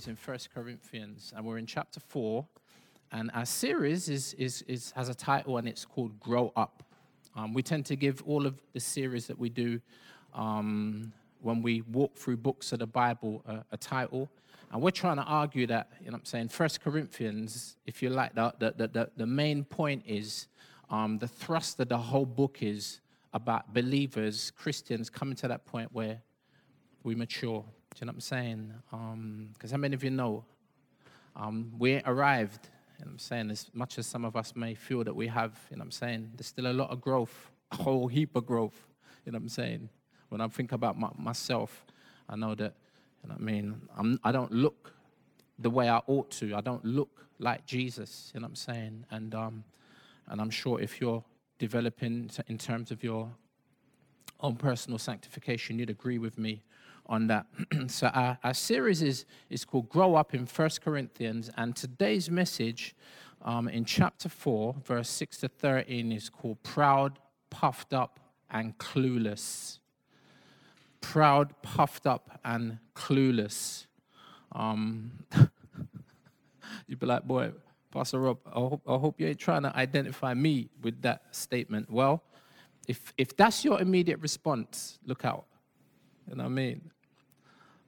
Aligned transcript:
series 0.00 0.08
in 0.08 0.16
First 0.16 0.54
Corinthians, 0.54 1.34
and 1.36 1.44
we're 1.44 1.58
in 1.58 1.66
chapter 1.66 2.00
4. 2.00 2.46
And 3.12 3.30
our 3.34 3.44
series 3.44 4.08
is, 4.08 4.32
is, 4.34 4.62
is, 4.62 4.92
has 4.96 5.10
a 5.10 5.14
title, 5.14 5.58
and 5.58 5.68
it's 5.68 5.84
called 5.84 6.18
Grow 6.20 6.52
Up. 6.56 6.82
Um, 7.36 7.52
we 7.52 7.62
tend 7.62 7.84
to 7.86 7.96
give 7.96 8.22
all 8.26 8.46
of 8.46 8.54
the 8.72 8.80
series 8.80 9.26
that 9.26 9.38
we 9.38 9.50
do 9.50 9.78
um, 10.32 11.12
when 11.42 11.60
we 11.60 11.82
walk 11.82 12.16
through 12.16 12.38
books 12.38 12.72
of 12.72 12.78
the 12.78 12.86
Bible 12.86 13.44
a, 13.70 13.76
title. 13.76 14.30
And 14.72 14.80
we're 14.80 14.90
trying 14.90 15.16
to 15.16 15.24
argue 15.24 15.66
that, 15.66 15.90
you 16.02 16.10
know 16.10 16.16
I'm 16.16 16.24
saying, 16.24 16.48
First 16.48 16.80
Corinthians, 16.80 17.76
if 17.84 18.02
you 18.02 18.08
like, 18.08 18.34
the, 18.34 18.54
the, 18.58 18.88
the, 18.88 19.10
the 19.18 19.26
main 19.26 19.64
point 19.64 20.02
is 20.06 20.46
um, 20.88 21.18
the 21.18 21.28
thrust 21.28 21.78
of 21.78 21.90
the 21.90 21.98
whole 21.98 22.26
book 22.26 22.62
is 22.62 23.00
about 23.34 23.74
believers, 23.74 24.50
Christians, 24.56 25.10
coming 25.10 25.36
to 25.36 25.48
that 25.48 25.66
point 25.66 25.90
where 25.92 26.22
we 27.02 27.14
mature. 27.14 27.64
Do 28.00 28.04
you 28.04 28.06
know 28.06 28.12
what 28.12 28.16
I'm 28.16 28.20
saying? 28.22 28.72
Because 29.52 29.72
um, 29.72 29.76
how 29.76 29.76
many 29.76 29.94
of 29.94 30.02
you 30.02 30.08
know 30.08 30.42
um, 31.36 31.70
we 31.78 32.00
arrived? 32.06 32.70
You 32.98 33.04
know 33.04 33.10
what 33.10 33.12
I'm 33.12 33.18
saying? 33.18 33.50
As 33.50 33.70
much 33.74 33.98
as 33.98 34.06
some 34.06 34.24
of 34.24 34.36
us 34.36 34.56
may 34.56 34.74
feel 34.74 35.04
that 35.04 35.14
we 35.14 35.26
have, 35.26 35.52
you 35.70 35.76
know 35.76 35.80
what 35.80 35.88
I'm 35.88 35.90
saying? 35.90 36.30
There's 36.34 36.46
still 36.46 36.68
a 36.68 36.72
lot 36.72 36.88
of 36.88 37.02
growth, 37.02 37.50
a 37.70 37.76
whole 37.76 38.08
heap 38.08 38.34
of 38.36 38.46
growth. 38.46 38.88
You 39.26 39.32
know 39.32 39.36
what 39.36 39.42
I'm 39.42 39.48
saying? 39.50 39.90
When 40.30 40.40
I 40.40 40.48
think 40.48 40.72
about 40.72 40.98
my, 40.98 41.10
myself, 41.18 41.84
I 42.26 42.36
know 42.36 42.54
that, 42.54 42.72
you 43.22 43.28
know 43.28 43.34
what 43.34 43.42
I 43.42 43.44
mean? 43.44 43.82
I'm, 43.94 44.18
I 44.24 44.32
don't 44.32 44.50
look 44.50 44.94
the 45.58 45.68
way 45.68 45.90
I 45.90 46.00
ought 46.06 46.30
to. 46.30 46.54
I 46.54 46.62
don't 46.62 46.82
look 46.86 47.26
like 47.38 47.66
Jesus. 47.66 48.32
You 48.32 48.40
know 48.40 48.44
what 48.44 48.52
I'm 48.52 48.56
saying? 48.56 49.04
And 49.10 49.34
um, 49.34 49.64
and 50.26 50.40
I'm 50.40 50.48
sure 50.48 50.80
if 50.80 51.02
you're 51.02 51.22
developing 51.58 52.30
in 52.46 52.56
terms 52.56 52.92
of 52.92 53.04
your 53.04 53.30
own 54.40 54.56
personal 54.56 54.98
sanctification, 54.98 55.78
you'd 55.78 55.90
agree 55.90 56.16
with 56.16 56.38
me 56.38 56.62
on 57.10 57.26
that. 57.26 57.46
so 57.88 58.06
our, 58.06 58.38
our, 58.42 58.54
series 58.54 59.02
is, 59.02 59.26
is 59.50 59.64
called 59.64 59.88
Grow 59.90 60.14
Up 60.14 60.32
in 60.32 60.46
First 60.46 60.80
Corinthians, 60.80 61.50
and 61.56 61.76
today's 61.76 62.30
message 62.30 62.94
um, 63.42 63.68
in 63.68 63.84
chapter 63.84 64.28
4, 64.28 64.76
verse 64.84 65.10
6 65.10 65.38
to 65.38 65.48
13 65.48 66.12
is 66.12 66.30
called 66.30 66.62
Proud, 66.62 67.18
Puffed 67.50 67.92
Up, 67.92 68.20
and 68.50 68.78
Clueless. 68.78 69.80
Proud, 71.00 71.54
puffed 71.62 72.06
up, 72.06 72.38
and 72.44 72.78
clueless. 72.94 73.86
Um, 74.52 75.12
you'd 76.86 76.98
be 76.98 77.06
like, 77.06 77.24
boy, 77.24 77.52
Pastor 77.90 78.20
Rob, 78.20 78.38
I 78.46 78.58
hope, 78.58 78.82
I 78.86 78.96
hope 78.98 79.20
you 79.20 79.26
ain't 79.26 79.38
trying 79.38 79.62
to 79.62 79.74
identify 79.74 80.34
me 80.34 80.68
with 80.82 81.00
that 81.02 81.22
statement. 81.34 81.90
Well, 81.90 82.22
if, 82.86 83.14
if 83.16 83.34
that's 83.34 83.64
your 83.64 83.80
immediate 83.80 84.20
response, 84.20 84.98
look 85.06 85.24
out. 85.24 85.46
You 86.28 86.36
know 86.36 86.44
what 86.44 86.50
I 86.50 86.52
mean? 86.52 86.90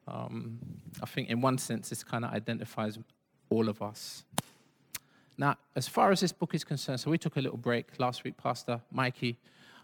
Um, 0.07 0.59
I 1.03 1.07
think 1.07 1.29
in 1.29 1.41
one 1.41 1.59
sense, 1.59 1.89
this 1.89 2.03
kind 2.03 2.25
of 2.25 2.33
identifies 2.33 2.99
all 3.51 3.69
of 3.69 3.83
us. 3.83 4.25
Now, 5.39 5.57
as 5.75 5.89
far 5.89 6.11
as 6.11 6.21
this 6.21 6.33
book 6.33 6.55
is 6.55 6.65
concerned, 6.65 7.01
so 7.01 7.11
we 7.11 7.19
took 7.19 7.37
a 7.37 7.41
little 7.41 7.59
break 7.59 7.87
last 7.99 8.25
week, 8.25 8.37
Pastor 8.37 8.81
Mikey 8.91 9.39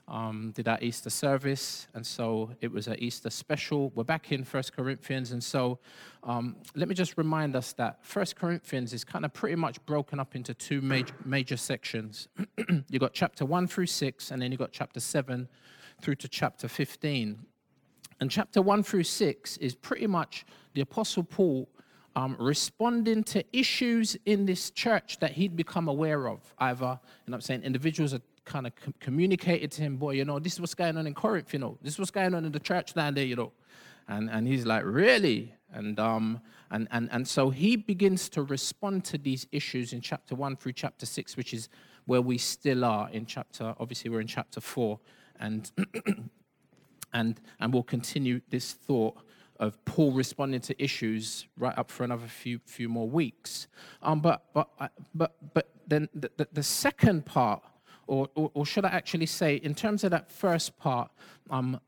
um, 0.09 0.53
did 0.55 0.67
our 0.69 0.79
Easter 0.81 1.11
service, 1.11 1.87
and 1.95 2.07
so 2.07 2.51
it 2.61 2.73
was 2.73 2.87
an 2.87 2.97
Easter 2.99 3.31
special. 3.31 3.93
We're 3.95 4.05
back 4.05 4.33
in 4.33 4.43
First 4.43 4.75
Corinthians, 4.75 5.33
and 5.33 5.45
so 5.45 5.79
um, 6.23 6.57
let 6.75 6.89
me 6.89 6.95
just 6.95 7.19
remind 7.19 7.55
us 7.55 7.73
that 7.75 7.99
First 8.05 8.37
Corinthians 8.37 8.93
is 8.93 9.05
kind 9.05 9.25
of 9.25 9.33
pretty 9.33 9.57
much 9.57 9.85
broken 9.85 10.19
up 10.19 10.35
into 10.35 10.55
two 10.55 10.81
major, 10.81 11.15
major 11.25 11.57
sections. 11.57 12.29
you 12.89 12.99
got 12.99 13.13
chapter 13.13 13.45
1 13.45 13.67
through 13.67 13.87
6, 13.87 14.31
and 14.31 14.41
then 14.41 14.51
you 14.51 14.59
got 14.59 14.73
chapter 14.73 15.01
7 15.01 15.49
through 16.01 16.15
to 16.17 16.29
chapter 16.29 16.69
15. 16.69 17.39
And 18.21 18.31
chapter 18.31 18.61
1 18.61 18.83
through 18.83 19.05
6 19.05 19.57
is 19.59 19.75
pretty 19.75 20.07
much 20.07 20.45
the 20.75 20.81
Apostle 20.81 21.23
Paul 21.23 21.69
um, 22.17 22.37
responding 22.39 23.23
to 23.25 23.45
issues 23.57 24.17
in 24.27 24.45
this 24.45 24.71
church 24.71 25.19
that 25.21 25.33
he'd 25.33 25.55
become 25.55 25.89
aware 25.89 26.29
of. 26.29 26.41
Either, 26.59 26.99
you 27.27 27.31
know 27.31 27.37
I'm 27.37 27.41
saying, 27.41 27.63
individuals 27.63 28.13
are 28.13 28.21
kind 28.45 28.67
of 28.67 28.75
com- 28.75 28.95
communicated 28.99 29.71
to 29.73 29.83
him, 29.83 29.97
boy, 29.97 30.13
you 30.13 30.25
know, 30.25 30.41
this 30.41 30.55
is 30.55 30.61
what's 30.61 30.75
going 30.75 30.97
on 30.97 31.07
in 31.07 31.15
Corinth, 31.15 31.53
you 31.53 31.61
know, 31.61 31.79
this 31.81 31.95
is 31.95 31.99
what's 31.99 32.11
going 32.11 32.35
on 32.35 32.45
in 32.45 32.51
the 32.51 32.59
church 32.59 32.95
down 32.95 33.15
there, 33.15 33.25
you 33.25 33.37
know. 33.37 33.53
And, 34.09 34.29
and 34.31 34.49
he's 34.49 34.65
like, 34.65 34.85
really? 34.85 35.55
And, 35.73 36.01
um, 36.01 36.41
and, 36.71 36.89
and, 36.91 37.09
and 37.13 37.29
so 37.29 37.51
he 37.51 37.77
begins 37.77 38.29
to 38.31 38.43
respond 38.43 39.05
to 39.07 39.19
these 39.19 39.47
issues 39.53 39.93
in 39.93 40.01
chapter 40.01 40.35
1 40.35 40.57
through 40.57 40.73
chapter 40.73 41.07
6, 41.07 41.37
which 41.37 41.53
is 41.55 41.69
where 42.07 42.23
we 42.23 42.39
still 42.39 42.85
are 42.85 43.11
in 43.11 43.27
chapter, 43.27 43.75
obviously, 43.79 44.11
we're 44.11 44.23
in 44.23 44.27
chapter 44.27 44.61
4. 44.61 44.99
And, 45.39 45.71
and, 47.13 47.41
and 47.61 47.73
we'll 47.73 47.83
continue 47.83 48.41
this 48.51 48.73
thought 48.73 49.17
of 49.59 49.85
Paul 49.85 50.13
responding 50.13 50.61
to 50.63 50.83
issues 50.83 51.47
right 51.57 51.77
up 51.77 51.91
for 51.91 52.05
another 52.05 52.27
few, 52.27 52.61
few 52.65 52.89
more 52.89 53.09
weeks. 53.09 53.67
Um, 54.03 54.21
but, 54.21 54.45
but, 54.55 54.69
but, 55.15 55.35
but 55.53 55.69
then 55.87 56.09
the, 56.15 56.31
the, 56.37 56.49
the 56.53 56.63
second 56.63 57.27
part 57.27 57.63
or, 58.07 58.29
or, 58.35 58.51
or, 58.55 58.65
should 58.65 58.87
I 58.87 58.89
actually 58.89 59.27
say, 59.27 59.57
in 59.57 59.75
terms 59.75 60.03
of 60.03 60.11
that 60.13 60.33
first 60.33 60.79
part, 60.79 61.11
um, 61.51 61.79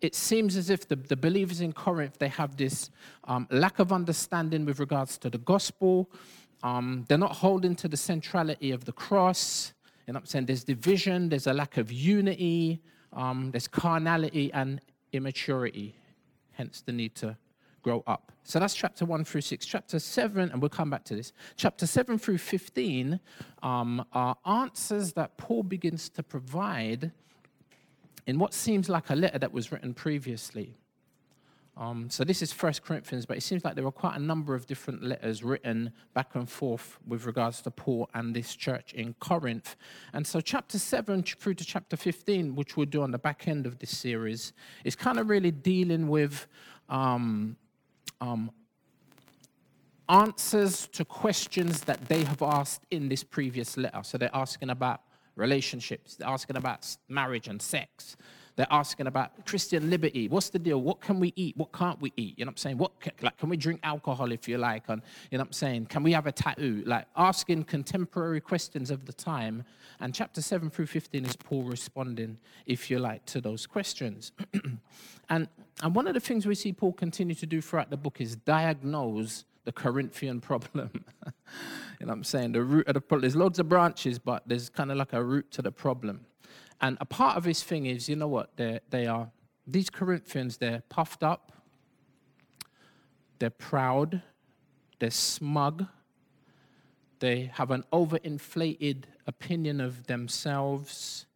it 0.00 0.16
seems 0.16 0.56
as 0.56 0.68
if 0.68 0.88
the, 0.88 0.96
the 0.96 1.16
believers 1.16 1.60
in 1.60 1.72
Corinth, 1.72 2.18
they 2.18 2.28
have 2.28 2.56
this 2.56 2.90
um, 3.24 3.46
lack 3.50 3.78
of 3.78 3.92
understanding 3.92 4.64
with 4.64 4.80
regards 4.80 5.16
to 5.18 5.30
the 5.30 5.38
gospel. 5.38 6.10
Um, 6.64 7.04
they're 7.08 7.18
not 7.18 7.36
holding 7.36 7.76
to 7.76 7.88
the 7.88 7.96
centrality 7.96 8.72
of 8.72 8.84
the 8.84 8.92
cross. 8.92 9.72
Know 10.08 10.18
I'm 10.18 10.26
saying? 10.26 10.46
There's 10.46 10.64
division, 10.64 11.28
there's 11.28 11.46
a 11.46 11.52
lack 11.52 11.76
of 11.78 11.90
unity, 11.90 12.80
um, 13.12 13.50
there's 13.50 13.68
carnality 13.68 14.52
and 14.52 14.80
immaturity, 15.12 15.96
hence 16.52 16.82
the 16.82 16.92
need 16.92 17.14
to 17.16 17.36
grow 17.82 18.02
up. 18.06 18.32
So 18.42 18.58
that's 18.58 18.74
chapter 18.74 19.04
1 19.04 19.24
through 19.24 19.42
6. 19.42 19.64
Chapter 19.64 19.98
7, 19.98 20.50
and 20.50 20.60
we'll 20.60 20.68
come 20.68 20.90
back 20.90 21.04
to 21.04 21.14
this. 21.14 21.32
Chapter 21.56 21.86
7 21.86 22.18
through 22.18 22.38
15 22.38 23.20
um, 23.62 24.04
are 24.12 24.36
answers 24.44 25.12
that 25.12 25.36
Paul 25.36 25.62
begins 25.62 26.08
to 26.10 26.22
provide 26.22 27.12
in 28.26 28.38
what 28.38 28.54
seems 28.54 28.88
like 28.88 29.10
a 29.10 29.14
letter 29.14 29.38
that 29.38 29.52
was 29.52 29.70
written 29.70 29.94
previously. 29.94 30.74
Um, 31.78 32.08
so 32.08 32.24
this 32.24 32.40
is 32.40 32.52
First 32.52 32.82
Corinthians, 32.82 33.26
but 33.26 33.36
it 33.36 33.42
seems 33.42 33.62
like 33.62 33.74
there 33.74 33.84
were 33.84 33.92
quite 33.92 34.16
a 34.16 34.22
number 34.22 34.54
of 34.54 34.66
different 34.66 35.02
letters 35.02 35.44
written 35.44 35.92
back 36.14 36.34
and 36.34 36.48
forth 36.48 36.98
with 37.06 37.26
regards 37.26 37.60
to 37.62 37.70
Paul 37.70 38.08
and 38.14 38.34
this 38.34 38.54
church 38.54 38.94
in 38.94 39.14
Corinth. 39.20 39.76
And 40.14 40.26
so 40.26 40.40
chapter 40.40 40.78
7 40.78 41.22
through 41.22 41.54
to 41.54 41.64
chapter 41.64 41.96
15, 41.96 42.54
which 42.54 42.78
we'll 42.78 42.86
do 42.86 43.02
on 43.02 43.10
the 43.10 43.18
back 43.18 43.46
end 43.46 43.66
of 43.66 43.78
this 43.78 43.90
series, 43.90 44.54
is 44.84 44.96
kind 44.96 45.18
of 45.18 45.28
really 45.28 45.50
dealing 45.50 46.08
with 46.08 46.46
um, 46.88 47.56
um, 48.22 48.50
answers 50.08 50.88
to 50.92 51.04
questions 51.04 51.82
that 51.82 52.08
they 52.08 52.24
have 52.24 52.40
asked 52.40 52.86
in 52.90 53.10
this 53.10 53.22
previous 53.22 53.76
letter. 53.76 54.00
So 54.02 54.16
they're 54.16 54.30
asking 54.32 54.70
about 54.70 55.02
relationships, 55.34 56.16
they're 56.16 56.28
asking 56.28 56.56
about 56.56 56.86
marriage 57.08 57.48
and 57.48 57.60
sex. 57.60 58.16
They're 58.56 58.66
asking 58.70 59.06
about 59.06 59.46
Christian 59.46 59.90
liberty. 59.90 60.28
What's 60.28 60.48
the 60.48 60.58
deal? 60.58 60.80
What 60.80 61.00
can 61.00 61.20
we 61.20 61.32
eat? 61.36 61.56
What 61.56 61.72
can't 61.72 62.00
we 62.00 62.12
eat? 62.16 62.38
You 62.38 62.46
know 62.46 62.48
what 62.48 62.54
I'm 62.54 62.56
saying? 62.56 62.78
What 62.78 62.98
can, 63.00 63.12
like 63.22 63.36
can 63.36 63.50
we 63.50 63.56
drink 63.56 63.80
alcohol 63.82 64.32
if 64.32 64.48
you 64.48 64.56
like? 64.56 64.84
And 64.88 65.02
you 65.30 65.38
know 65.38 65.42
what 65.42 65.48
I'm 65.48 65.52
saying? 65.52 65.86
Can 65.86 66.02
we 66.02 66.12
have 66.12 66.26
a 66.26 66.32
tattoo? 66.32 66.82
Like 66.86 67.06
asking 67.16 67.64
contemporary 67.64 68.40
questions 68.40 68.90
of 68.90 69.04
the 69.04 69.12
time. 69.12 69.64
And 70.00 70.14
chapter 70.14 70.40
7 70.40 70.70
through 70.70 70.86
15 70.86 71.24
is 71.24 71.36
Paul 71.36 71.64
responding, 71.64 72.38
if 72.64 72.90
you 72.90 72.98
like, 72.98 73.24
to 73.26 73.40
those 73.40 73.66
questions. 73.66 74.32
and 75.28 75.48
and 75.82 75.94
one 75.94 76.08
of 76.08 76.14
the 76.14 76.20
things 76.20 76.46
we 76.46 76.54
see 76.54 76.72
Paul 76.72 76.94
continue 76.94 77.34
to 77.34 77.46
do 77.46 77.60
throughout 77.60 77.90
the 77.90 77.98
book 77.98 78.20
is 78.20 78.36
diagnose 78.36 79.44
the 79.64 79.72
Corinthian 79.72 80.40
problem. 80.50 80.90
you 82.00 82.06
know 82.06 82.06
what 82.06 82.12
I'm 82.12 82.24
saying? 82.24 82.52
The 82.52 82.62
root 82.62 82.86
of 82.88 82.94
the 82.94 83.00
problem. 83.02 83.22
There's 83.22 83.36
loads 83.36 83.58
of 83.58 83.68
branches, 83.68 84.18
but 84.18 84.42
there's 84.46 84.70
kind 84.70 84.90
of 84.90 84.96
like 84.96 85.12
a 85.12 85.22
root 85.22 85.50
to 85.52 85.62
the 85.62 85.72
problem. 85.72 86.20
And 86.80 86.98
a 87.00 87.04
part 87.04 87.36
of 87.36 87.44
his 87.44 87.62
thing 87.62 87.86
is, 87.86 88.08
you 88.08 88.16
know 88.16 88.28
what? 88.28 88.56
They're, 88.56 88.80
they 88.90 89.06
are, 89.06 89.30
these 89.66 89.90
Corinthians, 89.90 90.58
they're 90.58 90.82
puffed 90.88 91.22
up, 91.22 91.52
they're 93.38 93.50
proud, 93.50 94.22
they're 94.98 95.10
smug, 95.10 95.86
they 97.18 97.50
have 97.54 97.70
an 97.70 97.84
overinflated 97.92 99.04
opinion 99.26 99.80
of 99.80 100.06
themselves. 100.06 101.26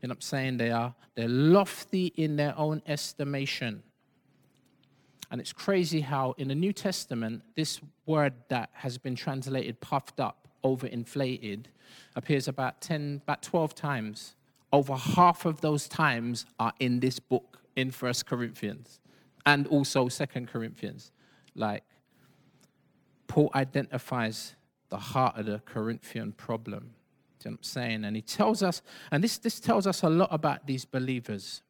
You 0.00 0.08
know 0.08 0.12
what 0.12 0.18
I'm 0.18 0.20
saying? 0.22 0.56
They 0.58 0.70
are 0.70 0.94
they're 1.16 1.28
lofty 1.28 2.06
in 2.16 2.36
their 2.36 2.56
own 2.56 2.82
estimation. 2.86 3.82
And 5.30 5.40
it's 5.40 5.52
crazy 5.52 6.02
how 6.02 6.34
in 6.38 6.48
the 6.48 6.54
New 6.54 6.72
Testament, 6.72 7.42
this 7.56 7.80
word 8.04 8.34
that 8.48 8.70
has 8.74 8.98
been 8.98 9.16
translated 9.16 9.80
puffed 9.80 10.20
up, 10.20 10.46
overinflated, 10.62 11.64
appears 12.14 12.46
about 12.46 12.80
10, 12.80 13.22
about 13.24 13.42
12 13.42 13.74
times 13.74 14.35
over 14.72 14.94
half 14.94 15.46
of 15.46 15.60
those 15.60 15.88
times 15.88 16.46
are 16.58 16.72
in 16.80 17.00
this 17.00 17.18
book 17.18 17.58
in 17.76 17.90
First 17.90 18.26
Corinthians 18.26 19.00
and 19.44 19.66
also 19.68 20.08
Second 20.08 20.48
Corinthians. 20.48 21.12
Like 21.54 21.84
Paul 23.28 23.50
identifies 23.54 24.54
the 24.88 24.98
heart 24.98 25.36
of 25.36 25.46
the 25.46 25.60
Corinthian 25.64 26.32
problem. 26.32 26.94
Do 27.38 27.48
you 27.48 27.50
know 27.50 27.54
what 27.54 27.58
I'm 27.58 27.62
saying? 27.62 28.04
And 28.04 28.16
he 28.16 28.22
tells 28.22 28.62
us, 28.62 28.82
and 29.10 29.22
this, 29.22 29.38
this 29.38 29.60
tells 29.60 29.86
us 29.86 30.02
a 30.02 30.08
lot 30.08 30.28
about 30.32 30.66
these 30.66 30.84
believers. 30.84 31.62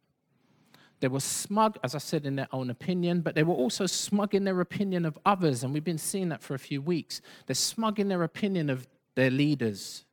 They 1.01 1.09
were 1.09 1.21
smug, 1.21 1.79
as 1.85 1.95
I 1.95 1.99
said, 1.99 2.25
in 2.25 2.37
their 2.37 2.49
own 2.53 2.71
opinion, 2.71 3.21
but 3.21 3.35
they 3.35 3.43
were 3.43 3.55
also 3.55 3.85
smug 3.87 4.35
in 4.35 4.45
their 4.45 4.61
opinion 4.61 5.05
of 5.05 5.19
others. 5.27 5.63
And 5.63 5.75
we've 5.75 5.85
been 5.85 5.99
seeing 5.99 6.31
that 6.31 6.43
for 6.43 6.55
a 6.55 6.59
few 6.59 6.81
weeks. 6.81 7.21
They're 7.47 7.55
smug 7.55 8.01
in 8.01 8.09
their 8.09 8.23
opinion 8.23 8.71
of 8.71 8.87
their 9.15 9.31
leaders. 9.31 10.05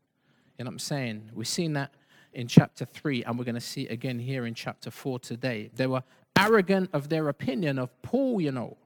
You 0.58 0.66
know 0.66 0.70
what 0.70 0.74
I'm 0.74 0.80
saying? 0.80 1.32
We've 1.34 1.48
seen 1.48 1.74
that 1.74 1.94
in 2.34 2.48
chapter 2.48 2.86
3, 2.86 3.24
and 3.24 3.38
we're 3.38 3.46
going 3.46 3.56
to 3.56 3.62
see 3.62 3.88
again 3.88 4.20
here 4.20 4.46
in 4.46 4.54
chapter 4.54 4.92
4 4.92 5.20
today. 5.20 5.70
They 5.76 5.88
were 5.88 6.04
arrogant 6.38 6.90
of 6.94 7.10
their 7.10 7.30
opinion 7.30 7.80
of 7.80 7.90
Paul, 8.02 8.42
you 8.42 8.52
know. 8.52 8.78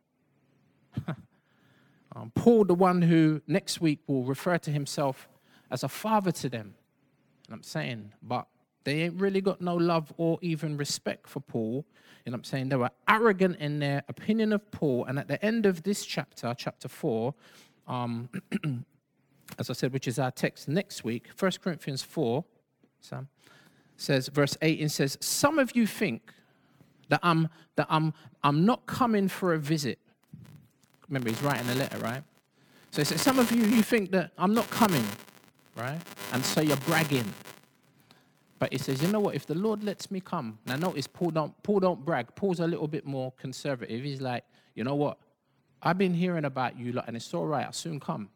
um, 2.16 2.32
Paul, 2.36 2.66
the 2.66 2.76
one 2.76 3.02
who 3.02 3.42
next 3.48 3.82
week 3.82 4.00
will 4.08 4.24
refer 4.24 4.58
to 4.60 4.72
himself 4.72 5.28
as 5.72 5.84
a 5.84 5.90
father 5.90 6.32
to 6.32 6.50
them. 6.50 6.76
And 7.48 7.56
I'm 7.56 7.64
saying, 7.64 8.14
but 8.22 8.48
they 8.84 9.02
ain't 9.02 9.20
really 9.20 9.42
got 9.42 9.62
no 9.62 9.76
love 9.76 10.14
or 10.18 10.40
even 10.42 10.78
respect 10.78 11.28
for 11.28 11.40
Paul. 11.40 11.86
you 12.26 12.26
And 12.26 12.36
I'm 12.36 12.44
saying 12.44 12.70
they 12.70 12.76
were 12.76 12.92
arrogant 13.08 13.58
in 13.60 13.80
their 13.80 14.04
opinion 14.08 14.54
of 14.54 14.70
Paul. 14.72 15.06
And 15.06 15.20
at 15.20 15.28
the 15.28 15.44
end 15.44 15.66
of 15.66 15.84
this 15.84 16.06
chapter, 16.06 16.54
chapter 16.58 16.88
4, 16.88 17.34
um, 17.88 18.30
as 19.60 19.70
I 19.70 19.74
said, 19.74 19.94
which 19.94 20.08
is 20.08 20.20
our 20.20 20.32
text 20.32 20.68
next 20.68 21.04
week, 21.04 21.30
1 21.38 21.52
Corinthians 21.64 22.04
4, 22.04 22.44
Sam, 23.02 23.28
says, 23.96 24.28
verse 24.28 24.58
18 24.62 24.90
says, 24.90 25.18
Some 25.22 25.60
of 25.60 25.76
you 25.76 25.88
think 25.88 26.34
that 27.10 27.20
I'm 27.24 27.50
that 27.76 27.88
I'm 27.90 28.14
I'm 28.44 28.66
not 28.66 28.86
coming 28.86 29.28
for 29.28 29.54
a 29.54 29.60
visit. 29.60 30.00
Remember, 31.08 31.30
he's 31.30 31.42
writing 31.42 31.70
a 31.70 31.76
letter, 31.76 31.98
right? 32.00 32.24
So 32.92 33.02
he 33.02 33.06
says, 33.06 33.22
Some 33.22 33.40
of 33.40 33.52
you 33.52 33.64
you 33.64 33.82
think 33.82 34.12
that 34.12 34.32
I'm 34.38 34.54
not 34.54 34.70
coming, 34.70 35.06
right? 35.76 36.00
And 36.34 36.44
so 36.44 36.62
you're 36.62 36.78
bragging. 36.78 37.34
But 38.60 38.72
he 38.72 38.80
says, 38.80 39.02
you 39.02 39.08
know 39.10 39.20
what? 39.20 39.36
If 39.36 39.46
the 39.46 39.54
Lord 39.56 39.84
lets 39.84 40.10
me 40.10 40.20
come, 40.20 40.58
now 40.66 40.78
notice 40.78 41.06
Paul 41.06 41.30
don't 41.30 41.64
Paul 41.64 41.80
don't 41.80 42.04
brag. 42.04 42.34
Paul's 42.36 42.60
a 42.60 42.68
little 42.68 42.88
bit 42.88 43.06
more 43.06 43.32
conservative. 43.34 44.04
He's 44.04 44.22
like, 44.22 44.44
you 44.74 44.84
know 44.84 44.96
what? 44.96 45.20
I've 45.82 45.98
been 45.98 46.14
hearing 46.14 46.46
about 46.46 46.78
you, 46.78 46.92
lot, 46.92 47.06
and 47.08 47.16
it's 47.16 47.34
all 47.34 47.46
right. 47.46 47.66
I'll 47.66 47.72
soon 47.72 48.00
come. 48.00 48.30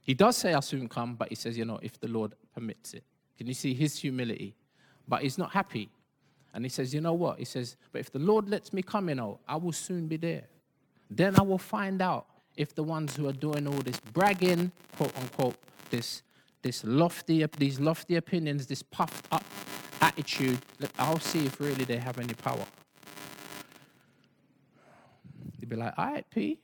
He 0.00 0.14
does 0.14 0.36
say 0.36 0.52
I'll 0.52 0.62
soon 0.62 0.88
come, 0.88 1.14
but 1.14 1.28
he 1.28 1.34
says, 1.34 1.58
you 1.58 1.64
know, 1.64 1.78
if 1.82 1.98
the 1.98 2.08
Lord 2.08 2.34
permits 2.54 2.94
it. 2.94 3.04
Can 3.36 3.46
you 3.46 3.54
see 3.54 3.74
his 3.74 3.98
humility? 3.98 4.54
But 5.08 5.22
he's 5.22 5.38
not 5.38 5.52
happy. 5.52 5.90
And 6.54 6.64
he 6.64 6.68
says, 6.68 6.92
you 6.92 7.00
know 7.00 7.14
what? 7.14 7.38
He 7.38 7.44
says, 7.44 7.76
but 7.92 8.00
if 8.00 8.12
the 8.12 8.18
Lord 8.18 8.48
lets 8.48 8.72
me 8.72 8.82
come, 8.82 9.08
you 9.08 9.14
oh, 9.14 9.16
know, 9.16 9.40
I 9.48 9.56
will 9.56 9.72
soon 9.72 10.06
be 10.06 10.16
there. 10.16 10.44
Then 11.10 11.38
I 11.38 11.42
will 11.42 11.58
find 11.58 12.02
out 12.02 12.26
if 12.56 12.74
the 12.74 12.82
ones 12.82 13.16
who 13.16 13.26
are 13.28 13.32
doing 13.32 13.66
all 13.66 13.80
this 13.80 14.00
bragging, 14.12 14.72
quote 14.96 15.16
unquote, 15.18 15.56
this 15.90 16.22
this 16.62 16.84
lofty, 16.84 17.44
these 17.58 17.80
lofty 17.80 18.16
opinions, 18.16 18.66
this 18.66 18.82
puffed 18.82 19.26
up 19.32 19.44
attitude, 20.00 20.58
I'll 20.98 21.18
see 21.18 21.46
if 21.46 21.60
really 21.60 21.84
they 21.84 21.98
have 21.98 22.18
any 22.18 22.34
power. 22.34 22.64
You'd 25.58 25.68
be 25.68 25.76
like, 25.76 25.94
all 25.98 26.06
right, 26.06 26.24
P. 26.30 26.60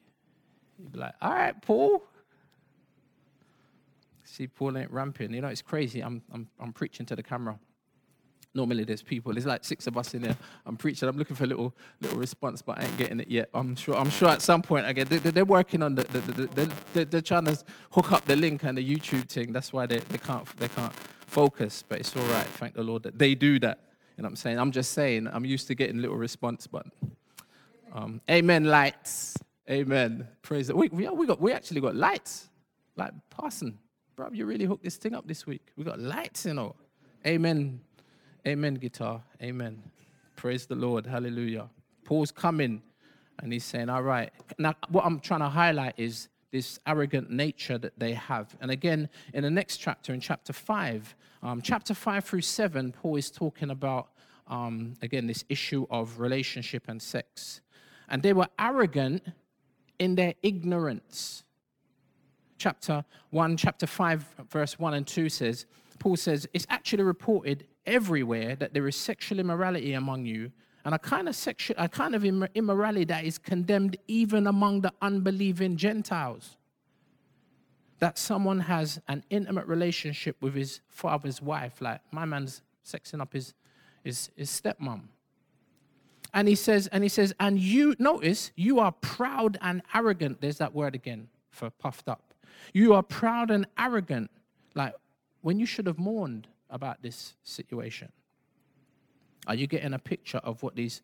You'd 0.79 0.93
be 0.93 0.99
like, 0.99 1.15
all 1.21 1.33
right, 1.33 1.61
Paul. 1.63 2.05
See, 4.31 4.47
Paul 4.47 4.77
ain't 4.77 4.91
ramping. 4.91 5.33
You 5.33 5.41
know, 5.41 5.49
it's 5.49 5.63
crazy. 5.63 6.01
I'm, 6.01 6.23
I'm, 6.33 6.49
I'm 6.61 6.73
preaching 6.73 7.07
to 7.07 7.17
the 7.17 7.23
camera. 7.23 7.59
Normally 8.55 8.85
there's 8.85 9.03
people. 9.03 9.33
There's 9.33 9.47
like 9.47 9.65
six 9.65 9.87
of 9.87 9.97
us 9.97 10.15
in 10.15 10.23
there. 10.23 10.37
I'm 10.67 10.77
preaching. 10.77 11.09
I'm 11.09 11.17
looking 11.17 11.37
for 11.37 11.45
a 11.45 11.47
little 11.47 11.75
little 12.01 12.19
response, 12.19 12.63
but 12.63 12.79
I 12.79 12.85
ain't 12.85 12.97
getting 12.97 13.21
it 13.21 13.29
yet. 13.29 13.51
I'm 13.53 13.77
sure. 13.77 13.95
I'm 13.95 14.11
sure 14.11 14.29
at 14.29 14.43
some 14.43 14.63
point 14.63 14.87
I 14.87 14.93
get. 14.93 15.09
They, 15.09 15.41
are 15.41 15.45
working 15.45 15.83
on 15.83 15.95
the. 15.95 16.05
the, 16.05 16.21
the, 16.21 16.71
the 16.95 17.05
they're, 17.05 17.21
trying 17.21 17.45
to 17.45 17.59
hook 17.91 18.13
up 18.13 18.25
the 18.25 18.37
link 18.37 18.65
and 18.65 18.77
the 18.77 18.97
YouTube 18.97 19.29
thing. 19.29 19.53
That's 19.53 19.73
why 19.73 19.87
they, 19.87 19.99
they 19.99 20.19
can't 20.19 20.45
they 20.59 20.69
can't 20.69 20.93
focus. 21.27 21.85
But 21.87 22.01
it's 22.01 22.17
all 22.17 22.25
right. 22.25 22.47
Thank 22.47 22.75
the 22.75 22.83
Lord 22.83 23.03
that 23.03 23.19
they 23.19 23.35
do 23.35 23.59
that. 23.61 23.81
You 24.17 24.23
know 24.23 24.27
what 24.27 24.31
I'm 24.31 24.37
saying? 24.37 24.59
I'm 24.59 24.73
just 24.73 24.93
saying. 24.93 25.29
I'm 25.31 25.45
used 25.45 25.67
to 25.69 25.75
getting 25.75 26.01
little 26.01 26.17
response, 26.17 26.67
but 26.67 26.87
um, 27.93 28.21
amen. 28.31 28.65
Lights. 28.65 29.37
Amen. 29.71 30.27
Praise. 30.43 30.69
The, 30.69 30.77
we 30.77 30.89
we 30.89 31.09
we 31.09 31.27
got 31.27 31.41
we 31.41 31.53
actually 31.53 31.81
got 31.81 31.95
lights. 31.95 32.49
Like 32.97 33.13
Parson, 33.31 33.79
bro, 34.19 34.29
you 34.33 34.47
really 34.47 34.65
hooked 34.65 34.83
this 34.83 34.97
thing 34.97 35.15
up 35.15 35.29
this 35.29 35.47
week. 35.47 35.63
We 35.77 35.85
got 35.85 36.01
lights, 36.01 36.45
you 36.45 36.53
know. 36.53 36.75
Amen. 37.25 37.81
Amen, 38.45 38.75
guitar. 38.75 39.23
Amen. 39.41 39.81
Praise 40.35 40.67
the 40.67 40.75
Lord. 40.75 41.07
Hallelujah. 41.07 41.69
Paul's 42.05 42.33
coming 42.33 42.83
and 43.39 43.53
he's 43.53 43.63
saying, 43.63 43.89
All 43.89 44.03
right. 44.03 44.33
Now, 44.59 44.75
what 44.89 45.07
I'm 45.07 45.21
trying 45.21 45.41
to 45.41 45.49
highlight 45.49 45.95
is 45.97 46.29
this 46.51 46.81
arrogant 46.85 47.31
nature 47.31 47.79
that 47.79 47.97
they 47.97 48.13
have. 48.15 48.57
And 48.61 48.73
again, 48.73 49.09
in 49.35 49.45
the 49.45 49.51
next 49.51 49.77
chapter, 49.77 50.13
in 50.13 50.19
chapter 50.19 50.53
5, 50.53 51.15
um, 51.45 51.63
chapter 51.63 51.95
5 51.95 52.25
through 52.25 52.41
7, 52.41 52.91
Paul 52.91 53.15
is 53.15 53.31
talking 53.31 53.71
about, 53.71 54.09
um, 54.49 54.95
again, 55.01 55.29
this 55.29 55.45
issue 55.49 55.87
of 55.93 56.19
relationship 56.19 56.87
and 56.89 57.01
sex. 57.01 57.61
And 58.09 58.21
they 58.25 58.33
were 58.33 58.49
arrogant 58.59 59.23
in 60.01 60.17
their 60.17 60.35
ignorance. 60.43 61.45
Chapter 62.59 63.05
1, 63.31 63.57
chapter 63.57 63.87
5, 63.87 64.27
verse 64.51 64.79
1 64.79 64.95
and 64.95 65.07
2 65.07 65.29
says, 65.29 65.67
Paul 65.99 66.17
says, 66.17 66.49
It's 66.53 66.67
actually 66.69 67.05
reported 67.05 67.67
everywhere 67.87 68.57
that 68.57 68.75
there 68.75 68.87
is 68.89 68.97
sexual 68.97 69.39
immorality 69.39 69.95
among 69.95 70.27
you, 70.27 70.51
and 70.85 70.95
a 70.95 70.99
kind 70.99 71.29
of 71.29 71.37
sexual, 71.37 71.77
a 71.79 71.89
kind 71.89 72.15
of 72.15 72.25
immorality 72.25 73.05
that 73.05 73.25
is 73.25 73.39
condemned 73.39 73.97
even 74.09 74.47
among 74.47 74.81
the 74.81 74.93
unbelieving 75.01 75.77
Gentiles. 75.77 76.57
That 78.01 78.19
someone 78.19 78.61
has 78.61 79.01
an 79.09 79.25
intimate 79.31 79.67
relationship 79.67 80.37
with 80.41 80.55
his 80.55 80.81
father's 80.89 81.43
wife, 81.43 81.81
like 81.81 82.01
my 82.13 82.25
man's 82.25 82.63
sexing 82.85 83.21
up 83.21 83.33
his, 83.33 83.55
his, 84.03 84.31
his 84.37 84.51
stepmom. 84.51 85.03
And 86.35 86.47
he 86.47 86.55
says, 86.55 86.87
and 86.89 87.03
he 87.03 87.09
says, 87.09 87.35
and 87.41 87.59
you 87.59 87.95
notice 87.99 88.53
you 88.55 88.81
are 88.81 88.93
proud 88.93 89.59
and 89.61 89.83
arrogant. 89.95 90.41
There's 90.41 90.59
that 90.59 90.75
word 90.75 90.95
again 90.95 91.29
for 91.51 91.71
puffed 91.71 92.09
up. 92.09 92.28
You 92.73 92.95
are 92.95 93.03
proud 93.03 93.51
and 93.51 93.67
arrogant, 93.79 94.31
like 94.75 94.95
when 95.43 95.59
you 95.59 95.67
should 95.67 95.87
have 95.87 95.99
mourned 95.99 96.49
about 96.71 97.03
this 97.03 97.35
situation? 97.43 98.13
Are 99.47 99.55
you 99.55 99.67
getting 99.67 99.95
a 99.95 99.99
picture 99.99 100.39
of 100.39 100.63
what 100.63 100.77
these 100.77 101.03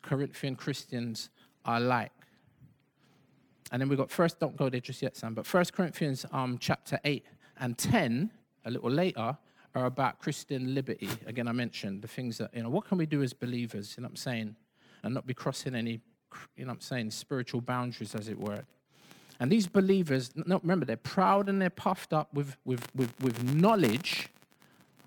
Corinthian 0.00 0.56
Christians 0.56 1.30
are 1.64 1.80
like? 1.80 2.12
And 3.70 3.80
then 3.80 3.88
we 3.88 3.96
got 3.96 4.10
first, 4.10 4.38
don't 4.38 4.56
go 4.56 4.68
there 4.68 4.80
just 4.80 5.02
yet, 5.02 5.16
Sam, 5.16 5.34
but 5.34 5.46
First 5.46 5.72
Corinthians 5.72 6.26
um, 6.32 6.58
chapter 6.58 6.98
8 7.04 7.24
and 7.60 7.76
10, 7.76 8.30
a 8.64 8.70
little 8.70 8.90
later, 8.90 9.36
are 9.74 9.86
about 9.86 10.18
Christian 10.18 10.74
liberty. 10.74 11.08
Again, 11.26 11.48
I 11.48 11.52
mentioned 11.52 12.02
the 12.02 12.08
things 12.08 12.38
that, 12.38 12.50
you 12.54 12.62
know, 12.62 12.68
what 12.68 12.84
can 12.84 12.98
we 12.98 13.06
do 13.06 13.22
as 13.22 13.32
believers, 13.32 13.94
you 13.96 14.02
know 14.02 14.06
what 14.06 14.12
I'm 14.12 14.16
saying? 14.16 14.56
And 15.02 15.14
not 15.14 15.26
be 15.26 15.34
crossing 15.34 15.74
any, 15.74 16.00
you 16.56 16.64
know 16.64 16.68
what 16.68 16.74
I'm 16.74 16.80
saying, 16.80 17.10
spiritual 17.10 17.62
boundaries, 17.62 18.14
as 18.14 18.28
it 18.28 18.38
were. 18.38 18.64
And 19.42 19.50
these 19.50 19.66
believers, 19.66 20.30
no, 20.34 20.60
remember, 20.62 20.86
they're 20.86 20.96
proud 20.96 21.48
and 21.48 21.60
they're 21.60 21.68
puffed 21.68 22.12
up 22.12 22.32
with, 22.32 22.56
with, 22.64 22.86
with, 22.94 23.12
with 23.20 23.42
knowledge 23.42 24.30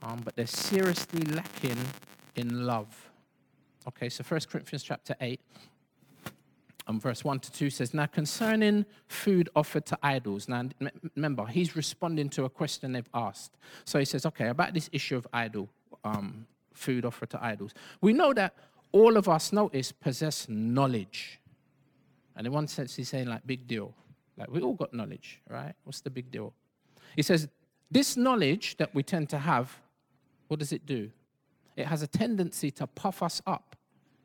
um, 0.05 0.21
but 0.23 0.35
they're 0.35 0.45
seriously 0.45 1.21
lacking 1.21 1.77
in 2.35 2.65
love. 2.65 3.11
Okay, 3.87 4.07
so 4.09 4.23
1 4.23 4.41
Corinthians 4.49 4.83
chapter 4.83 5.15
8, 5.19 5.39
and 6.87 6.95
um, 6.95 6.99
verse 6.99 7.23
1 7.23 7.39
to 7.39 7.51
2 7.51 7.69
says, 7.71 7.93
Now 7.93 8.05
concerning 8.05 8.85
food 9.07 9.49
offered 9.55 9.87
to 9.87 9.97
idols, 10.03 10.47
now 10.47 10.69
remember, 11.15 11.47
he's 11.47 11.75
responding 11.75 12.29
to 12.29 12.45
a 12.45 12.49
question 12.49 12.91
they've 12.91 13.09
asked. 13.13 13.57
So 13.85 13.97
he 13.97 14.05
says, 14.05 14.25
Okay, 14.27 14.49
about 14.49 14.75
this 14.75 14.89
issue 14.91 15.17
of 15.17 15.25
idol, 15.33 15.69
um, 16.03 16.45
food 16.73 17.05
offered 17.05 17.31
to 17.31 17.43
idols. 17.43 17.73
We 18.01 18.13
know 18.13 18.33
that 18.33 18.53
all 18.91 19.17
of 19.17 19.27
us, 19.27 19.51
notice, 19.51 19.91
possess 19.91 20.47
knowledge. 20.47 21.39
And 22.35 22.45
in 22.45 22.53
one 22.53 22.67
sense, 22.67 22.95
he's 22.95 23.09
saying, 23.09 23.27
like, 23.27 23.47
big 23.47 23.65
deal. 23.65 23.93
Like, 24.37 24.51
we 24.51 24.61
all 24.61 24.73
got 24.73 24.93
knowledge, 24.93 25.41
right? 25.49 25.73
What's 25.83 26.01
the 26.01 26.09
big 26.09 26.31
deal? 26.31 26.53
He 27.15 27.21
says, 27.21 27.47
This 27.89 28.17
knowledge 28.17 28.77
that 28.77 28.93
we 28.93 29.03
tend 29.03 29.29
to 29.29 29.37
have 29.37 29.79
what 30.47 30.59
does 30.59 30.71
it 30.71 30.85
do? 30.85 31.09
It 31.75 31.87
has 31.87 32.01
a 32.01 32.07
tendency 32.07 32.71
to 32.71 32.87
puff 32.87 33.23
us 33.23 33.41
up. 33.45 33.75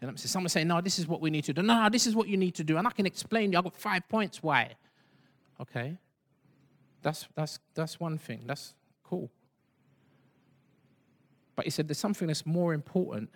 You 0.00 0.08
know, 0.08 0.14
someone 0.16 0.48
say, 0.48 0.64
no, 0.64 0.80
this 0.80 0.98
is 0.98 1.06
what 1.06 1.20
we 1.20 1.30
need 1.30 1.44
to 1.44 1.52
do. 1.52 1.62
No, 1.62 1.88
this 1.90 2.06
is 2.06 2.14
what 2.14 2.28
you 2.28 2.36
need 2.36 2.54
to 2.54 2.64
do. 2.64 2.76
And 2.76 2.86
I 2.86 2.90
can 2.90 3.06
explain 3.06 3.52
you. 3.52 3.58
I've 3.58 3.64
got 3.64 3.76
five 3.76 4.08
points 4.08 4.42
why. 4.42 4.74
Okay. 5.60 5.96
That's, 7.02 7.28
that's, 7.34 7.58
that's 7.74 8.00
one 8.00 8.18
thing. 8.18 8.42
That's 8.46 8.74
cool. 9.04 9.30
But 11.56 11.66
he 11.66 11.70
said 11.70 11.88
there's 11.88 11.98
something 11.98 12.28
that's 12.28 12.46
more 12.46 12.72
important, 12.72 13.28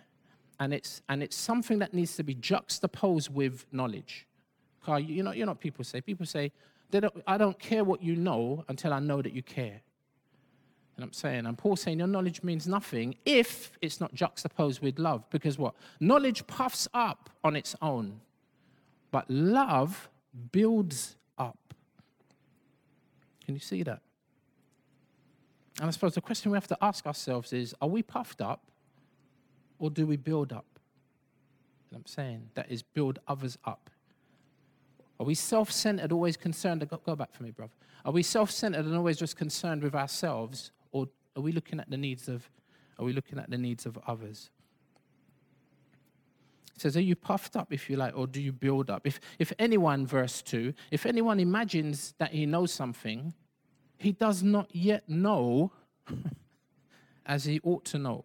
and 0.58 0.72
it's, 0.72 1.02
and 1.08 1.22
it's 1.22 1.36
something 1.36 1.80
that 1.80 1.92
needs 1.92 2.16
to 2.16 2.22
be 2.22 2.34
juxtaposed 2.34 3.34
with 3.34 3.66
knowledge. 3.70 4.26
You 4.86 5.22
know, 5.22 5.32
you 5.32 5.44
know 5.44 5.52
what 5.52 5.60
people 5.60 5.84
say? 5.84 6.00
People 6.00 6.26
say, 6.26 6.52
don't, 6.90 7.22
I 7.26 7.38
don't 7.38 7.58
care 7.58 7.84
what 7.84 8.02
you 8.02 8.16
know 8.16 8.64
until 8.68 8.92
I 8.92 9.00
know 9.00 9.22
that 9.22 9.32
you 9.32 9.42
care. 9.42 9.80
And 10.96 11.04
I'm 11.04 11.12
saying, 11.12 11.46
and 11.46 11.58
Paul's 11.58 11.80
saying 11.80 11.98
your 11.98 12.06
knowledge 12.06 12.42
means 12.42 12.68
nothing 12.68 13.16
if 13.24 13.72
it's 13.82 14.00
not 14.00 14.14
juxtaposed 14.14 14.80
with 14.80 14.98
love. 14.98 15.24
Because 15.30 15.58
what? 15.58 15.74
Knowledge 15.98 16.46
puffs 16.46 16.86
up 16.94 17.30
on 17.42 17.56
its 17.56 17.74
own, 17.82 18.20
but 19.10 19.28
love 19.28 20.08
builds 20.52 21.16
up. 21.36 21.74
Can 23.44 23.54
you 23.54 23.60
see 23.60 23.82
that? 23.82 24.00
And 25.80 25.88
I 25.88 25.90
suppose 25.90 26.14
the 26.14 26.20
question 26.20 26.52
we 26.52 26.56
have 26.56 26.68
to 26.68 26.78
ask 26.80 27.06
ourselves 27.06 27.52
is 27.52 27.74
are 27.80 27.88
we 27.88 28.02
puffed 28.02 28.40
up 28.40 28.62
or 29.80 29.90
do 29.90 30.06
we 30.06 30.16
build 30.16 30.52
up? 30.52 30.78
And 31.90 31.98
I'm 31.98 32.06
saying? 32.06 32.50
That 32.54 32.70
is 32.70 32.82
build 32.82 33.18
others 33.26 33.58
up. 33.64 33.90
Are 35.20 35.26
we 35.26 35.34
self 35.34 35.70
centered, 35.70 36.12
always 36.12 36.36
concerned? 36.36 36.88
Go, 36.88 37.00
go 37.04 37.16
back 37.16 37.32
for 37.32 37.42
me, 37.42 37.50
brother. 37.50 37.72
Are 38.04 38.12
we 38.12 38.22
self 38.22 38.50
centered 38.50 38.84
and 38.84 38.96
always 38.96 39.16
just 39.16 39.36
concerned 39.36 39.82
with 39.82 39.94
ourselves? 39.94 40.72
Or 40.92 41.08
are 41.36 41.42
we 41.42 41.52
looking 41.52 41.80
at 41.80 41.90
the 41.90 41.96
needs 41.96 42.28
of, 42.28 42.48
are 42.98 43.04
we 43.04 43.12
looking 43.12 43.38
at 43.38 43.50
the 43.50 43.58
needs 43.58 43.86
of 43.86 43.98
others? 44.06 44.50
It 46.74 46.80
says, 46.80 46.96
Are 46.96 47.00
you 47.02 47.14
puffed 47.14 47.56
up, 47.56 47.72
if 47.72 47.88
you 47.88 47.96
like, 47.96 48.16
or 48.16 48.26
do 48.26 48.40
you 48.40 48.52
build 48.52 48.90
up? 48.90 49.06
If, 49.06 49.20
if 49.38 49.52
anyone, 49.58 50.06
verse 50.06 50.42
2, 50.42 50.74
if 50.90 51.06
anyone 51.06 51.38
imagines 51.38 52.14
that 52.18 52.32
he 52.32 52.46
knows 52.46 52.72
something, 52.72 53.32
he 53.96 54.12
does 54.12 54.42
not 54.42 54.74
yet 54.74 55.08
know 55.08 55.72
as 57.26 57.44
he 57.44 57.60
ought 57.62 57.84
to 57.86 57.98
know. 57.98 58.24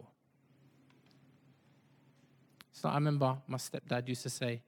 So 2.71 2.89
I 2.89 2.95
remember 2.95 3.37
my 3.47 3.57
stepdad 3.57 4.07
used 4.07 4.23
to 4.23 4.29
say, 4.29 4.61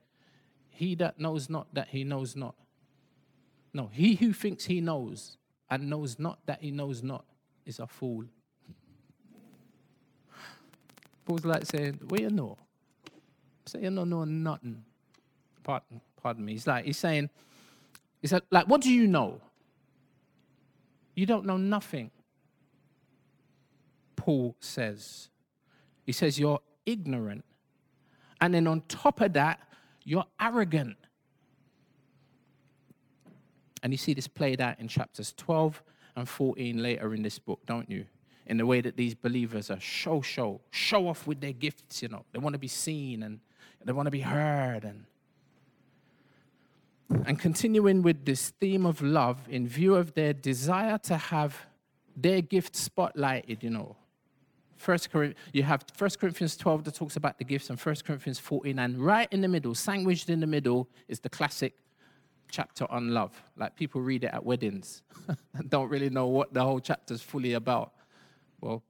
He 0.72 0.96
that 0.96 1.20
knows 1.20 1.50
not 1.50 1.74
that 1.74 1.90
he 1.90 2.04
knows 2.04 2.36
not. 2.36 2.56
No, 3.74 3.90
he 3.92 4.16
who 4.16 4.34
thinks 4.34 4.66
he 4.66 4.82
knows 4.82 5.38
and 5.70 5.90
knows 5.90 6.18
not 6.18 6.40
that 6.48 6.62
he 6.62 6.72
knows 6.72 7.04
not 7.04 7.26
is 7.66 7.80
a 7.80 7.88
fool. 7.88 8.26
Paul's 11.26 11.46
like 11.46 11.66
saying, 11.66 12.00
What 12.08 12.20
you 12.20 12.30
know? 12.30 12.58
Say 13.66 13.84
you 13.84 13.92
don't 13.92 14.10
know 14.10 14.24
nothing. 14.24 14.84
Pardon, 15.64 16.02
pardon 16.22 16.44
me. 16.44 16.54
He's 16.54 16.66
like, 16.66 16.86
he's 16.86 16.98
saying, 16.98 17.30
he 18.22 18.28
said, 18.28 18.42
like, 18.50 18.68
what 18.68 18.82
do 18.82 18.92
you 18.92 19.08
know? 19.08 19.40
You 21.16 21.26
don't 21.26 21.46
know 21.46 21.58
nothing. 21.58 22.12
Paul 24.16 24.56
says. 24.60 25.30
He 26.06 26.12
says, 26.12 26.40
You're 26.40 26.60
ignorant. 26.86 27.44
And 28.40 28.54
then 28.54 28.68
on 28.68 28.82
top 28.88 29.22
of 29.22 29.34
that, 29.34 29.60
you're 30.04 30.26
arrogant. 30.40 30.98
And 33.84 33.92
you 33.92 33.98
see 33.98 34.14
this 34.14 34.28
played 34.28 34.62
out 34.62 34.80
in 34.80 34.88
chapters 34.88 35.34
12 35.38 35.82
and 36.16 36.28
14 36.28 36.82
later 36.82 37.14
in 37.14 37.24
this 37.24 37.40
book, 37.40 37.60
don't 37.66 37.90
you? 37.90 38.06
In 38.46 38.58
the 38.58 38.66
way 38.66 38.82
that 38.82 38.98
these 38.98 39.16
believers 39.16 39.72
are 39.72 39.80
show, 39.80 40.22
show, 40.22 40.62
show 40.72 41.08
off 41.08 41.26
with 41.26 41.42
their 41.42 41.54
gifts, 41.54 42.02
you 42.02 42.10
know. 42.10 42.26
They 42.32 42.40
want 42.40 42.54
to 42.54 42.60
be 42.60 42.68
seen 42.68 43.24
and 43.24 43.40
they 43.84 43.92
want 43.92 44.08
to 44.08 44.12
be 44.12 44.22
heard. 44.22 44.84
And, 44.84 45.06
and 47.26 47.40
continuing 47.40 48.02
with 48.02 48.26
this 48.26 48.50
theme 48.60 48.86
of 48.86 49.02
love 49.02 49.48
in 49.50 49.68
view 49.68 49.96
of 49.96 50.14
their 50.14 50.34
desire 50.34 50.98
to 51.00 51.18
have 51.18 51.66
their 52.16 52.42
gift 52.42 52.74
spotlighted, 52.74 53.64
you 53.64 53.70
know. 53.70 53.96
First 54.82 55.10
you 55.54 55.62
have 55.62 55.86
1 55.96 56.10
Corinthians 56.20 56.58
12 56.58 56.86
that 56.86 56.96
talks 56.96 57.16
about 57.16 57.38
the 57.38 57.44
gifts, 57.44 57.70
and 57.70 57.80
1 57.80 57.96
Corinthians 58.04 58.40
14, 58.40 58.80
and 58.80 58.98
right 58.98 59.28
in 59.32 59.42
the 59.42 59.48
middle, 59.48 59.76
sandwiched 59.76 60.28
in 60.28 60.40
the 60.40 60.48
middle, 60.48 60.90
is 61.08 61.20
the 61.20 61.30
classic 61.30 61.76
chapter 62.50 62.88
on 62.90 63.14
love. 63.14 63.44
Like 63.56 63.76
people 63.76 64.02
read 64.02 64.24
it 64.24 64.32
at 64.34 64.44
weddings 64.44 65.04
and 65.54 65.70
don't 65.70 65.88
really 65.88 66.10
know 66.10 66.26
what 66.26 66.52
the 66.56 66.64
whole 66.64 66.80
chapter 66.80 67.14
is 67.14 67.22
fully 67.22 67.54
about. 67.54 67.94
Well, 68.60 68.82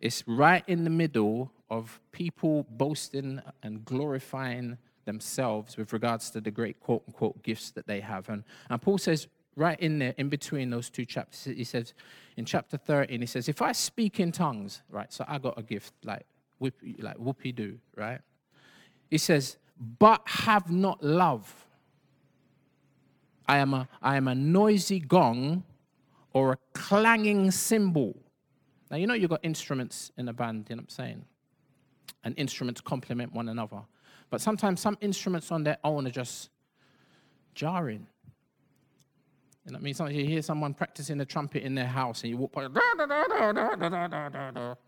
it's 0.00 0.24
right 0.26 0.64
in 0.66 0.82
the 0.82 0.90
middle 0.90 1.52
of 1.70 2.00
people 2.10 2.66
boasting 2.68 3.40
and 3.62 3.84
glorifying 3.84 4.76
themselves 5.04 5.76
with 5.76 5.92
regards 5.92 6.30
to 6.30 6.40
the 6.40 6.50
great 6.50 6.80
quote 6.80 7.04
unquote 7.06 7.44
gifts 7.44 7.70
that 7.70 7.86
they 7.86 8.00
have. 8.00 8.28
And, 8.28 8.42
and 8.68 8.82
Paul 8.82 8.98
says, 8.98 9.28
right 9.60 9.78
in 9.78 9.98
there, 9.98 10.14
in 10.16 10.30
between 10.30 10.70
those 10.70 10.88
two 10.88 11.04
chapters, 11.04 11.44
he 11.44 11.64
says, 11.64 11.92
in 12.38 12.46
chapter 12.46 12.78
13, 12.78 13.20
he 13.20 13.26
says, 13.26 13.46
if 13.46 13.60
I 13.60 13.72
speak 13.72 14.18
in 14.18 14.32
tongues, 14.32 14.80
right, 14.90 15.12
so 15.12 15.22
I 15.28 15.38
got 15.38 15.58
a 15.58 15.62
gift 15.62 15.92
like, 16.02 16.24
whoop, 16.58 16.74
like 16.98 17.18
whoopie 17.18 17.54
doo, 17.54 17.78
right? 17.94 18.20
He 19.10 19.18
says, 19.18 19.58
but 19.98 20.22
have 20.24 20.70
not 20.70 21.04
love. 21.04 21.66
I 23.46 23.58
am 23.58 23.74
a, 23.74 23.86
I 24.00 24.16
am 24.16 24.28
a 24.28 24.34
noisy 24.34 24.98
gong 24.98 25.64
or 26.32 26.52
a 26.52 26.56
clanging 26.72 27.50
cymbal. 27.50 28.16
Now, 28.90 28.96
you 28.96 29.06
know 29.06 29.14
you've 29.14 29.30
got 29.30 29.40
instruments 29.42 30.10
in 30.16 30.26
a 30.28 30.32
band, 30.32 30.68
you 30.70 30.76
know 30.76 30.80
what 30.80 30.84
I'm 30.84 30.88
saying? 30.88 31.24
And 32.24 32.34
instruments 32.38 32.80
complement 32.80 33.34
one 33.34 33.50
another. 33.50 33.82
But 34.30 34.40
sometimes 34.40 34.80
some 34.80 34.96
instruments 35.02 35.52
on 35.52 35.64
their 35.64 35.76
own 35.84 36.06
are 36.06 36.10
just 36.10 36.48
jarring. 37.54 38.06
You 39.70 39.74
know 39.74 39.78
what 39.78 39.82
I 39.82 39.84
mean? 39.84 39.94
Sometimes 39.94 40.18
you 40.18 40.24
hear 40.26 40.42
someone 40.42 40.74
practicing 40.74 41.16
the 41.16 41.24
trumpet 41.24 41.62
in 41.62 41.76
their 41.76 41.86
house 41.86 42.22
and 42.22 42.30
you 42.30 42.36
walk 42.36 42.50
by, 42.50 42.62
da, 42.62 42.68
da, 42.68 43.06
da, 43.06 43.52
da, 43.52 43.52
da, 43.52 43.76
da, 43.76 44.08
da, 44.08 44.28
da, 44.28 44.50
da. 44.50 44.68
What 44.68 44.78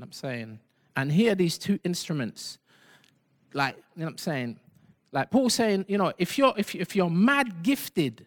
I'm 0.00 0.12
saying? 0.12 0.60
And 0.96 1.12
here 1.12 1.34
these 1.34 1.58
two 1.58 1.78
instruments, 1.84 2.56
like, 3.52 3.76
you 3.76 4.00
know 4.00 4.06
what 4.06 4.12
I'm 4.12 4.18
saying? 4.18 4.60
Like 5.12 5.30
Paul 5.30 5.50
saying, 5.50 5.84
you 5.88 5.98
know, 5.98 6.10
if 6.16 6.38
you're 6.38 6.54
if, 6.56 6.74
if 6.74 6.96
you're 6.96 7.10
mad 7.10 7.62
gifted, 7.62 8.24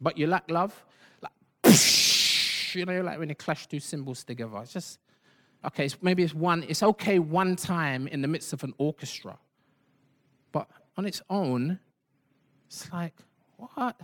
but 0.00 0.18
you 0.18 0.26
lack 0.26 0.50
love, 0.50 0.84
like 1.22 1.32
you 2.74 2.84
know, 2.84 3.00
like 3.02 3.20
when 3.20 3.28
you 3.28 3.36
clash 3.36 3.68
two 3.68 3.78
cymbals 3.78 4.24
together. 4.24 4.58
It's 4.60 4.72
just 4.72 4.98
okay, 5.64 5.84
it's, 5.84 5.96
maybe 6.02 6.24
it's 6.24 6.34
one, 6.34 6.64
it's 6.66 6.82
okay 6.82 7.20
one 7.20 7.54
time 7.54 8.08
in 8.08 8.22
the 8.22 8.28
midst 8.28 8.52
of 8.52 8.64
an 8.64 8.74
orchestra. 8.78 9.38
But 10.50 10.68
on 10.96 11.06
its 11.06 11.22
own, 11.30 11.78
it's 12.66 12.92
like, 12.92 13.14
what? 13.56 13.96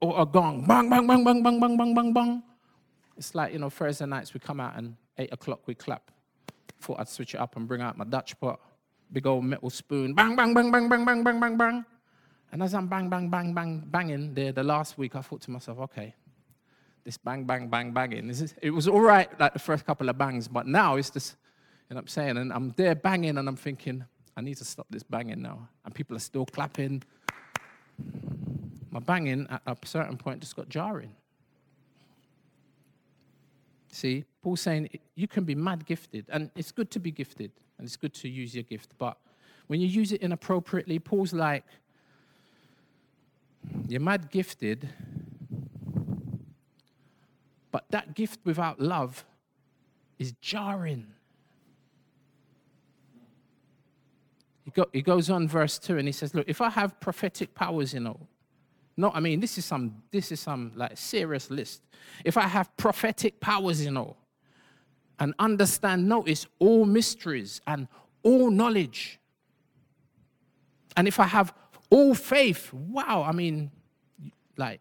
Or 0.00 0.22
a 0.22 0.26
gong, 0.26 0.64
bang, 0.66 0.88
bang, 0.88 1.06
bang, 1.06 1.24
bang, 1.24 1.42
bang, 1.42 1.60
bang, 1.60 1.76
bang, 1.76 1.94
bang, 1.94 2.12
bang. 2.12 2.42
It's 3.16 3.34
like, 3.34 3.52
you 3.52 3.58
know, 3.58 3.68
Thursday 3.70 4.06
nights 4.06 4.32
we 4.32 4.40
come 4.40 4.60
out 4.60 4.76
and 4.76 4.96
eight 5.18 5.32
o'clock 5.32 5.60
we 5.66 5.74
clap. 5.74 6.10
Thought 6.80 7.00
I'd 7.00 7.08
switch 7.08 7.34
it 7.34 7.40
up 7.40 7.56
and 7.56 7.66
bring 7.66 7.80
out 7.80 7.98
my 7.98 8.04
Dutch 8.04 8.38
pot, 8.38 8.60
big 9.12 9.26
old 9.26 9.44
metal 9.44 9.70
spoon, 9.70 10.14
bang, 10.14 10.36
bang, 10.36 10.54
bang, 10.54 10.70
bang, 10.70 10.88
bang, 10.88 11.04
bang, 11.04 11.24
bang, 11.24 11.40
bang, 11.40 11.56
bang. 11.56 11.84
And 12.52 12.62
as 12.62 12.74
I'm 12.74 12.86
bang, 12.86 13.08
bang, 13.08 13.28
bang, 13.28 13.54
bang, 13.54 13.82
banging 13.86 14.34
there, 14.34 14.52
the 14.52 14.62
last 14.62 14.98
week, 14.98 15.16
I 15.16 15.20
thought 15.20 15.40
to 15.42 15.50
myself, 15.50 15.78
okay, 15.80 16.14
this 17.02 17.16
bang, 17.16 17.44
bang, 17.44 17.68
bang, 17.68 17.92
banging. 17.92 18.28
Is, 18.28 18.54
it 18.62 18.70
was 18.70 18.86
all 18.86 19.00
right, 19.00 19.28
like 19.40 19.52
the 19.52 19.58
first 19.58 19.84
couple 19.84 20.08
of 20.08 20.18
bangs, 20.18 20.48
but 20.48 20.66
now 20.66 20.96
it's 20.96 21.10
just, 21.10 21.36
you 21.88 21.94
know 21.94 21.98
what 21.98 22.02
I'm 22.02 22.08
saying? 22.08 22.36
And 22.36 22.52
I'm 22.52 22.70
there 22.76 22.94
banging, 22.94 23.38
and 23.38 23.48
I'm 23.48 23.56
thinking, 23.56 24.04
I 24.36 24.42
need 24.42 24.58
to 24.58 24.64
stop 24.64 24.86
this 24.90 25.02
banging 25.02 25.42
now. 25.42 25.68
And 25.84 25.94
people 25.94 26.16
are 26.16 26.20
still 26.20 26.46
clapping. 26.46 27.02
My 28.92 29.00
banging 29.00 29.46
at 29.50 29.62
a 29.66 29.76
certain 29.86 30.18
point 30.18 30.40
just 30.40 30.54
got 30.54 30.68
jarring. 30.68 31.16
See, 33.90 34.24
Paul's 34.42 34.60
saying 34.60 34.90
you 35.14 35.26
can 35.26 35.44
be 35.44 35.54
mad 35.54 35.86
gifted, 35.86 36.26
and 36.28 36.50
it's 36.54 36.72
good 36.72 36.90
to 36.90 37.00
be 37.00 37.10
gifted, 37.10 37.50
and 37.78 37.86
it's 37.86 37.96
good 37.96 38.12
to 38.14 38.28
use 38.28 38.54
your 38.54 38.64
gift, 38.64 38.92
but 38.98 39.16
when 39.66 39.80
you 39.80 39.86
use 39.86 40.12
it 40.12 40.20
inappropriately, 40.20 40.98
Paul's 40.98 41.32
like, 41.32 41.64
you're 43.88 44.00
mad 44.00 44.30
gifted, 44.30 44.88
but 47.70 47.86
that 47.90 48.14
gift 48.14 48.40
without 48.44 48.78
love 48.78 49.24
is 50.18 50.32
jarring. 50.42 51.06
He, 54.64 54.70
go, 54.70 54.86
he 54.92 55.00
goes 55.00 55.30
on, 55.30 55.48
verse 55.48 55.78
2, 55.78 55.96
and 55.96 56.06
he 56.06 56.12
says, 56.12 56.34
Look, 56.34 56.48
if 56.48 56.60
I 56.60 56.68
have 56.70 57.00
prophetic 57.00 57.54
powers, 57.54 57.94
you 57.94 58.00
know, 58.00 58.28
no, 59.02 59.10
I 59.12 59.18
mean, 59.18 59.40
this 59.40 59.58
is 59.58 59.64
some, 59.64 60.00
this 60.12 60.30
is 60.30 60.38
some 60.38 60.70
like 60.76 60.96
serious 60.96 61.50
list. 61.50 61.82
If 62.24 62.36
I 62.36 62.42
have 62.42 62.74
prophetic 62.76 63.40
powers, 63.40 63.84
you 63.84 63.90
know, 63.90 64.16
and 65.18 65.34
understand, 65.40 66.08
notice, 66.08 66.46
all 66.60 66.84
mysteries 66.84 67.60
and 67.66 67.88
all 68.22 68.48
knowledge, 68.48 69.18
and 70.96 71.08
if 71.08 71.18
I 71.18 71.24
have 71.24 71.52
all 71.90 72.14
faith, 72.14 72.72
wow, 72.72 73.24
I 73.26 73.32
mean, 73.32 73.72
like, 74.56 74.80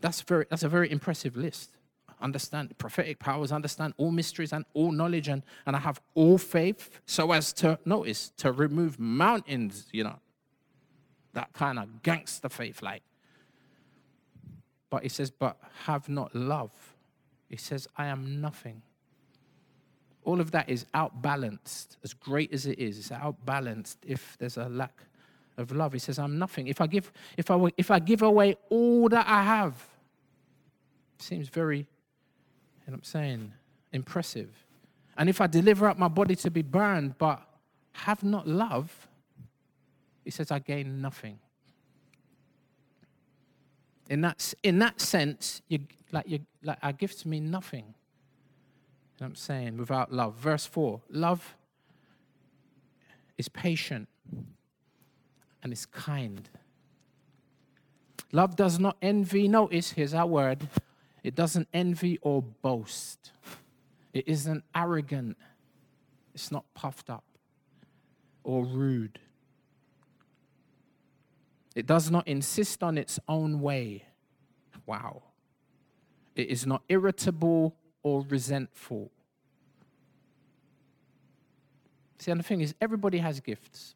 that's, 0.00 0.22
very, 0.22 0.46
that's 0.48 0.62
a 0.62 0.68
very 0.68 0.90
impressive 0.90 1.36
list. 1.36 1.76
Understand 2.22 2.78
prophetic 2.78 3.18
powers, 3.18 3.52
understand 3.52 3.92
all 3.98 4.10
mysteries 4.10 4.54
and 4.54 4.64
all 4.72 4.90
knowledge, 4.90 5.28
and, 5.28 5.42
and 5.66 5.76
I 5.76 5.80
have 5.80 6.00
all 6.14 6.38
faith 6.38 6.88
so 7.04 7.32
as 7.32 7.52
to, 7.54 7.78
notice, 7.84 8.32
to 8.38 8.52
remove 8.52 8.98
mountains, 8.98 9.86
you 9.92 10.04
know. 10.04 10.18
That 11.32 11.52
kind 11.52 11.78
of 11.78 12.02
gangster 12.02 12.48
faith, 12.48 12.82
like. 12.82 13.02
But 14.90 15.04
he 15.04 15.08
says, 15.08 15.30
but 15.30 15.56
have 15.84 16.08
not 16.08 16.34
love. 16.34 16.72
He 17.48 17.56
says, 17.56 17.86
I 17.96 18.06
am 18.06 18.40
nothing. 18.40 18.82
All 20.24 20.40
of 20.40 20.50
that 20.50 20.68
is 20.68 20.86
outbalanced. 20.94 21.96
As 22.02 22.12
great 22.12 22.52
as 22.52 22.66
it 22.66 22.78
is, 22.78 22.98
it's 22.98 23.12
outbalanced 23.12 23.98
if 24.06 24.36
there's 24.38 24.56
a 24.56 24.68
lack 24.68 25.02
of 25.56 25.72
love. 25.72 25.92
He 25.92 25.98
says, 25.98 26.18
I'm 26.18 26.38
nothing. 26.38 26.66
If 26.66 26.80
I 26.80 26.86
give, 26.86 27.12
if 27.36 27.50
I, 27.50 27.58
if 27.76 27.90
I 27.90 27.98
give 27.98 28.22
away 28.22 28.56
all 28.68 29.08
that 29.08 29.26
I 29.26 29.42
have, 29.42 29.74
seems 31.18 31.48
very, 31.48 31.78
you 31.78 31.84
know 32.86 32.92
what 32.92 32.94
I'm 32.94 33.04
saying, 33.04 33.52
impressive. 33.92 34.50
And 35.16 35.28
if 35.28 35.40
I 35.40 35.46
deliver 35.46 35.88
up 35.88 35.98
my 35.98 36.08
body 36.08 36.34
to 36.36 36.50
be 36.50 36.62
burned, 36.62 37.16
but 37.18 37.42
have 37.92 38.22
not 38.22 38.46
love, 38.46 39.08
he 40.30 40.32
says, 40.32 40.52
I 40.52 40.60
gain 40.60 41.02
nothing. 41.02 41.40
In 44.08 44.20
that, 44.20 44.54
in 44.62 44.78
that 44.78 45.00
sense, 45.00 45.60
you, 45.66 45.80
like, 46.12 46.28
you, 46.28 46.38
like 46.62 46.78
our 46.84 46.92
gifts 46.92 47.26
mean 47.26 47.50
nothing. 47.50 47.80
You 47.80 49.22
know 49.22 49.24
what 49.24 49.26
I'm 49.26 49.34
saying? 49.34 49.76
Without 49.76 50.12
love. 50.12 50.36
Verse 50.36 50.64
4 50.66 51.00
love 51.10 51.56
is 53.38 53.48
patient, 53.48 54.08
and 55.64 55.72
is 55.72 55.84
kind. 55.86 56.48
Love 58.30 58.54
does 58.54 58.78
not 58.78 58.96
envy. 59.02 59.48
Notice, 59.48 59.90
here's 59.90 60.14
our 60.14 60.28
word 60.28 60.68
it 61.24 61.34
doesn't 61.34 61.66
envy 61.74 62.20
or 62.22 62.40
boast. 62.40 63.32
It 64.12 64.28
isn't 64.28 64.62
arrogant. 64.76 65.36
It's 66.36 66.52
not 66.52 66.72
puffed 66.72 67.10
up 67.10 67.24
or 68.44 68.64
rude. 68.64 69.18
It 71.74 71.86
does 71.86 72.10
not 72.10 72.26
insist 72.26 72.82
on 72.82 72.98
its 72.98 73.18
own 73.28 73.60
way. 73.60 74.04
Wow. 74.86 75.22
It 76.34 76.48
is 76.48 76.66
not 76.66 76.82
irritable 76.88 77.76
or 78.02 78.24
resentful. 78.28 79.10
See, 82.18 82.30
and 82.30 82.40
the 82.40 82.44
thing 82.44 82.60
is, 82.60 82.74
everybody 82.80 83.18
has 83.18 83.40
gifts. 83.40 83.94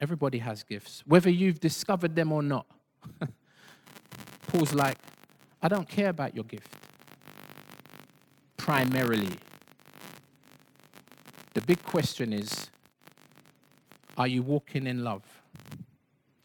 Everybody 0.00 0.38
has 0.38 0.62
gifts, 0.62 1.02
whether 1.06 1.30
you've 1.30 1.60
discovered 1.60 2.14
them 2.16 2.32
or 2.32 2.42
not. 2.42 2.66
Paul's 4.48 4.74
like, 4.74 4.98
I 5.62 5.68
don't 5.68 5.88
care 5.88 6.08
about 6.10 6.34
your 6.34 6.44
gift. 6.44 6.68
Primarily. 8.56 9.30
The 11.54 11.62
big 11.62 11.82
question 11.82 12.32
is 12.32 12.68
are 14.18 14.26
you 14.26 14.42
walking 14.42 14.86
in 14.86 15.04
love? 15.04 15.22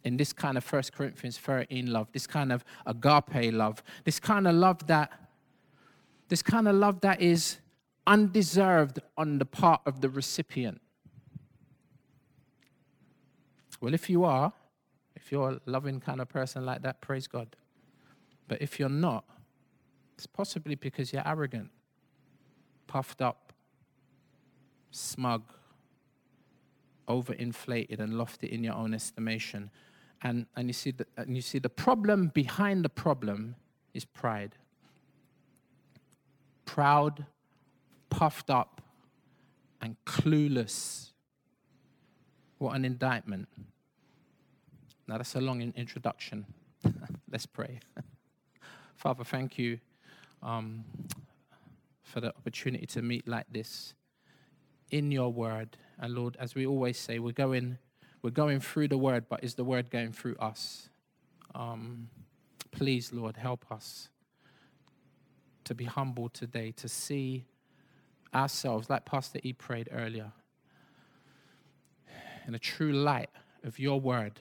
In 0.03 0.17
this 0.17 0.34
kind 0.34 0.58
of 0.58 0.72
1 0.72 0.84
Corinthians 0.93 1.38
13 1.38 1.91
love, 1.91 2.12
this 2.12 2.25
kind 2.25 2.51
of 2.51 2.65
agape 2.86 3.53
love, 3.53 3.84
this 4.03 4.20
kind 4.20 4.48
of 4.48 4.55
love 4.55 4.88
that 4.88 5.12
this 6.31 6.41
kind 6.41 6.70
of 6.70 6.75
love 6.75 7.01
that 7.01 7.20
is 7.22 7.58
undeserved 8.08 9.00
on 9.17 9.38
the 9.38 9.43
part 9.43 9.81
of 9.86 10.00
the 10.00 10.10
recipient. 10.10 10.79
Well, 13.81 13.93
if 13.93 14.10
you 14.10 14.24
are, 14.24 14.53
if 15.13 15.29
you're 15.29 15.50
a 15.50 15.62
loving 15.65 16.00
kind 16.00 16.22
of 16.22 16.29
person 16.29 16.65
like 16.65 16.84
that, 16.84 17.01
praise 17.01 17.27
God. 17.27 17.55
But 18.48 18.62
if 18.62 18.79
you're 18.79 18.88
not, 18.88 19.25
it's 20.15 20.25
possibly 20.25 20.75
because 20.75 21.12
you're 21.12 21.27
arrogant, 21.27 21.70
puffed 22.88 23.22
up, 23.22 23.51
smug, 24.91 25.43
overinflated, 27.10 28.00
and 28.00 28.17
lofty 28.17 28.48
in 28.48 28.63
your 28.63 28.75
own 28.75 28.93
estimation. 28.93 29.70
And, 30.23 30.45
and, 30.55 30.67
you 30.67 30.73
see 30.73 30.91
the, 30.91 31.05
and 31.17 31.35
you 31.35 31.41
see 31.41 31.59
the 31.59 31.69
problem 31.69 32.27
behind 32.33 32.85
the 32.85 32.89
problem 32.89 33.55
is 33.93 34.05
pride. 34.05 34.55
Proud, 36.65 37.25
puffed 38.09 38.49
up, 38.49 38.81
and 39.81 39.95
clueless. 40.05 41.09
What 42.59 42.75
an 42.75 42.85
indictment. 42.85 43.47
Now, 45.07 45.17
that's 45.17 45.35
a 45.35 45.41
long 45.41 45.61
introduction. 45.75 46.45
Let's 47.31 47.45
pray. 47.45 47.79
Father, 48.95 49.23
thank 49.23 49.57
you 49.57 49.79
um, 50.43 50.83
for 52.03 52.21
the 52.21 52.29
opportunity 52.29 52.85
to 52.85 53.01
meet 53.01 53.27
like 53.27 53.47
this 53.51 53.95
in 54.91 55.11
your 55.11 55.31
word. 55.31 55.77
And 55.99 56.13
Lord, 56.13 56.37
as 56.39 56.55
we 56.55 56.65
always 56.65 56.97
say, 56.97 57.19
we're 57.19 57.31
going, 57.31 57.77
we're 58.21 58.29
going 58.29 58.59
through 58.59 58.87
the 58.87 58.97
word, 58.97 59.25
but 59.29 59.43
is 59.43 59.55
the 59.55 59.63
word 59.63 59.89
going 59.89 60.11
through 60.11 60.35
us? 60.37 60.89
Um, 61.55 62.10
please, 62.71 63.12
Lord, 63.12 63.38
help 63.38 63.65
us 63.71 64.10
to 65.63 65.75
be 65.75 65.86
humble 65.86 66.29
today, 66.29 66.71
to 66.77 66.88
see 66.88 67.45
ourselves, 68.34 68.89
like 68.89 69.05
Pastor 69.05 69.39
E 69.43 69.53
prayed 69.53 69.89
earlier, 69.91 70.31
in 72.47 72.55
a 72.55 72.60
true 72.60 72.93
light 72.93 73.29
of 73.63 73.79
your 73.79 73.99
word 73.99 74.39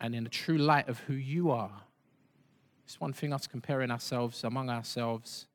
and 0.00 0.14
in 0.14 0.24
the 0.24 0.30
true 0.30 0.58
light 0.58 0.88
of 0.88 0.98
who 1.00 1.14
you 1.14 1.50
are. 1.50 1.82
It's 2.84 3.00
one 3.00 3.12
thing 3.12 3.32
us 3.32 3.46
comparing 3.46 3.90
ourselves 3.90 4.44
among 4.44 4.68
ourselves. 4.68 5.46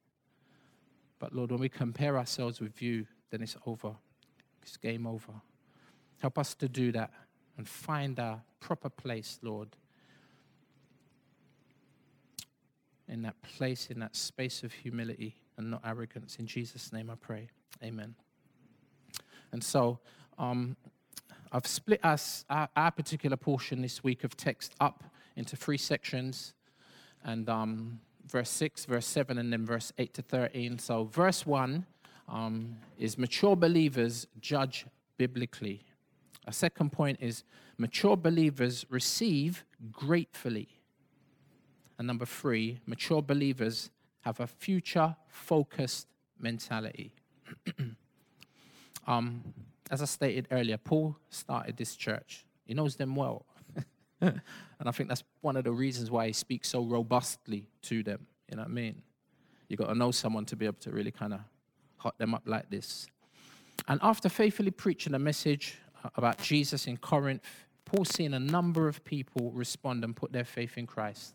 But 1.20 1.34
Lord, 1.34 1.52
when 1.52 1.60
we 1.60 1.70
compare 1.70 2.18
ourselves 2.18 2.60
with 2.60 2.82
you, 2.82 3.06
then 3.30 3.42
it's 3.42 3.58
over. 3.66 3.96
It's 4.62 4.78
game 4.78 5.06
over. 5.06 5.34
Help 6.20 6.38
us 6.40 6.56
to 6.56 6.70
do 6.70 6.92
that 6.94 7.12
and 7.58 7.68
find 7.68 8.20
our 8.20 8.42
proper 8.60 8.90
place, 8.90 9.40
Lord. 9.42 9.70
In 13.08 13.22
that 13.24 13.42
place, 13.42 13.90
in 13.90 14.00
that 14.00 14.16
space 14.16 14.64
of 14.64 14.74
humility 14.74 15.36
and 15.58 15.72
not 15.72 15.82
arrogance. 15.86 16.38
In 16.38 16.46
Jesus' 16.46 16.94
name 16.94 17.10
I 17.10 17.16
pray. 17.16 17.50
Amen. 17.84 18.16
And 19.52 19.64
so, 19.64 20.00
um, 20.38 20.76
I've 21.52 21.66
split 21.66 22.04
us, 22.04 22.44
our, 22.50 22.68
our, 22.76 22.92
particular 22.92 23.38
portion 23.38 23.82
this 23.82 24.04
week 24.04 24.24
of 24.24 24.36
text 24.36 24.76
up 24.82 25.04
into 25.38 25.56
three 25.56 25.78
sections, 25.78 26.54
and 27.24 27.48
um, 27.48 28.00
verse 28.30 28.50
6, 28.50 28.86
verse 28.86 29.06
7, 29.06 29.38
and 29.38 29.54
then 29.54 29.66
verse 29.66 29.94
8 29.98 30.14
to 30.16 30.22
13. 30.22 30.78
So, 30.80 31.06
verse 31.06 31.46
1 31.46 31.86
um, 32.28 32.78
is 33.00 33.18
mature 33.18 33.56
believers 33.56 34.28
judge 34.42 34.86
biblically. 35.18 35.87
A 36.48 36.54
second 36.54 36.94
point 36.94 37.20
is 37.22 37.44
mature 37.78 38.16
believers 38.16 38.86
receive 38.90 39.66
gratefully. 39.92 40.70
And 41.98 42.08
number 42.08 42.26
three, 42.26 42.80
mature 42.86 43.22
believers 43.22 43.90
have 44.22 44.40
a 44.40 44.48
future 44.48 45.16
focused 45.28 46.08
mentality. 46.40 47.14
um, 49.08 49.44
as 49.92 50.02
I 50.02 50.06
stated 50.06 50.48
earlier, 50.50 50.78
Paul 50.78 51.18
started 51.30 51.76
this 51.76 51.96
church. 51.96 52.46
He 52.66 52.74
knows 52.74 52.96
them 52.96 53.16
well. 53.16 53.46
and 54.22 54.42
I 54.86 54.92
think 54.92 55.10
that's 55.10 55.24
one 55.42 55.58
of 55.58 55.66
the 55.66 55.72
reasons 55.72 56.10
why 56.10 56.28
he 56.28 56.34
speaks 56.34 56.70
so 56.70 56.82
robustly 56.82 57.68
to 57.84 58.04
them. 58.04 58.26
You 58.50 58.56
know 58.56 58.64
what 58.64 58.70
I 58.70 58.74
mean? 58.74 59.02
You 59.68 59.76
got 59.76 59.88
to 59.88 59.96
know 59.96 60.12
someone 60.12 60.46
to 60.46 60.56
be 60.56 60.66
able 60.66 60.80
to 60.80 60.92
really 60.92 61.12
kind 61.12 61.34
of 61.34 61.42
hot 61.98 62.18
them 62.18 62.34
up 62.34 62.44
like 62.46 62.70
this. 62.70 63.08
And 63.88 64.00
after 64.02 64.30
faithfully 64.30 64.72
preaching 64.72 65.14
a 65.14 65.20
message 65.20 65.78
about 66.16 66.42
Jesus 66.42 66.88
in 66.88 66.98
Corinth, 66.98 67.42
Paul's 67.86 68.10
seeing 68.10 68.34
a 68.34 68.40
number 68.40 68.88
of 68.88 69.04
people 69.06 69.52
respond 69.52 70.04
and 70.04 70.16
put 70.16 70.32
their 70.32 70.44
faith 70.44 70.78
in 70.78 70.86
Christ. 70.86 71.34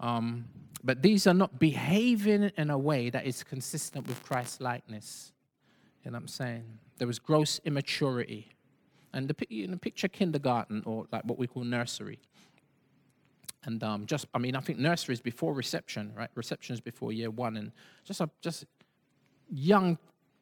Um, 0.00 0.46
but 0.82 1.02
these 1.02 1.26
are 1.26 1.34
not 1.34 1.58
behaving 1.58 2.50
in 2.56 2.70
a 2.70 2.78
way 2.78 3.10
that 3.10 3.26
is 3.26 3.44
consistent 3.44 4.08
with 4.08 4.22
Christ's 4.22 4.60
likeness. 4.60 5.32
You 6.02 6.10
know 6.10 6.16
what 6.16 6.22
I'm 6.22 6.28
saying? 6.28 6.64
There 6.96 7.06
was 7.06 7.18
gross 7.18 7.60
immaturity. 7.64 8.48
And 9.12 9.28
the, 9.28 9.34
you 9.50 9.66
know, 9.66 9.76
picture 9.76 10.08
kindergarten 10.08 10.82
or 10.86 11.06
like 11.12 11.24
what 11.24 11.38
we 11.38 11.46
call 11.46 11.64
nursery. 11.64 12.20
And 13.64 13.82
um, 13.84 14.06
just, 14.06 14.26
I 14.32 14.38
mean, 14.38 14.56
I 14.56 14.60
think 14.60 14.78
nursery 14.78 15.12
is 15.12 15.20
before 15.20 15.52
reception, 15.52 16.12
right? 16.16 16.30
Reception 16.34 16.72
is 16.72 16.80
before 16.80 17.12
year 17.12 17.30
one. 17.30 17.58
And 17.58 17.72
just, 18.04 18.22
a, 18.22 18.30
just 18.40 18.64
young 19.50 19.98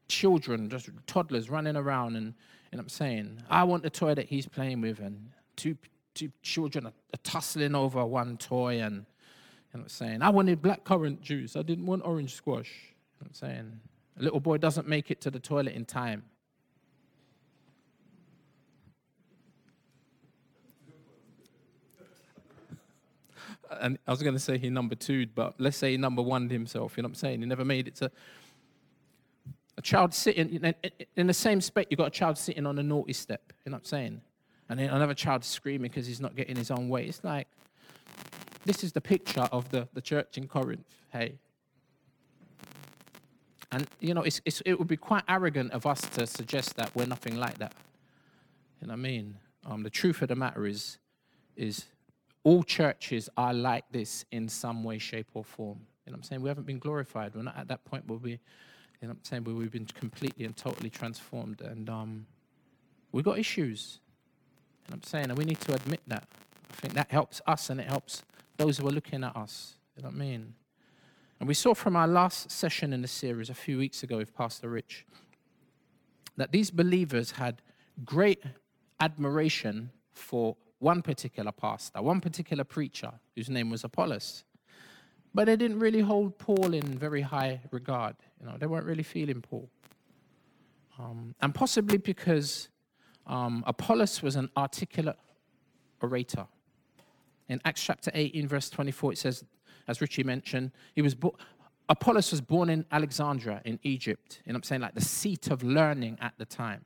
children, 0.06 0.68
just 0.68 0.90
toddlers 1.08 1.50
running 1.50 1.74
around. 1.74 2.14
And, 2.14 2.34
what 2.76 2.80
I'm 2.80 2.88
saying? 2.88 3.42
I 3.48 3.64
want 3.64 3.82
the 3.82 3.90
toy 3.90 4.14
that 4.14 4.26
he's 4.26 4.46
playing 4.46 4.80
with. 4.80 5.00
And 5.00 5.30
two, 5.56 5.76
two 6.14 6.30
children 6.42 6.86
are, 6.86 6.92
are 7.14 7.20
tussling 7.22 7.74
over 7.74 8.04
one 8.04 8.36
toy. 8.36 8.80
And, 8.80 9.06
what 9.72 9.82
I'm 9.82 9.88
saying? 9.88 10.22
I 10.22 10.30
wanted 10.30 10.62
black 10.62 10.84
currant 10.84 11.20
juice. 11.22 11.56
I 11.56 11.62
didn't 11.62 11.86
want 11.86 12.04
orange 12.04 12.34
squash. 12.34 12.72
What 13.18 13.28
I'm 13.28 13.34
saying? 13.34 13.80
A 14.18 14.22
little 14.22 14.40
boy 14.40 14.58
doesn't 14.58 14.88
make 14.88 15.10
it 15.10 15.20
to 15.22 15.30
the 15.30 15.38
toilet 15.38 15.74
in 15.74 15.84
time. 15.84 16.24
and 23.80 23.98
I 24.06 24.10
was 24.10 24.22
going 24.22 24.34
to 24.34 24.40
say 24.40 24.58
he 24.58 24.70
number 24.70 24.94
two, 24.94 25.26
but 25.26 25.54
let's 25.58 25.76
say 25.76 25.92
he 25.92 25.96
number 25.96 26.22
one 26.22 26.48
himself. 26.48 26.96
You 26.96 27.02
know 27.02 27.08
what 27.08 27.10
I'm 27.10 27.14
saying? 27.16 27.40
He 27.40 27.46
never 27.46 27.64
made 27.64 27.88
it 27.88 27.96
to. 27.96 28.10
A 29.78 29.80
child 29.80 30.12
sitting 30.12 30.60
in, 31.16 31.26
the 31.28 31.32
same 31.32 31.60
space, 31.60 31.86
you've 31.88 31.98
got 31.98 32.08
a 32.08 32.10
child 32.10 32.36
sitting 32.36 32.66
on 32.66 32.76
a 32.80 32.82
naughty 32.82 33.12
step. 33.12 33.52
You 33.64 33.70
know 33.70 33.76
what 33.76 33.82
I'm 33.82 33.84
saying? 33.84 34.20
And 34.68 34.80
then 34.80 34.90
another 34.90 35.14
child 35.14 35.44
screaming 35.44 35.88
because 35.88 36.04
he's 36.04 36.20
not 36.20 36.34
getting 36.34 36.56
his 36.56 36.72
own 36.72 36.88
way. 36.88 37.06
It's 37.06 37.22
like, 37.22 37.46
this 38.64 38.82
is 38.82 38.92
the 38.92 39.00
picture 39.00 39.48
of 39.52 39.70
the, 39.70 39.86
the 39.94 40.00
church 40.00 40.36
in 40.36 40.48
Corinth. 40.48 40.84
Hey, 41.12 41.38
and, 43.70 43.86
you 44.00 44.14
know, 44.14 44.22
it's, 44.22 44.40
it's, 44.44 44.62
it 44.66 44.78
would 44.78 44.88
be 44.88 44.96
quite 44.96 45.22
arrogant 45.28 45.70
of 45.72 45.86
us 45.86 46.00
to 46.00 46.26
suggest 46.26 46.74
that 46.76 46.94
we're 46.96 47.06
nothing 47.06 47.36
like 47.36 47.58
that. 47.58 47.74
You 48.80 48.88
know 48.88 48.94
what 48.94 48.98
I 48.98 49.02
mean? 49.02 49.36
Um, 49.64 49.82
the 49.84 49.90
truth 49.90 50.22
of 50.22 50.28
the 50.28 50.36
matter 50.36 50.66
is, 50.66 50.98
is 51.56 51.84
all 52.42 52.64
churches 52.64 53.28
are 53.36 53.54
like 53.54 53.84
this 53.92 54.24
in 54.32 54.48
some 54.48 54.82
way, 54.82 54.98
shape, 54.98 55.28
or 55.34 55.44
form. 55.44 55.78
You 56.04 56.12
know 56.12 56.16
what 56.16 56.16
I'm 56.16 56.22
saying? 56.24 56.42
We 56.42 56.48
haven't 56.48 56.66
been 56.66 56.78
glorified. 56.78 57.34
We're 57.36 57.42
not 57.42 57.56
at 57.56 57.68
that 57.68 57.84
point 57.84 58.08
where 58.08 58.18
we, 58.18 58.40
you 59.00 59.06
know 59.06 59.12
what 59.12 59.18
I'm 59.18 59.24
saying, 59.24 59.44
where 59.44 59.54
we've 59.54 59.70
been 59.70 59.86
completely 59.86 60.44
and 60.44 60.56
totally 60.56 60.90
transformed. 60.90 61.60
And 61.60 61.88
um, 61.88 62.26
we've 63.12 63.24
got 63.24 63.38
issues. 63.38 64.00
Know 64.88 64.94
I'm 64.94 65.02
saying? 65.02 65.26
And 65.30 65.38
we 65.38 65.44
need 65.44 65.60
to 65.60 65.74
admit 65.74 66.00
that. 66.06 66.24
I 66.70 66.74
think 66.74 66.94
that 66.94 67.10
helps 67.10 67.40
us 67.46 67.70
and 67.70 67.80
it 67.80 67.86
helps 67.86 68.22
those 68.56 68.78
who 68.78 68.88
are 68.88 68.92
looking 68.92 69.24
at 69.24 69.36
us. 69.36 69.74
You 69.96 70.02
know 70.02 70.08
what 70.08 70.16
I 70.16 70.18
mean? 70.18 70.54
And 71.40 71.46
we 71.46 71.54
saw 71.54 71.74
from 71.74 71.94
our 71.94 72.08
last 72.08 72.50
session 72.50 72.92
in 72.92 73.02
the 73.02 73.08
series 73.08 73.50
a 73.50 73.54
few 73.54 73.78
weeks 73.78 74.02
ago 74.02 74.16
with 74.16 74.34
Pastor 74.34 74.68
Rich 74.68 75.06
that 76.36 76.52
these 76.52 76.70
believers 76.70 77.32
had 77.32 77.62
great 78.04 78.42
admiration 79.00 79.90
for 80.12 80.56
one 80.78 81.02
particular 81.02 81.52
pastor, 81.52 82.02
one 82.02 82.20
particular 82.20 82.64
preacher 82.64 83.12
whose 83.36 83.48
name 83.48 83.70
was 83.70 83.84
Apollos. 83.84 84.44
But 85.34 85.46
they 85.46 85.56
didn't 85.56 85.78
really 85.78 86.00
hold 86.00 86.38
Paul 86.38 86.74
in 86.74 86.82
very 86.82 87.20
high 87.20 87.60
regard. 87.70 88.16
You 88.40 88.46
know, 88.46 88.56
they 88.58 88.66
weren't 88.66 88.86
really 88.86 89.02
feeling 89.02 89.40
Paul. 89.40 89.68
Um, 90.98 91.34
and 91.40 91.54
possibly 91.54 91.98
because 91.98 92.68
um, 93.26 93.62
Apollos 93.66 94.22
was 94.22 94.36
an 94.36 94.50
articulate 94.56 95.18
orator. 96.00 96.46
In 97.48 97.60
Acts 97.64 97.82
chapter 97.82 98.10
18, 98.14 98.48
verse 98.48 98.68
24, 98.70 99.12
it 99.12 99.18
says, 99.18 99.44
as 99.86 100.00
Richie 100.00 100.24
mentioned, 100.24 100.72
he 100.94 101.02
was 101.02 101.14
bo- 101.14 101.36
Apollos 101.88 102.30
was 102.30 102.40
born 102.40 102.68
in 102.68 102.84
Alexandria 102.92 103.62
in 103.64 103.78
Egypt. 103.82 104.42
You 104.44 104.52
know 104.52 104.58
I'm 104.58 104.62
saying? 104.62 104.82
Like 104.82 104.94
the 104.94 105.00
seat 105.00 105.50
of 105.50 105.62
learning 105.62 106.18
at 106.20 106.34
the 106.36 106.44
time. 106.44 106.84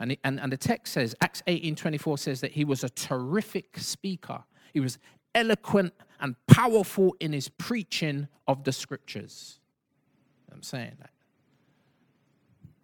And, 0.00 0.16
and, 0.24 0.40
and 0.40 0.52
the 0.52 0.56
text 0.56 0.92
says, 0.92 1.14
Acts 1.20 1.42
18, 1.46 1.74
24 1.76 2.18
says 2.18 2.40
that 2.40 2.52
he 2.52 2.64
was 2.64 2.84
a 2.84 2.88
terrific 2.88 3.78
speaker. 3.78 4.44
He 4.72 4.80
was 4.80 4.98
eloquent 5.34 5.92
and 6.20 6.34
powerful 6.46 7.14
in 7.20 7.32
his 7.32 7.48
preaching 7.48 8.28
of 8.46 8.64
the 8.64 8.72
scriptures. 8.72 9.60
You 10.46 10.52
know 10.52 10.56
I'm 10.56 10.62
saying? 10.62 10.96
Like, 11.00 11.10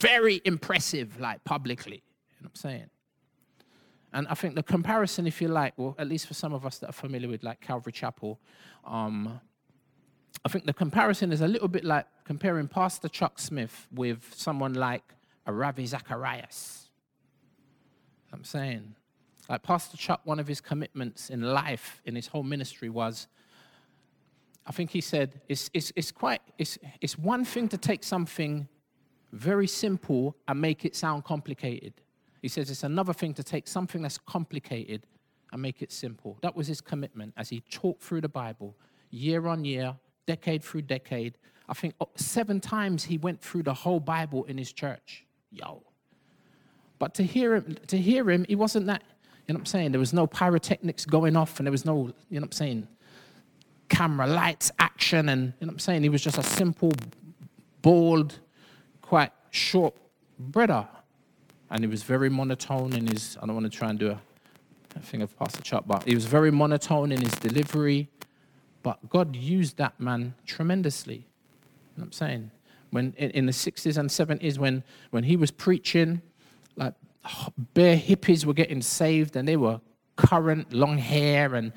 very 0.00 0.40
impressive, 0.44 1.18
like 1.18 1.44
publicly. 1.44 2.02
You 2.38 2.44
know 2.44 2.48
I'm 2.48 2.54
saying? 2.54 2.90
And 4.12 4.28
I 4.28 4.34
think 4.34 4.54
the 4.54 4.62
comparison, 4.62 5.26
if 5.26 5.42
you 5.42 5.48
like, 5.48 5.74
well, 5.76 5.96
at 5.98 6.06
least 6.06 6.28
for 6.28 6.34
some 6.34 6.52
of 6.52 6.64
us 6.64 6.78
that 6.78 6.90
are 6.90 6.92
familiar 6.92 7.28
with 7.28 7.42
like 7.42 7.60
Calvary 7.60 7.92
Chapel, 7.92 8.38
um, 8.84 9.40
I 10.44 10.48
think 10.48 10.66
the 10.66 10.72
comparison 10.72 11.32
is 11.32 11.40
a 11.40 11.48
little 11.48 11.68
bit 11.68 11.84
like 11.84 12.06
comparing 12.24 12.68
Pastor 12.68 13.08
Chuck 13.08 13.38
Smith 13.38 13.88
with 13.92 14.32
someone 14.36 14.74
like 14.74 15.14
a 15.46 15.52
Ravi 15.52 15.86
Zacharias. 15.86 16.90
I'm 18.32 18.44
saying, 18.44 18.94
like 19.48 19.62
Pastor 19.62 19.96
Chuck, 19.96 20.20
one 20.24 20.38
of 20.38 20.46
his 20.46 20.60
commitments 20.60 21.30
in 21.30 21.42
life, 21.42 22.00
in 22.04 22.14
his 22.14 22.26
whole 22.26 22.42
ministry, 22.42 22.88
was 22.88 23.28
I 24.66 24.72
think 24.72 24.90
he 24.90 25.00
said, 25.00 25.40
it's, 25.48 25.70
it's, 25.74 25.92
it's 25.94 26.10
quite, 26.10 26.40
it's, 26.58 26.78
it's 27.00 27.18
one 27.18 27.44
thing 27.44 27.68
to 27.68 27.76
take 27.76 28.02
something 28.02 28.66
very 29.32 29.66
simple 29.66 30.36
and 30.48 30.60
make 30.60 30.84
it 30.84 30.96
sound 30.96 31.24
complicated. 31.24 31.92
He 32.40 32.48
says 32.48 32.70
it's 32.70 32.82
another 32.82 33.12
thing 33.12 33.34
to 33.34 33.42
take 33.42 33.68
something 33.68 34.00
that's 34.00 34.18
complicated 34.18 35.06
and 35.52 35.60
make 35.60 35.82
it 35.82 35.92
simple. 35.92 36.38
That 36.40 36.56
was 36.56 36.66
his 36.66 36.80
commitment 36.80 37.34
as 37.36 37.48
he 37.48 37.60
talked 37.70 38.02
through 38.02 38.22
the 38.22 38.28
Bible 38.28 38.74
year 39.10 39.46
on 39.46 39.64
year, 39.64 39.94
decade 40.26 40.64
through 40.64 40.82
decade. 40.82 41.36
I 41.68 41.74
think 41.74 41.94
oh, 42.00 42.08
seven 42.16 42.60
times 42.60 43.04
he 43.04 43.18
went 43.18 43.40
through 43.40 43.64
the 43.64 43.74
whole 43.74 44.00
Bible 44.00 44.44
in 44.44 44.56
his 44.58 44.72
church. 44.72 45.24
Yo. 45.50 45.82
But 46.98 47.14
to 47.14 47.22
hear 47.22 47.56
him, 47.56 47.76
to 47.88 47.98
hear 47.98 48.30
him, 48.30 48.44
he 48.48 48.56
wasn't 48.56 48.86
that, 48.86 49.02
you 49.46 49.52
know 49.52 49.58
what 49.58 49.62
I'm 49.62 49.66
saying? 49.66 49.92
There 49.92 49.98
was 49.98 50.12
no 50.12 50.26
pyrotechnics 50.26 51.04
going 51.04 51.36
off 51.36 51.58
and 51.60 51.66
there 51.66 51.72
was 51.72 51.84
no, 51.84 51.96
you 52.30 52.40
know 52.40 52.40
what 52.40 52.44
I'm 52.44 52.52
saying, 52.52 52.88
camera 53.88 54.26
lights, 54.26 54.72
action, 54.78 55.28
and 55.28 55.52
you 55.60 55.66
know 55.66 55.70
what 55.70 55.72
I'm 55.74 55.78
saying? 55.78 56.02
He 56.02 56.08
was 56.08 56.22
just 56.22 56.38
a 56.38 56.42
simple, 56.42 56.92
bald, 57.82 58.38
quite 59.02 59.32
short 59.50 59.94
brother. 60.38 60.88
And 61.70 61.80
he 61.80 61.86
was 61.86 62.02
very 62.02 62.30
monotone 62.30 62.94
in 62.94 63.06
his, 63.06 63.36
I 63.42 63.46
don't 63.46 63.54
want 63.54 63.70
to 63.70 63.76
try 63.76 63.90
and 63.90 63.98
do 63.98 64.10
a, 64.10 64.20
thing 65.00 65.22
of 65.22 65.36
Pastor 65.36 65.60
Chuck, 65.60 65.82
but 65.88 66.04
he 66.04 66.14
was 66.14 66.24
very 66.24 66.52
monotone 66.52 67.10
in 67.10 67.20
his 67.20 67.32
delivery. 67.32 68.08
But 68.84 69.08
God 69.10 69.34
used 69.34 69.76
that 69.78 69.98
man 69.98 70.34
tremendously. 70.46 71.16
You 71.16 71.20
know 71.20 72.02
what 72.02 72.04
I'm 72.04 72.12
saying? 72.12 72.50
When 72.90 73.12
in 73.14 73.46
the 73.46 73.52
60s 73.52 73.98
and 73.98 74.08
70s, 74.08 74.56
when, 74.56 74.84
when 75.10 75.24
he 75.24 75.36
was 75.36 75.50
preaching, 75.50 76.22
like 76.76 76.94
bare 77.74 77.96
hippies 77.96 78.44
were 78.44 78.54
getting 78.54 78.82
saved 78.82 79.36
and 79.36 79.46
they 79.48 79.56
were 79.56 79.80
current, 80.16 80.72
long 80.72 80.98
hair 80.98 81.54
and 81.54 81.72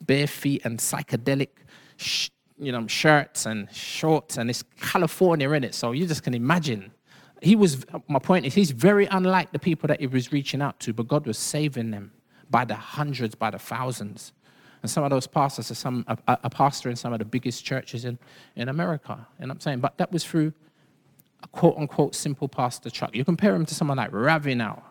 bare 0.00 0.26
feet 0.26 0.62
and 0.64 0.78
psychedelic 0.78 1.48
sh- 1.96 2.30
you 2.58 2.72
know, 2.72 2.86
shirts 2.86 3.46
and 3.46 3.70
shorts, 3.72 4.36
and 4.36 4.48
it's 4.48 4.62
California 4.80 5.50
in 5.50 5.64
it. 5.64 5.74
So 5.74 5.92
you 5.92 6.06
just 6.06 6.22
can 6.22 6.34
imagine. 6.34 6.92
He 7.42 7.56
was, 7.56 7.84
my 8.08 8.18
point 8.18 8.46
is, 8.46 8.54
he's 8.54 8.70
very 8.70 9.06
unlike 9.06 9.52
the 9.52 9.58
people 9.58 9.88
that 9.88 10.00
he 10.00 10.06
was 10.06 10.32
reaching 10.32 10.62
out 10.62 10.78
to, 10.80 10.92
but 10.92 11.08
God 11.08 11.26
was 11.26 11.36
saving 11.36 11.90
them 11.90 12.12
by 12.48 12.64
the 12.64 12.74
hundreds, 12.74 13.34
by 13.34 13.50
the 13.50 13.58
thousands. 13.58 14.32
And 14.82 14.90
some 14.90 15.02
of 15.02 15.10
those 15.10 15.26
pastors 15.26 15.70
are 15.70 15.74
some, 15.74 16.04
a, 16.06 16.38
a 16.44 16.50
pastor 16.50 16.90
in 16.90 16.96
some 16.96 17.12
of 17.12 17.18
the 17.18 17.24
biggest 17.24 17.64
churches 17.64 18.04
in, 18.04 18.18
in 18.54 18.68
America. 18.68 19.26
And 19.38 19.50
I'm 19.50 19.60
saying, 19.60 19.80
but 19.80 19.98
that 19.98 20.12
was 20.12 20.24
through 20.24 20.52
quote 21.52 21.76
unquote 21.76 22.14
simple 22.14 22.48
pastor 22.48 22.90
Chuck. 22.90 23.14
You 23.14 23.24
compare 23.24 23.54
him 23.54 23.66
to 23.66 23.74
someone 23.74 23.96
like 23.96 24.12
Ravi 24.12 24.54
now. 24.54 24.82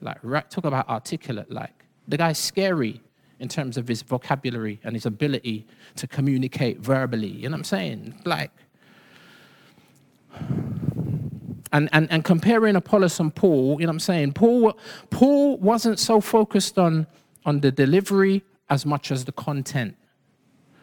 Like, 0.00 0.22
talk 0.48 0.64
about 0.64 0.88
articulate, 0.88 1.50
like, 1.52 1.84
the 2.08 2.16
guy's 2.16 2.38
scary 2.38 3.02
in 3.38 3.48
terms 3.48 3.76
of 3.76 3.86
his 3.86 4.02
vocabulary 4.02 4.80
and 4.82 4.94
his 4.94 5.06
ability 5.06 5.66
to 5.96 6.06
communicate 6.06 6.78
verbally. 6.78 7.28
You 7.28 7.48
know 7.48 7.54
what 7.54 7.58
I'm 7.58 7.64
saying? 7.64 8.20
Like, 8.24 8.50
and, 11.72 11.88
and, 11.92 12.10
and 12.10 12.24
comparing 12.24 12.76
Apollos 12.76 13.20
and 13.20 13.34
Paul, 13.34 13.76
you 13.80 13.86
know 13.86 13.90
what 13.90 13.94
I'm 13.94 14.00
saying? 14.00 14.32
Paul, 14.32 14.76
Paul 15.10 15.58
wasn't 15.58 15.98
so 15.98 16.20
focused 16.20 16.78
on, 16.78 17.06
on 17.44 17.60
the 17.60 17.70
delivery 17.70 18.42
as 18.68 18.84
much 18.84 19.10
as 19.10 19.24
the 19.24 19.32
content. 19.32 19.96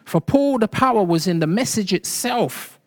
For 0.04 0.20
Paul, 0.20 0.58
the 0.58 0.68
power 0.68 1.02
was 1.02 1.26
in 1.26 1.40
the 1.40 1.46
message 1.46 1.92
itself, 1.92 2.77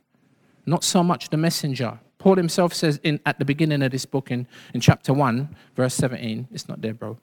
not 0.71 0.83
so 0.83 1.03
much 1.03 1.29
the 1.29 1.37
messenger. 1.37 1.99
Paul 2.17 2.37
himself 2.37 2.73
says 2.73 2.99
in, 3.03 3.19
at 3.25 3.37
the 3.39 3.45
beginning 3.45 3.83
of 3.83 3.91
this 3.91 4.05
book 4.05 4.31
in, 4.31 4.47
in 4.73 4.79
chapter 4.79 5.13
1, 5.13 5.55
verse 5.75 5.93
17, 5.95 6.47
it's 6.51 6.67
not 6.69 6.81
there, 6.81 6.93
bro. 6.93 7.17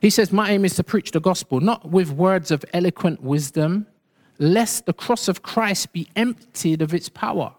He 0.00 0.08
says, 0.08 0.32
My 0.32 0.50
aim 0.50 0.64
is 0.64 0.74
to 0.76 0.84
preach 0.84 1.10
the 1.10 1.20
gospel, 1.20 1.60
not 1.60 1.90
with 1.90 2.10
words 2.10 2.50
of 2.50 2.64
eloquent 2.72 3.22
wisdom, 3.22 3.86
lest 4.38 4.86
the 4.86 4.92
cross 4.92 5.28
of 5.28 5.42
Christ 5.42 5.92
be 5.92 6.08
emptied 6.16 6.80
of 6.80 6.94
its 6.94 7.08
power. 7.08 7.54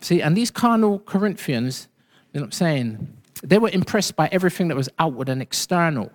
See, 0.00 0.22
and 0.22 0.36
these 0.36 0.50
carnal 0.50 1.00
Corinthians, 1.00 1.88
you 2.32 2.40
know 2.40 2.44
what 2.44 2.46
I'm 2.46 2.52
saying? 2.52 3.16
They 3.42 3.58
were 3.58 3.70
impressed 3.70 4.16
by 4.16 4.28
everything 4.32 4.68
that 4.68 4.76
was 4.76 4.88
outward 4.98 5.28
and 5.28 5.42
external. 5.42 6.10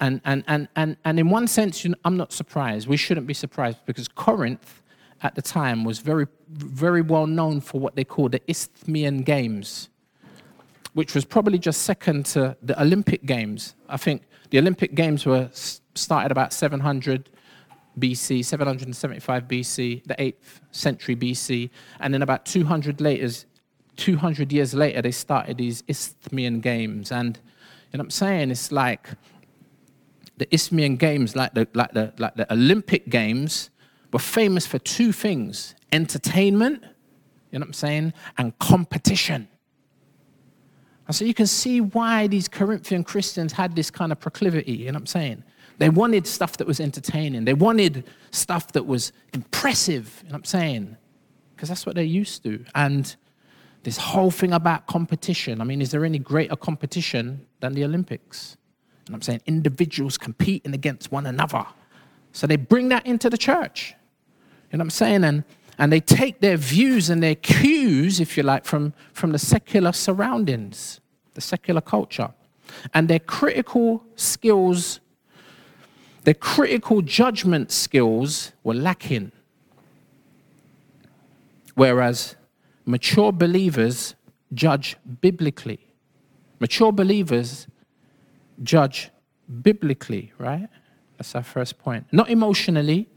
And, 0.00 0.20
and, 0.24 0.42
and, 0.48 0.68
and, 0.74 0.96
and 1.04 1.18
in 1.18 1.30
one 1.30 1.46
sense, 1.46 1.84
you 1.84 1.90
know, 1.90 1.96
I'm 2.04 2.16
not 2.16 2.32
surprised. 2.32 2.88
We 2.88 2.96
shouldn't 2.96 3.26
be 3.26 3.34
surprised 3.34 3.78
because 3.86 4.08
Corinth 4.08 4.81
at 5.22 5.34
the 5.34 5.42
time 5.42 5.84
was 5.84 6.00
very, 6.00 6.26
very 6.48 7.02
well 7.02 7.26
known 7.26 7.60
for 7.60 7.80
what 7.80 7.96
they 7.96 8.04
called 8.04 8.32
the 8.32 8.42
Isthmian 8.48 9.22
Games 9.22 9.88
which 10.94 11.14
was 11.14 11.24
probably 11.24 11.58
just 11.58 11.82
second 11.82 12.26
to 12.26 12.56
the 12.62 12.80
Olympic 12.80 13.24
Games. 13.24 13.74
I 13.88 13.96
think 13.96 14.22
the 14.50 14.58
Olympic 14.58 14.94
Games 14.94 15.24
were 15.24 15.48
started 15.52 16.30
about 16.30 16.52
700 16.52 17.30
BC, 17.98 18.44
775 18.44 19.44
BC, 19.44 20.04
the 20.04 20.14
8th 20.14 20.60
century 20.70 21.16
BC, 21.16 21.70
and 22.00 22.12
then 22.12 22.22
about 22.22 22.44
200 22.46 23.00
later, 23.00 23.28
200 23.96 24.52
years 24.52 24.74
later, 24.74 25.02
they 25.02 25.10
started 25.10 25.58
these 25.58 25.82
Isthmian 25.88 26.60
Games. 26.60 27.12
And 27.12 27.38
you 27.92 27.98
know 27.98 28.02
what 28.02 28.06
I'm 28.06 28.10
saying? 28.10 28.50
It's 28.50 28.72
like 28.72 29.08
the 30.38 30.52
Isthmian 30.54 30.96
Games, 30.96 31.36
like 31.36 31.54
the, 31.54 31.68
like 31.74 31.92
the, 31.92 32.12
like 32.18 32.34
the 32.34 32.50
Olympic 32.52 33.08
Games, 33.08 33.70
were 34.12 34.18
famous 34.18 34.66
for 34.66 34.78
two 34.78 35.12
things 35.12 35.74
entertainment, 35.92 36.82
you 37.50 37.58
know 37.58 37.64
what 37.64 37.68
I'm 37.68 37.72
saying, 37.74 38.12
and 38.38 38.58
competition. 38.58 39.46
And 41.06 41.14
so 41.14 41.24
you 41.24 41.34
can 41.34 41.46
see 41.46 41.80
why 41.80 42.26
these 42.26 42.48
Corinthian 42.48 43.04
Christians 43.04 43.52
had 43.52 43.76
this 43.76 43.90
kind 43.90 44.12
of 44.12 44.20
proclivity, 44.20 44.72
you 44.72 44.86
know 44.86 44.92
what 44.92 45.02
I'm 45.02 45.06
saying? 45.06 45.44
They 45.78 45.90
wanted 45.90 46.26
stuff 46.26 46.56
that 46.58 46.66
was 46.66 46.80
entertaining. 46.80 47.44
They 47.44 47.54
wanted 47.54 48.04
stuff 48.30 48.72
that 48.72 48.86
was 48.86 49.12
impressive, 49.34 50.20
you 50.22 50.28
know 50.28 50.34
what 50.34 50.38
I'm 50.38 50.44
saying? 50.44 50.96
Because 51.54 51.68
that's 51.68 51.84
what 51.84 51.94
they're 51.94 52.04
used 52.04 52.42
to. 52.44 52.64
And 52.74 53.14
this 53.82 53.98
whole 53.98 54.30
thing 54.30 54.52
about 54.52 54.86
competition, 54.86 55.60
I 55.60 55.64
mean, 55.64 55.82
is 55.82 55.90
there 55.90 56.04
any 56.04 56.18
greater 56.18 56.56
competition 56.56 57.46
than 57.60 57.74
the 57.74 57.84
Olympics? 57.84 58.56
You 59.06 59.12
know 59.12 59.14
what 59.14 59.16
I'm 59.16 59.22
saying? 59.22 59.42
Individuals 59.46 60.16
competing 60.16 60.72
against 60.72 61.10
one 61.10 61.26
another. 61.26 61.66
So 62.32 62.46
they 62.46 62.56
bring 62.56 62.88
that 62.90 63.04
into 63.04 63.28
the 63.28 63.36
church. 63.36 63.94
You 64.72 64.78
know 64.78 64.82
what 64.82 64.86
I'm 64.86 64.90
saying? 64.90 65.24
And 65.24 65.44
and 65.78 65.92
they 65.92 66.00
take 66.00 66.40
their 66.40 66.56
views 66.56 67.10
and 67.10 67.22
their 67.22 67.34
cues, 67.34 68.20
if 68.20 68.36
you 68.36 68.42
like, 68.42 68.64
from, 68.64 68.92
from 69.12 69.32
the 69.32 69.38
secular 69.38 69.92
surroundings, 69.92 71.00
the 71.34 71.40
secular 71.40 71.80
culture. 71.80 72.32
And 72.94 73.08
their 73.08 73.18
critical 73.18 74.04
skills, 74.14 75.00
their 76.24 76.34
critical 76.34 77.02
judgment 77.02 77.72
skills 77.72 78.52
were 78.62 78.74
lacking. 78.74 79.32
Whereas 81.74 82.36
mature 82.84 83.32
believers 83.32 84.14
judge 84.52 84.96
biblically. 85.20 85.80
Mature 86.60 86.92
believers 86.92 87.66
judge 88.62 89.10
biblically, 89.62 90.32
right? 90.38 90.68
That's 91.16 91.34
our 91.34 91.42
first 91.42 91.78
point. 91.78 92.06
Not 92.12 92.30
emotionally 92.30 93.08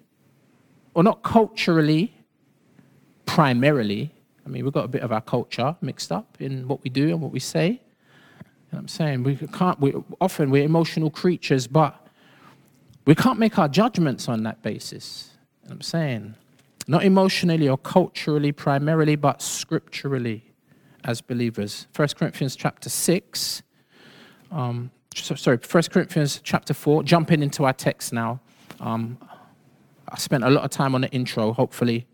or 0.95 1.03
not 1.03 1.21
culturally 1.21 2.15
primarily, 3.25 4.11
I 4.45 4.49
mean, 4.49 4.63
we've 4.63 4.73
got 4.73 4.85
a 4.85 4.87
bit 4.87 5.01
of 5.01 5.11
our 5.11 5.21
culture 5.21 5.75
mixed 5.81 6.11
up 6.11 6.37
in 6.39 6.67
what 6.67 6.83
we 6.83 6.89
do 6.89 7.09
and 7.09 7.21
what 7.21 7.31
we 7.31 7.39
say. 7.39 7.81
I'm 8.71 8.87
saying? 8.87 9.23
We 9.23 9.35
can't, 9.35 9.79
we, 9.79 9.93
often 10.19 10.49
we're 10.49 10.63
emotional 10.63 11.09
creatures, 11.09 11.67
but 11.67 12.07
we 13.05 13.15
can't 13.15 13.39
make 13.39 13.57
our 13.57 13.67
judgments 13.67 14.27
on 14.27 14.43
that 14.43 14.61
basis. 14.61 15.31
I'm 15.69 15.81
saying? 15.81 16.35
Not 16.87 17.03
emotionally 17.03 17.69
or 17.69 17.77
culturally 17.77 18.51
primarily, 18.51 19.15
but 19.15 19.41
scripturally 19.41 20.43
as 21.03 21.21
believers. 21.21 21.87
1 21.95 22.09
Corinthians 22.17 22.55
chapter 22.55 22.89
6. 22.89 23.63
Um, 24.51 24.91
so, 25.15 25.35
sorry, 25.35 25.57
1 25.57 25.83
Corinthians 25.83 26.41
chapter 26.43 26.73
4. 26.73 27.03
Jumping 27.03 27.41
into 27.41 27.63
our 27.65 27.73
text 27.73 28.11
now. 28.11 28.39
Um, 28.79 29.17
I 30.15 30.17
spent 30.17 30.45
a 30.45 30.49
lot 30.49 30.63
of 30.63 30.71
time 30.71 30.95
on 30.95 31.01
the 31.01 31.11
intro. 31.11 31.51
Hopefully, 31.51 32.07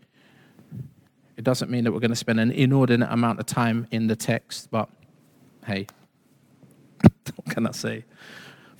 it 1.36 1.44
doesn't 1.44 1.70
mean 1.70 1.84
that 1.84 1.92
we're 1.92 2.00
going 2.00 2.10
to 2.10 2.16
spend 2.16 2.40
an 2.40 2.50
inordinate 2.50 3.08
amount 3.12 3.38
of 3.38 3.46
time 3.46 3.86
in 3.92 4.08
the 4.08 4.16
text, 4.16 4.72
but 4.72 4.88
hey, 5.66 5.86
what 7.36 7.54
can 7.54 7.64
I 7.64 7.70
say? 7.70 8.04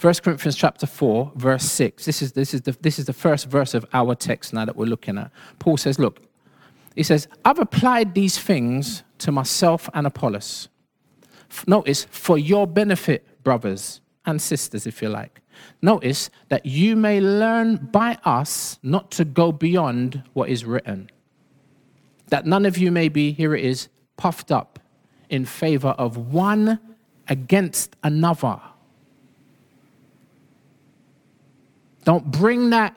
1 0.01 0.15
Corinthians 0.25 0.57
chapter 0.57 0.89
4, 0.89 1.35
verse 1.37 1.63
6. 1.63 2.05
This 2.05 2.21
is, 2.21 2.33
this, 2.33 2.53
is 2.53 2.63
the, 2.63 2.77
this 2.81 2.99
is 2.99 3.05
the 3.05 3.13
first 3.13 3.47
verse 3.47 3.75
of 3.75 3.87
our 3.93 4.17
text 4.17 4.53
now 4.53 4.65
that 4.65 4.75
we're 4.75 4.87
looking 4.87 5.17
at. 5.19 5.31
Paul 5.61 5.77
says, 5.77 6.01
Look, 6.01 6.21
he 6.97 7.05
says, 7.05 7.29
I've 7.45 7.61
applied 7.61 8.15
these 8.17 8.37
things 8.37 9.05
to 9.19 9.31
myself 9.31 9.89
and 9.95 10.05
Apollos. 10.05 10.69
Notice, 11.69 12.09
for 12.11 12.39
your 12.39 12.67
benefit, 12.67 13.45
brothers 13.45 14.01
and 14.27 14.43
sisters, 14.43 14.85
if 14.85 15.01
you 15.01 15.11
like. 15.11 15.42
Notice 15.81 16.31
that 16.49 16.67
you 16.67 16.97
may 16.97 17.21
learn 17.21 17.77
by 17.77 18.19
us 18.25 18.79
not 18.83 19.11
to 19.13 19.25
go 19.25 19.53
beyond 19.53 20.23
what 20.33 20.49
is 20.49 20.65
written. 20.65 21.11
That 22.29 22.47
none 22.47 22.67
of 22.67 22.79
you 22.79 22.91
may 22.91 23.09
be, 23.09 23.33
here 23.33 23.55
it 23.55 23.65
is, 23.65 23.89
puffed 24.17 24.51
up 24.51 24.79
in 25.29 25.45
favor 25.45 25.91
of 25.91 26.17
one 26.33 26.79
against 27.29 27.97
another. 28.03 28.61
Don't 32.05 32.31
bring 32.31 32.71
that, 32.71 32.97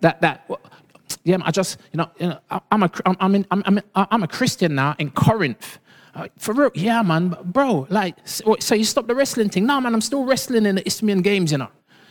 that, 0.00 0.20
that, 0.20 0.50
yeah, 1.24 1.38
I 1.42 1.50
just, 1.50 1.78
you 1.92 1.98
know, 1.98 2.10
you 2.18 2.28
know 2.28 2.40
I'm, 2.70 2.82
a, 2.82 2.90
I'm, 3.04 3.34
in, 3.34 3.46
I'm, 3.50 3.62
I'm, 3.66 3.80
I'm 3.94 4.22
a 4.22 4.28
Christian 4.28 4.74
now 4.74 4.94
in 4.98 5.10
Corinth. 5.10 5.78
Uh, 6.14 6.28
for 6.38 6.54
real, 6.54 6.70
yeah, 6.74 7.02
man, 7.02 7.36
bro. 7.44 7.86
Like, 7.88 8.16
so, 8.24 8.74
you 8.74 8.84
stop 8.84 9.06
the 9.06 9.14
wrestling 9.14 9.48
thing? 9.48 9.66
No, 9.66 9.80
man, 9.80 9.94
I'm 9.94 10.00
still 10.00 10.24
wrestling 10.24 10.66
in 10.66 10.74
the 10.76 10.86
Isthmian 10.86 11.22
Games, 11.22 11.52
you 11.52 11.58
know. 11.58 11.68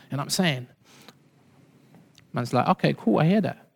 You 0.10 0.18
know 0.18 0.22
what 0.22 0.24
I'm 0.24 0.30
saying? 0.30 0.68
Man's 2.34 2.54
like, 2.54 2.68
okay, 2.70 2.96
cool, 2.98 3.20
I 3.20 3.26
hear 3.26 3.42
that. 3.42 3.68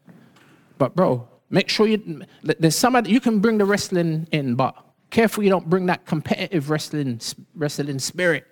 But, 0.78 0.96
bro, 0.96 1.28
make 1.50 1.70
sure 1.70 1.88
you, 1.88 2.24
there's 2.42 2.76
some, 2.76 3.06
you 3.06 3.20
can 3.20 3.40
bring 3.40 3.58
the 3.58 3.66
wrestling 3.66 4.28
in, 4.32 4.56
but 4.56 4.76
careful 5.10 5.44
you 5.44 5.50
don't 5.50 5.70
bring 5.70 5.86
that 5.88 6.06
competitive 6.06 6.70
wrestling, 6.70 7.20
wrestling 7.56 8.00
spirit 8.00 8.46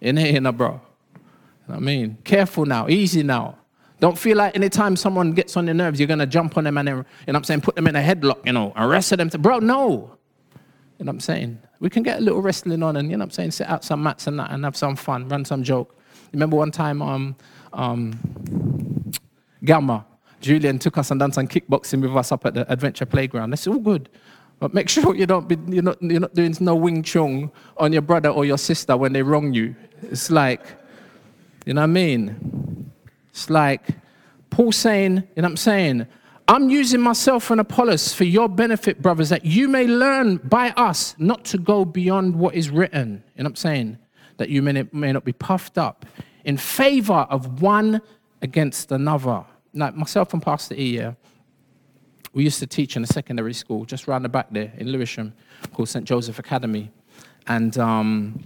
in 0.00 0.16
here, 0.16 0.32
you 0.32 0.40
know, 0.40 0.52
bro. 0.52 0.80
You 1.14 1.20
know 1.68 1.74
I 1.76 1.80
mean? 1.80 2.18
Careful 2.24 2.64
now, 2.64 2.88
easy 2.88 3.22
now. 3.22 3.58
Don't 3.98 4.18
feel 4.18 4.36
like 4.36 4.54
anytime 4.54 4.94
someone 4.96 5.32
gets 5.32 5.56
on 5.56 5.66
your 5.66 5.74
nerves, 5.74 5.98
you're 5.98 6.06
going 6.06 6.18
to 6.18 6.26
jump 6.26 6.56
on 6.58 6.64
them 6.64 6.76
and, 6.78 6.88
you 6.88 6.94
know 6.94 7.04
what 7.26 7.36
I'm 7.36 7.44
saying, 7.44 7.62
put 7.62 7.76
them 7.76 7.86
in 7.86 7.96
a 7.96 8.02
headlock, 8.02 8.44
you 8.44 8.52
know, 8.52 8.72
arrest 8.76 9.16
them. 9.16 9.30
To, 9.30 9.38
bro, 9.38 9.58
no. 9.58 10.15
You 10.98 11.04
know 11.04 11.10
what 11.10 11.16
I'm 11.16 11.20
saying? 11.20 11.58
We 11.80 11.90
can 11.90 12.02
get 12.02 12.18
a 12.18 12.20
little 12.22 12.40
wrestling 12.40 12.82
on 12.82 12.96
and, 12.96 13.10
you 13.10 13.16
know 13.16 13.22
what 13.22 13.26
I'm 13.26 13.30
saying, 13.32 13.50
sit 13.50 13.68
out 13.68 13.84
some 13.84 14.02
mats 14.02 14.26
and 14.26 14.38
that 14.38 14.50
and 14.50 14.64
have 14.64 14.76
some 14.76 14.96
fun, 14.96 15.28
run 15.28 15.44
some 15.44 15.62
joke. 15.62 15.94
Remember 16.32 16.56
one 16.56 16.70
time, 16.70 17.02
um, 17.02 17.36
um, 17.72 19.12
Gamma, 19.64 20.06
Julian 20.40 20.78
took 20.78 20.96
us 20.96 21.10
and 21.10 21.20
done 21.20 21.32
some 21.32 21.46
kickboxing 21.48 22.00
with 22.00 22.16
us 22.16 22.32
up 22.32 22.46
at 22.46 22.54
the 22.54 22.70
adventure 22.72 23.06
playground. 23.06 23.50
That's 23.50 23.66
all 23.66 23.78
good. 23.78 24.08
But 24.58 24.72
make 24.72 24.88
sure 24.94 25.14
you 25.14 25.26
don't 25.26 25.48
be, 25.48 25.56
you're, 25.68 25.82
not, 25.82 26.00
you're 26.02 26.20
not 26.20 26.34
doing 26.34 26.54
no 26.60 26.74
Wing 26.74 27.02
Chun 27.02 27.50
on 27.76 27.92
your 27.92 28.02
brother 28.02 28.30
or 28.30 28.44
your 28.44 28.58
sister 28.58 28.96
when 28.96 29.12
they 29.12 29.22
wrong 29.22 29.52
you. 29.52 29.76
It's 30.02 30.30
like, 30.30 30.62
you 31.66 31.74
know 31.74 31.82
what 31.82 31.84
I 31.84 31.88
mean? 31.88 32.90
It's 33.30 33.50
like 33.50 33.88
Paul 34.50 34.72
saying, 34.72 35.16
you 35.16 35.20
know 35.20 35.42
what 35.42 35.44
I'm 35.50 35.56
saying? 35.56 36.06
I'm 36.48 36.70
using 36.70 37.00
myself 37.00 37.50
and 37.50 37.60
Apollos 37.60 38.12
for 38.12 38.24
your 38.24 38.48
benefit, 38.48 39.02
brothers, 39.02 39.30
that 39.30 39.44
you 39.44 39.66
may 39.66 39.86
learn 39.86 40.36
by 40.36 40.70
us 40.70 41.16
not 41.18 41.44
to 41.46 41.58
go 41.58 41.84
beyond 41.84 42.36
what 42.36 42.54
is 42.54 42.70
written. 42.70 43.24
And 43.36 43.46
I'm 43.46 43.56
saying? 43.56 43.98
That 44.36 44.48
you 44.48 44.62
may, 44.62 44.86
may 44.92 45.12
not 45.12 45.24
be 45.24 45.32
puffed 45.32 45.76
up 45.76 46.06
in 46.44 46.56
favor 46.56 47.26
of 47.30 47.62
one 47.62 48.00
against 48.42 48.92
another. 48.92 49.44
Like 49.74 49.96
myself 49.96 50.32
and 50.34 50.42
Pastor 50.42 50.74
E, 50.74 50.96
yeah, 50.96 51.14
we 52.32 52.44
used 52.44 52.60
to 52.60 52.66
teach 52.66 52.96
in 52.96 53.02
a 53.02 53.06
secondary 53.06 53.54
school 53.54 53.84
just 53.84 54.06
round 54.06 54.24
the 54.24 54.28
back 54.28 54.48
there 54.50 54.72
in 54.76 54.92
Lewisham 54.92 55.32
called 55.72 55.88
St. 55.88 56.04
Joseph 56.04 56.38
Academy. 56.38 56.90
And 57.48 57.76
um, 57.78 58.44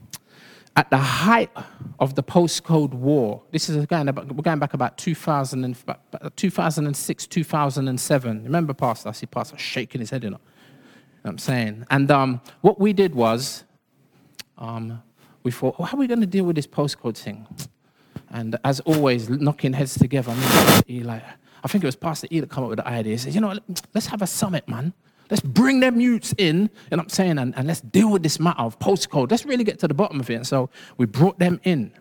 at 0.77 0.89
the 0.91 0.97
height 0.97 1.51
of 1.99 2.15
the 2.15 2.23
postcode 2.23 2.95
war, 2.95 3.43
this 3.51 3.69
is 3.69 3.77
again, 3.77 4.07
we're 4.07 4.43
going 4.43 4.59
back 4.59 4.75
about 4.75 4.97
2000 4.99 5.65
and, 5.65 5.77
2006, 6.37 7.27
2007. 7.27 8.45
Remember, 8.45 8.75
Pastor? 8.75 9.09
I 9.09 9.13
see 9.13 9.27
Pastor 9.27 9.59
shaking 9.59 10.01
his 10.01 10.11
head, 10.11 10.25
you 10.25 10.31
know. 10.31 10.41
I'm 11.25 11.39
saying. 11.39 11.87
And 11.91 12.11
um, 12.11 12.41
what 12.63 12.81
we 12.81 12.93
did 12.93 13.15
was, 13.15 13.65
um, 14.59 15.03
we 15.43 15.51
thought, 15.51 15.77
how 15.77 15.97
are 15.97 16.01
we 16.01 16.07
going 16.07 16.21
to 16.21 16.27
deal 16.27 16.45
with 16.45 16.57
this 16.57 16.67
postcode 16.67 17.17
thing? 17.17 17.47
And 18.31 18.59
as 18.65 18.81
always, 18.81 19.29
knocking 19.29 19.73
heads 19.73 19.99
together. 19.99 20.33
I, 20.33 20.83
mean, 20.87 21.05
like, 21.05 21.23
I 21.65 21.69
think 21.69 21.85
it 21.85 21.87
was 21.87 21.97
Pastor 21.97 22.29
E 22.31 22.41
that 22.41 22.51
came 22.51 22.65
up 22.65 22.71
with 22.71 22.79
the 22.79 22.87
idea. 22.87 23.13
He 23.13 23.19
said, 23.19 23.35
you 23.35 23.41
know, 23.41 23.59
let's 23.95 24.07
have 24.07 24.23
a 24.23 24.27
summit, 24.27 24.69
man. 24.69 24.95
Let's 25.31 25.43
bring 25.43 25.81
them 25.81 26.01
youths 26.01 26.35
in, 26.39 26.71
know 26.91 26.99
I'm 26.99 27.09
saying, 27.09 27.39
and, 27.39 27.57
and 27.57 27.67
let's 27.67 27.81
deal 27.81 28.11
with 28.11 28.23
this 28.23 28.41
matter 28.41 28.63
of 28.63 28.79
postcode. 28.81 29.31
Let's 29.31 29.45
really 29.45 29.65
get 29.65 29.79
to 29.79 29.89
the 29.89 29.95
bottom 29.95 30.19
of 30.19 30.29
it. 30.29 30.35
And 30.35 30.47
so 30.47 30.71
we 30.97 31.07
brought 31.07 31.39
them 31.39 31.61
in. 31.63 31.93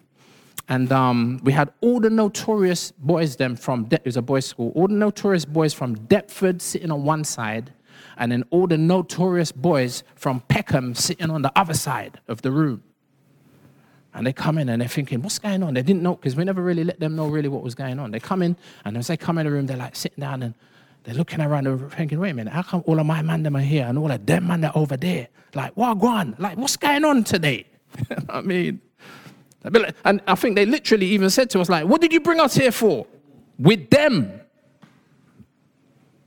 And 0.68 0.92
um, 0.92 1.40
we 1.44 1.52
had 1.52 1.72
all 1.82 2.00
the 2.00 2.10
notorious 2.10 2.92
boys 2.92 3.36
them 3.36 3.56
from, 3.56 3.86
De- 3.86 3.96
it 3.96 4.06
was 4.06 4.18
a 4.18 4.22
boys' 4.22 4.46
school, 4.46 4.72
all 4.76 4.88
the 4.88 4.94
notorious 4.94 5.46
boys 5.46 5.74
from 5.74 5.96
Deptford 5.96 6.62
sitting 6.62 6.92
on 6.92 7.04
one 7.04 7.24
side, 7.24 7.74
and 8.18 8.32
then 8.32 8.44
all 8.50 8.68
the 8.68 8.78
notorious 8.78 9.52
boys 9.52 10.04
from 10.16 10.42
Peckham 10.42 10.94
sitting 10.94 11.30
on 11.30 11.42
the 11.42 11.52
other 11.56 11.74
side 11.74 12.20
of 12.28 12.42
the 12.42 12.52
room. 12.52 12.84
And 14.14 14.28
they 14.28 14.34
come 14.34 14.58
in 14.58 14.70
and 14.70 14.82
they're 14.82 14.90
thinking, 14.90 15.22
what's 15.22 15.40
going 15.40 15.64
on? 15.64 15.76
They 15.76 15.82
didn't 15.82 16.04
know, 16.04 16.16
because 16.16 16.36
we 16.36 16.44
never 16.44 16.62
really 16.62 16.84
let 16.84 17.00
them 17.00 17.16
know 17.16 17.28
really 17.28 17.50
what 17.50 17.64
was 17.64 17.76
going 17.76 18.00
on. 18.00 18.12
They 18.12 18.20
come 18.20 18.42
in, 18.42 18.58
and 18.86 18.98
as 18.98 19.08
they 19.08 19.18
come 19.18 19.38
in 19.38 19.46
the 19.46 19.52
room, 19.52 19.66
they're 19.68 19.78
like 19.78 19.96
sitting 19.96 20.22
down 20.22 20.44
and 20.44 20.54
they're 21.10 21.18
looking 21.18 21.42
around 21.42 21.66
and 21.66 21.92
thinking, 21.92 22.20
wait 22.20 22.30
a 22.30 22.34
minute, 22.36 22.54
how 22.54 22.62
come 22.62 22.84
all 22.86 23.00
of 23.00 23.06
my 23.08 23.24
them 23.24 23.56
are 23.56 23.62
here 23.62 23.88
and 23.88 23.98
all 23.98 24.12
of 24.12 24.24
them 24.28 24.46
man 24.46 24.64
are 24.64 24.72
over 24.76 24.96
there? 24.96 25.28
Like, 25.56 25.76
what 25.76 25.98
going 25.98 26.36
Like, 26.38 26.56
what's 26.56 26.78
going 26.78 27.04
on 27.04 27.24
today? 27.24 27.66
I 28.30 28.42
mean, 28.42 28.80
and 30.06 30.22
I 30.28 30.36
think 30.36 30.56
they 30.56 30.68
literally 30.68 31.08
even 31.08 31.32
said 31.32 31.50
to 31.50 31.62
us, 31.62 31.68
like, 31.68 31.86
what 31.86 32.00
did 32.00 32.14
you 32.14 32.20
bring 32.20 32.40
us 32.40 32.54
here 32.54 32.72
for? 32.72 33.08
With 33.58 33.90
them. 33.90 34.40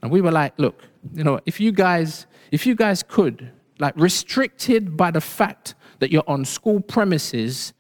And 0.03 0.11
we 0.11 0.21
were 0.21 0.33
like, 0.33 0.55
look, 0.59 0.83
you 1.15 1.23
know, 1.23 1.39
if 1.47 1.61
you 1.61 1.71
guys, 1.71 2.27
if 2.51 2.67
you 2.67 2.75
guys 2.75 3.05
could, 3.05 3.53
like 3.79 3.95
restricted 3.97 4.97
by 4.97 5.13
the 5.13 5.21
fact 5.21 5.77
that 6.01 6.11
you're 6.11 6.25
on 6.27 6.45
school 6.45 6.81
premises, 6.81 7.73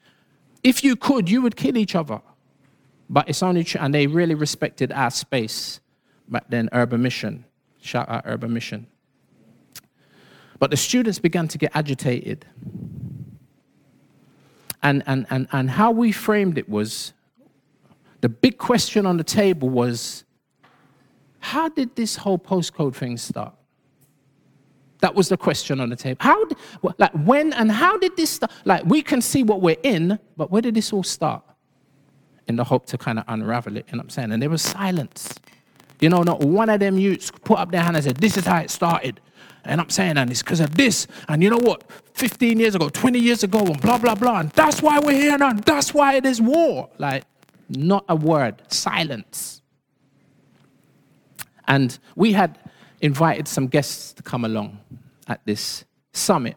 if 0.62 0.84
you 0.84 0.94
could, 0.94 1.28
you 1.28 1.42
would 1.42 1.56
kill 1.56 1.76
each 1.76 1.96
other. 1.96 2.22
But 3.10 3.28
it's 3.28 3.42
only, 3.42 3.66
and 3.76 3.92
they 3.92 4.06
really 4.06 4.36
respected 4.36 4.92
our 4.92 5.10
space 5.10 5.80
back 6.28 6.44
then, 6.48 6.68
Urban 6.72 7.02
Mission. 7.02 7.44
Shout 7.80 8.08
out 8.08 8.22
Urban 8.24 8.52
Mission. 8.52 8.86
But 10.58 10.70
the 10.70 10.76
students 10.76 11.18
began 11.18 11.48
to 11.48 11.58
get 11.58 11.72
agitated. 11.74 12.46
And, 14.82 15.02
and, 15.06 15.26
and, 15.30 15.48
and 15.52 15.70
how 15.70 15.90
we 15.90 16.12
framed 16.12 16.58
it 16.58 16.68
was 16.68 17.12
the 18.20 18.28
big 18.28 18.58
question 18.58 19.04
on 19.04 19.16
the 19.16 19.24
table 19.24 19.68
was 19.68 20.24
how 21.40 21.68
did 21.68 21.96
this 21.96 22.16
whole 22.16 22.38
postcode 22.38 22.94
thing 22.94 23.16
start? 23.16 23.54
That 25.00 25.16
was 25.16 25.28
the 25.28 25.36
question 25.36 25.80
on 25.80 25.90
the 25.90 25.96
table. 25.96 26.18
How, 26.20 26.46
like, 26.98 27.10
when 27.12 27.52
and 27.54 27.70
how 27.70 27.98
did 27.98 28.16
this 28.16 28.30
start? 28.30 28.52
Like, 28.64 28.84
we 28.84 29.02
can 29.02 29.20
see 29.20 29.42
what 29.42 29.60
we're 29.60 29.76
in, 29.82 30.20
but 30.36 30.52
where 30.52 30.62
did 30.62 30.76
this 30.76 30.92
all 30.92 31.02
start? 31.02 31.42
In 32.46 32.54
the 32.54 32.62
hope 32.62 32.86
to 32.86 32.98
kind 32.98 33.18
of 33.18 33.24
unravel 33.26 33.76
it, 33.76 33.86
you 33.88 33.92
know 33.92 33.98
what 33.98 34.04
I'm 34.04 34.10
saying? 34.10 34.30
And 34.30 34.40
there 34.40 34.50
was 34.50 34.62
silence. 34.62 35.34
You 36.02 36.08
know, 36.08 36.24
not 36.24 36.40
one 36.40 36.68
of 36.68 36.80
them 36.80 36.98
youths 36.98 37.30
put 37.30 37.60
up 37.60 37.70
their 37.70 37.80
hand 37.80 37.94
and 37.94 38.04
said, 38.04 38.16
This 38.16 38.36
is 38.36 38.44
how 38.44 38.58
it 38.58 38.70
started. 38.70 39.20
And 39.64 39.80
I'm 39.80 39.88
saying, 39.88 40.16
and 40.16 40.28
it's 40.28 40.42
because 40.42 40.58
of 40.58 40.74
this. 40.74 41.06
And 41.28 41.40
you 41.40 41.48
know 41.48 41.58
what? 41.58 41.84
15 42.14 42.58
years 42.58 42.74
ago, 42.74 42.88
20 42.88 43.20
years 43.20 43.44
ago, 43.44 43.60
and 43.60 43.80
blah, 43.80 43.96
blah, 43.96 44.16
blah. 44.16 44.40
And 44.40 44.50
that's 44.50 44.82
why 44.82 44.98
we're 44.98 45.12
here 45.12 45.38
now. 45.38 45.52
That's 45.52 45.94
why 45.94 46.16
it 46.16 46.26
is 46.26 46.40
war. 46.40 46.90
Like, 46.98 47.22
not 47.68 48.04
a 48.08 48.16
word, 48.16 48.60
silence. 48.66 49.62
And 51.68 51.96
we 52.16 52.32
had 52.32 52.58
invited 53.00 53.46
some 53.46 53.68
guests 53.68 54.12
to 54.14 54.22
come 54.24 54.44
along 54.44 54.80
at 55.28 55.40
this 55.44 55.84
summit, 56.12 56.56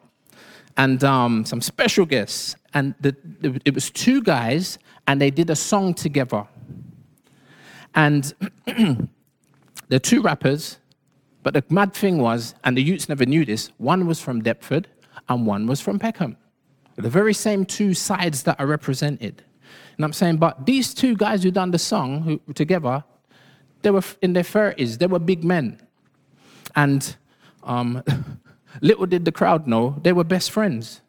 and 0.75 1.03
um, 1.03 1.45
some 1.45 1.61
special 1.61 2.07
guests. 2.07 2.55
And 2.73 2.95
the, 2.99 3.15
it 3.63 3.75
was 3.75 3.91
two 3.91 4.23
guys, 4.23 4.79
and 5.07 5.21
they 5.21 5.29
did 5.29 5.51
a 5.51 5.55
song 5.55 5.93
together. 5.93 6.47
And 7.93 8.33
There 9.87 9.97
are 9.97 9.99
two 9.99 10.21
rappers, 10.21 10.77
But 11.43 11.53
the 11.53 11.63
mad 11.69 11.93
thing 11.93 12.17
was, 12.17 12.55
and 12.63 12.75
the 12.75 12.81
youths 12.81 13.07
never 13.07 13.25
knew 13.25 13.45
this, 13.45 13.69
one 13.77 14.07
was 14.07 14.19
from 14.19 14.41
Deptford 14.41 14.87
and 15.29 15.45
one 15.45 15.67
was 15.67 15.79
from 15.79 15.99
Peckham. 15.99 16.37
The 16.95 17.09
very 17.09 17.35
same 17.35 17.65
two 17.65 17.93
sides 17.93 18.43
that 18.43 18.59
are 18.59 18.65
represented. 18.65 19.43
And 19.95 20.03
I'm 20.03 20.13
saying, 20.13 20.37
but 20.37 20.65
these 20.65 20.93
two 20.93 21.15
guys 21.15 21.43
who 21.43 21.51
done 21.51 21.69
the 21.69 21.77
song 21.77 22.23
who, 22.23 22.53
together, 22.53 23.03
they 23.83 23.91
were 23.91 24.01
in 24.23 24.33
their 24.33 24.43
30s, 24.43 24.97
they 24.97 25.05
were 25.05 25.19
big 25.19 25.43
men. 25.43 25.79
And 26.75 27.15
um, 27.63 28.03
little 28.81 29.05
did 29.05 29.25
the 29.25 29.31
crowd 29.31 29.67
know, 29.67 29.99
they 30.01 30.13
were 30.13 30.23
best 30.23 30.49
friends. 30.49 31.01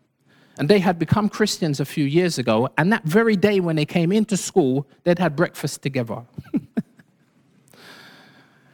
And 0.58 0.68
they 0.68 0.80
had 0.80 0.98
become 0.98 1.30
Christians 1.30 1.80
a 1.80 1.84
few 1.84 2.04
years 2.04 2.38
ago. 2.38 2.68
And 2.76 2.92
that 2.92 3.04
very 3.04 3.36
day 3.36 3.60
when 3.60 3.76
they 3.76 3.86
came 3.86 4.12
into 4.12 4.36
school, 4.36 4.86
they'd 5.04 5.18
had 5.18 5.34
breakfast 5.36 5.82
together. 5.82 6.26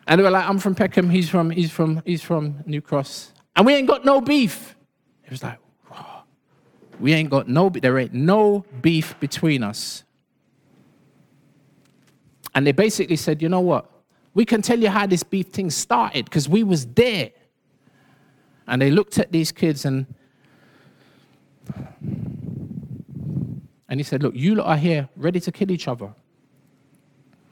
and 0.06 0.18
they 0.18 0.22
were 0.22 0.30
like, 0.30 0.48
I'm 0.48 0.58
from 0.58 0.74
Peckham, 0.74 1.10
he's 1.10 1.28
from, 1.28 1.50
he's 1.50 1.70
from, 1.70 2.02
he's 2.04 2.22
from 2.22 2.62
New 2.66 2.80
Cross. 2.80 3.32
And 3.54 3.66
we 3.66 3.74
ain't 3.74 3.86
got 3.86 4.04
no 4.04 4.20
beef. 4.20 4.74
It 5.24 5.30
was 5.30 5.42
like, 5.42 5.58
we 6.98 7.12
ain't 7.12 7.30
got 7.30 7.48
no, 7.48 7.68
there 7.68 7.98
ain't 7.98 8.14
no 8.14 8.64
beef 8.80 9.18
between 9.20 9.62
us. 9.62 10.04
And 12.54 12.66
they 12.66 12.72
basically 12.72 13.16
said, 13.16 13.42
you 13.42 13.48
know 13.48 13.60
what? 13.60 13.90
We 14.34 14.44
can 14.44 14.62
tell 14.62 14.78
you 14.78 14.88
how 14.88 15.06
this 15.06 15.22
beef 15.22 15.48
thing 15.48 15.70
started 15.70 16.24
because 16.26 16.48
we 16.48 16.62
was 16.62 16.86
there. 16.86 17.30
And 18.66 18.80
they 18.80 18.90
looked 18.90 19.18
at 19.18 19.32
these 19.32 19.52
kids 19.52 19.84
and 19.84 20.06
and 23.88 24.00
he 24.00 24.04
said, 24.04 24.22
Look, 24.22 24.34
you 24.34 24.54
lot 24.54 24.66
are 24.68 24.76
here 24.76 25.08
ready 25.16 25.38
to 25.40 25.52
kill 25.52 25.70
each 25.70 25.86
other 25.86 26.14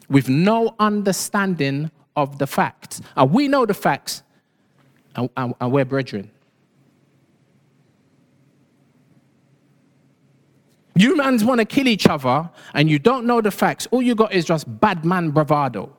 with 0.08 0.28
no 0.28 0.74
understanding 0.78 1.90
of 2.16 2.38
the 2.38 2.46
facts. 2.46 3.00
And 3.16 3.30
we 3.32 3.48
know 3.48 3.66
the 3.66 3.74
facts, 3.74 4.22
and, 5.16 5.30
and, 5.36 5.54
and 5.60 5.72
we're 5.72 5.84
brethren. 5.84 6.30
You 11.00 11.16
mans 11.16 11.44
want 11.44 11.60
to 11.60 11.64
kill 11.64 11.88
each 11.88 12.06
other 12.06 12.50
and 12.74 12.90
you 12.90 12.98
don't 12.98 13.24
know 13.24 13.40
the 13.40 13.50
facts. 13.50 13.88
All 13.90 14.02
you 14.02 14.14
got 14.14 14.34
is 14.34 14.44
just 14.44 14.66
bad 14.80 15.02
man 15.02 15.30
bravado. 15.30 15.96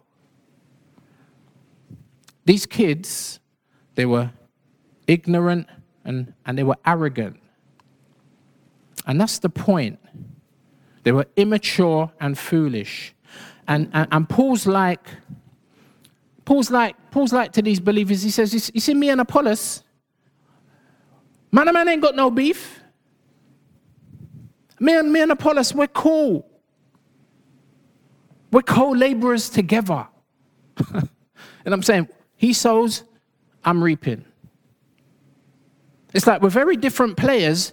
These 2.46 2.68
kids, 2.68 3.40
they 3.96 4.06
were 4.06 4.32
ignorant 5.08 5.68
and, 6.06 6.34
and 6.46 6.56
they 6.56 6.64
were 6.64 6.78
arrogant. 6.86 7.40
And 9.08 9.20
that's 9.20 9.40
the 9.40 9.50
point. 9.50 9.98
They 11.02 11.12
were 11.12 11.26
immature 11.36 12.12
and 12.20 12.38
foolish. 12.38 13.16
And, 13.68 13.90
and, 13.94 14.08
and 14.12 14.30
Paul's 14.30 14.68
like, 14.68 15.08
Paul's 16.52 16.70
like, 16.70 16.98
Paul's 17.12 17.32
like 17.32 17.54
to 17.54 17.62
these 17.62 17.80
believers, 17.80 18.22
he 18.24 18.30
says, 18.30 18.54
You 18.74 18.82
see 18.82 18.94
me 18.94 19.10
and 19.10 19.22
Apollos? 19.22 19.84
Man 21.50 21.66
and 21.70 21.74
man 21.74 21.88
ain't 21.88 22.02
got 22.02 22.14
no 22.14 22.30
beef. 22.30 22.82
Me 24.78 24.98
and, 24.98 25.14
me 25.14 25.22
and 25.22 25.32
Apollos, 25.32 25.74
we're 25.74 25.88
cool. 25.88 26.46
We're 28.52 28.64
co 28.64 28.90
laborers 28.90 29.50
together. 29.50 30.10
and 30.94 31.10
I'm 31.74 31.84
saying, 31.84 32.10
he 32.36 32.52
sows, 32.52 33.06
I'm 33.64 33.82
reaping. 33.82 34.26
It's 36.14 36.28
like 36.28 36.42
we're 36.42 36.50
very 36.50 36.76
different 36.76 37.16
players, 37.16 37.72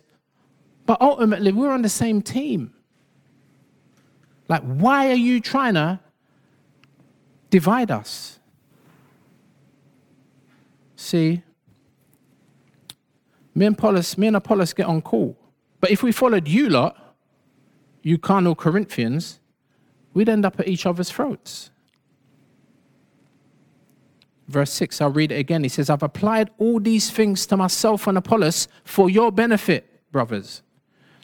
but 0.86 1.00
ultimately 1.00 1.50
we're 1.50 1.72
on 1.72 1.82
the 1.82 1.88
same 1.88 2.22
team. 2.22 2.72
Like, 4.46 4.62
why 4.62 5.10
are 5.10 5.16
you 5.16 5.40
trying 5.40 5.74
to 5.74 5.98
divide 7.50 7.90
us? 7.90 8.37
See, 10.98 11.42
me 13.54 13.66
and 13.66 13.76
Apollos, 13.76 14.18
me 14.18 14.26
and 14.26 14.36
Apollos 14.36 14.72
get 14.72 14.86
on 14.86 15.00
cool. 15.00 15.38
But 15.80 15.92
if 15.92 16.02
we 16.02 16.10
followed 16.10 16.48
you 16.48 16.68
lot, 16.68 17.14
you 18.02 18.18
carnal 18.18 18.56
Corinthians, 18.56 19.38
we'd 20.12 20.28
end 20.28 20.44
up 20.44 20.58
at 20.58 20.66
each 20.66 20.86
other's 20.86 21.08
throats. 21.08 21.70
Verse 24.48 24.72
6, 24.72 25.00
I'll 25.00 25.10
read 25.10 25.30
it 25.30 25.38
again. 25.38 25.62
He 25.62 25.68
says, 25.68 25.88
I've 25.88 26.02
applied 26.02 26.50
all 26.58 26.80
these 26.80 27.10
things 27.10 27.46
to 27.46 27.56
myself 27.56 28.08
and 28.08 28.18
Apollos 28.18 28.66
for 28.82 29.08
your 29.08 29.30
benefit, 29.30 30.10
brothers, 30.10 30.62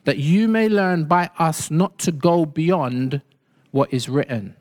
that 0.05 0.19
you 0.19 0.47
may 0.47 0.69
learn 0.69 1.07
by 1.07 1.31
us 1.37 1.69
not 1.69 1.99
to 1.99 2.13
go 2.13 2.47
beyond 2.47 3.23
what 3.73 3.93
is 3.93 4.09
written. 4.09 4.55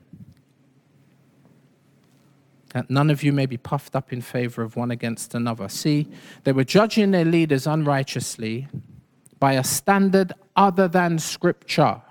That 2.74 2.90
none 2.90 3.08
of 3.08 3.22
you 3.22 3.32
may 3.32 3.46
be 3.46 3.56
puffed 3.56 3.94
up 3.94 4.12
in 4.12 4.20
favor 4.20 4.60
of 4.60 4.74
one 4.74 4.90
against 4.90 5.32
another. 5.32 5.68
See, 5.68 6.08
they 6.42 6.50
were 6.50 6.64
judging 6.64 7.12
their 7.12 7.24
leaders 7.24 7.68
unrighteously 7.68 8.66
by 9.38 9.52
a 9.52 9.62
standard 9.62 10.32
other 10.56 10.88
than 10.88 11.20
Scripture. 11.20 12.02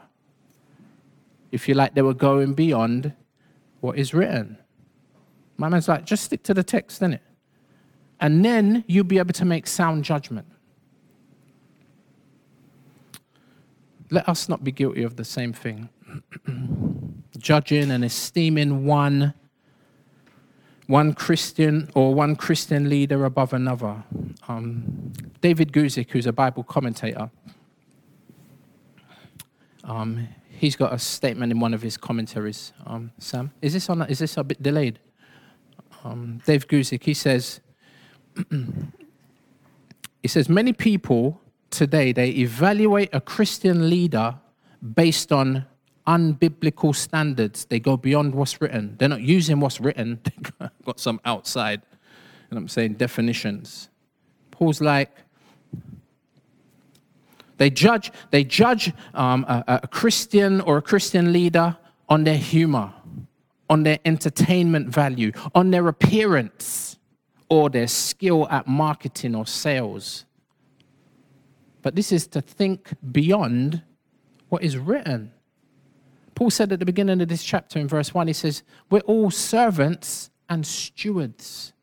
If 1.52 1.68
you 1.68 1.76
like, 1.76 1.96
they 1.96 2.02
were 2.02 2.14
going 2.14 2.54
beyond 2.54 3.12
what 3.82 3.98
is 3.98 4.14
written. 4.14 4.58
My 5.58 5.68
man's 5.68 5.90
like, 5.90 6.06
just 6.06 6.24
stick 6.24 6.44
to 6.44 6.54
the 6.54 6.64
text, 6.64 7.02
innit? 7.02 7.20
And 8.22 8.44
then 8.46 8.86
you'll 8.88 9.04
be 9.04 9.18
able 9.18 9.34
to 9.34 9.46
make 9.46 9.68
sound 9.68 10.06
judgment. 10.06 10.48
Let 14.12 14.30
us 14.30 14.48
not 14.48 14.64
be 14.64 14.72
guilty 14.72 15.04
of 15.04 15.18
the 15.18 15.26
same 15.26 15.52
thing. 15.52 15.90
Judging 17.38 17.92
and 17.92 18.06
esteeming 18.06 18.86
one 18.86 19.34
one 20.88 21.14
Christian 21.14 21.90
or 21.94 22.14
one 22.14 22.36
Christian 22.36 22.90
leader 22.90 23.26
above 23.26 23.54
another. 23.54 24.04
Um, 24.48 25.14
David 25.42 25.72
Guzik, 25.72 26.12
who's 26.12 26.28
a 26.28 26.34
Bible 26.34 26.64
commentator, 26.64 27.30
um, 29.84 30.28
he's 30.50 30.76
got 30.76 30.94
a 30.94 31.00
statement 31.00 31.52
in 31.52 31.60
one 31.60 31.74
of 31.74 31.82
his 31.82 31.98
commentaries. 31.98 32.74
Um, 32.86 33.12
Sam, 33.18 33.52
is 33.62 33.74
this 33.74 33.90
on? 33.90 34.02
Is 34.04 34.20
this 34.20 34.38
a 34.38 34.44
bit 34.44 34.62
delayed? 34.62 35.00
Um, 36.04 36.42
Dave 36.46 36.68
Guzik, 36.68 37.04
he 37.04 37.14
says, 37.14 37.62
he 40.22 40.28
says 40.28 40.50
many 40.50 40.74
people 40.74 41.40
today 41.70 42.12
they 42.12 42.30
evaluate 42.30 43.10
a 43.14 43.22
Christian 43.22 43.90
leader 43.90 44.36
based 44.94 45.32
on 45.32 45.66
unbiblical 46.08 46.96
standards. 46.96 47.66
They 47.66 47.80
go 47.80 47.98
beyond 47.98 48.36
what's 48.36 48.62
written. 48.62 48.96
They're 48.98 49.10
not 49.10 49.22
using 49.22 49.60
what's 49.60 49.80
written. 49.80 50.20
Got 50.86 51.00
some 51.00 51.20
outside, 51.26 51.82
and 52.50 52.60
I'm 52.60 52.68
saying 52.68 52.94
definitions. 52.94 53.90
Paul's 54.52 54.82
like, 54.82 55.12
they 57.58 57.70
judge, 57.70 58.12
they 58.32 58.44
judge 58.44 58.92
um, 59.14 59.46
a, 59.48 59.80
a 59.84 59.88
Christian 59.88 60.60
or 60.62 60.78
a 60.78 60.82
Christian 60.82 61.32
leader 61.32 61.78
on 62.10 62.24
their 62.24 62.38
humor, 62.38 62.94
on 63.70 63.84
their 63.84 64.00
entertainment 64.04 64.90
value, 64.90 65.32
on 65.56 65.72
their 65.72 65.88
appearance, 65.88 66.98
or 67.50 67.70
their 67.70 67.88
skill 67.88 68.48
at 68.50 68.68
marketing 68.68 69.36
or 69.36 69.46
sales. 69.46 70.26
But 71.82 71.96
this 71.96 72.12
is 72.12 72.28
to 72.28 72.42
think 72.42 72.94
beyond 73.12 73.84
what 74.50 74.64
is 74.64 74.78
written. 74.78 75.32
Paul 76.36 76.50
said 76.50 76.72
at 76.72 76.80
the 76.80 76.86
beginning 76.86 77.22
of 77.22 77.28
this 77.28 77.44
chapter 77.44 77.80
in 77.80 77.88
verse 77.88 78.14
1, 78.14 78.28
he 78.28 78.34
says, 78.34 78.64
We're 78.90 79.02
all 79.02 79.30
servants 79.30 80.32
and 80.50 80.66
stewards. 80.66 81.74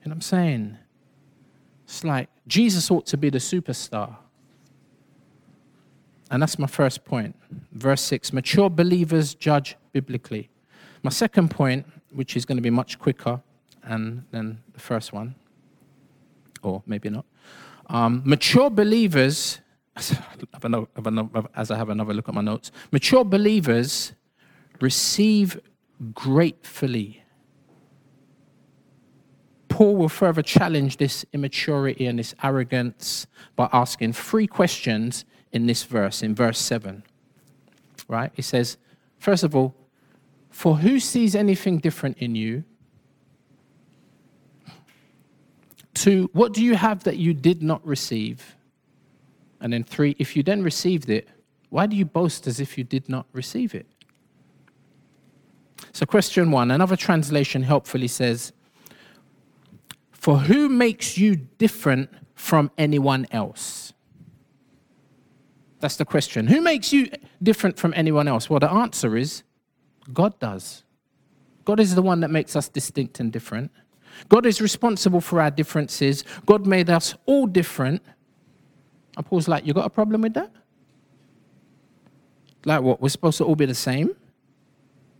You 0.00 0.08
know 0.08 0.10
what 0.10 0.16
I'm 0.16 0.20
saying? 0.22 0.78
It's 1.84 2.04
like 2.04 2.28
Jesus 2.46 2.90
ought 2.90 3.06
to 3.06 3.16
be 3.16 3.30
the 3.30 3.38
superstar. 3.38 4.16
And 6.30 6.40
that's 6.42 6.58
my 6.58 6.66
first 6.66 7.04
point. 7.04 7.36
Verse 7.72 8.00
6 8.02 8.32
mature 8.32 8.70
believers 8.70 9.34
judge 9.34 9.76
biblically. 9.92 10.48
My 11.02 11.10
second 11.10 11.50
point, 11.50 11.86
which 12.10 12.36
is 12.36 12.44
going 12.44 12.56
to 12.56 12.62
be 12.62 12.70
much 12.70 12.98
quicker 12.98 13.42
and 13.82 14.24
than 14.30 14.62
the 14.72 14.80
first 14.80 15.12
one, 15.12 15.34
or 16.62 16.82
maybe 16.86 17.10
not. 17.10 17.26
Um, 17.88 18.22
mature 18.24 18.70
believers 18.70 19.60
as 19.96 20.10
I 21.70 21.76
have 21.76 21.90
another 21.90 22.14
look 22.14 22.28
at 22.28 22.34
my 22.34 22.40
notes, 22.40 22.72
mature 22.90 23.24
believers 23.24 24.14
receive 24.80 25.60
gratefully. 26.14 27.21
Paul 29.82 29.96
will 29.96 30.08
further 30.08 30.42
challenge 30.42 30.98
this 30.98 31.26
immaturity 31.32 32.06
and 32.06 32.16
this 32.16 32.36
arrogance 32.40 33.26
by 33.56 33.68
asking 33.72 34.12
three 34.12 34.46
questions 34.46 35.24
in 35.50 35.66
this 35.66 35.82
verse, 35.82 36.22
in 36.22 36.36
verse 36.36 36.60
7. 36.60 37.02
Right? 38.06 38.30
He 38.32 38.42
says, 38.42 38.76
first 39.18 39.42
of 39.42 39.56
all, 39.56 39.74
for 40.50 40.76
who 40.76 41.00
sees 41.00 41.34
anything 41.34 41.78
different 41.78 42.18
in 42.18 42.36
you? 42.36 42.62
Two, 45.94 46.30
what 46.32 46.52
do 46.52 46.62
you 46.62 46.76
have 46.76 47.02
that 47.02 47.16
you 47.16 47.34
did 47.34 47.60
not 47.60 47.84
receive? 47.84 48.54
And 49.60 49.72
then 49.72 49.82
three, 49.82 50.14
if 50.16 50.36
you 50.36 50.44
then 50.44 50.62
received 50.62 51.10
it, 51.10 51.28
why 51.70 51.86
do 51.86 51.96
you 51.96 52.04
boast 52.04 52.46
as 52.46 52.60
if 52.60 52.78
you 52.78 52.84
did 52.84 53.08
not 53.08 53.26
receive 53.32 53.74
it? 53.74 53.86
So, 55.90 56.06
question 56.06 56.52
one 56.52 56.70
another 56.70 56.94
translation 56.94 57.64
helpfully 57.64 58.06
says, 58.06 58.52
For 60.22 60.38
who 60.38 60.68
makes 60.68 61.18
you 61.18 61.34
different 61.34 62.08
from 62.36 62.70
anyone 62.78 63.26
else? 63.32 63.92
That's 65.80 65.96
the 65.96 66.04
question. 66.04 66.46
Who 66.46 66.60
makes 66.60 66.92
you 66.92 67.10
different 67.42 67.76
from 67.76 67.92
anyone 67.96 68.28
else? 68.28 68.48
Well, 68.48 68.60
the 68.60 68.70
answer 68.70 69.16
is 69.16 69.42
God 70.12 70.38
does. 70.38 70.84
God 71.64 71.80
is 71.80 71.96
the 71.96 72.02
one 72.02 72.20
that 72.20 72.30
makes 72.30 72.54
us 72.54 72.68
distinct 72.68 73.18
and 73.18 73.32
different. 73.32 73.72
God 74.28 74.46
is 74.46 74.60
responsible 74.60 75.20
for 75.20 75.40
our 75.40 75.50
differences. 75.50 76.22
God 76.46 76.68
made 76.68 76.88
us 76.88 77.16
all 77.26 77.48
different. 77.48 78.00
And 79.16 79.26
Paul's 79.26 79.48
like, 79.48 79.66
You 79.66 79.74
got 79.74 79.86
a 79.86 79.90
problem 79.90 80.22
with 80.22 80.34
that? 80.34 80.52
Like 82.64 82.82
what? 82.82 83.02
We're 83.02 83.08
supposed 83.08 83.38
to 83.38 83.44
all 83.44 83.56
be 83.56 83.66
the 83.66 83.74
same? 83.74 84.14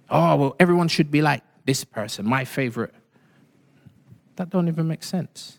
Oh, 0.08 0.36
well, 0.36 0.56
everyone 0.60 0.86
should 0.86 1.10
be 1.10 1.22
like 1.22 1.42
this 1.64 1.82
person, 1.82 2.24
my 2.24 2.44
favorite. 2.44 2.94
That 4.36 4.50
don't 4.50 4.68
even 4.68 4.88
make 4.88 5.02
sense. 5.02 5.58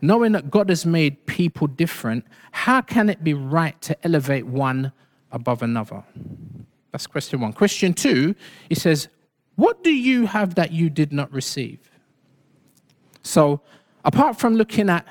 Knowing 0.00 0.32
that 0.32 0.50
God 0.50 0.68
has 0.68 0.84
made 0.84 1.26
people 1.26 1.68
different, 1.68 2.24
how 2.50 2.80
can 2.80 3.08
it 3.08 3.22
be 3.22 3.34
right 3.34 3.80
to 3.82 3.96
elevate 4.04 4.46
one 4.46 4.92
above 5.30 5.62
another? 5.62 6.02
That's 6.90 7.06
question 7.06 7.40
one. 7.40 7.52
Question 7.52 7.94
two, 7.94 8.34
he 8.68 8.74
says, 8.74 9.08
What 9.54 9.84
do 9.84 9.92
you 9.94 10.26
have 10.26 10.56
that 10.56 10.72
you 10.72 10.90
did 10.90 11.12
not 11.12 11.32
receive? 11.32 11.78
So, 13.22 13.60
apart 14.04 14.38
from 14.38 14.56
looking 14.56 14.90
at 14.90 15.06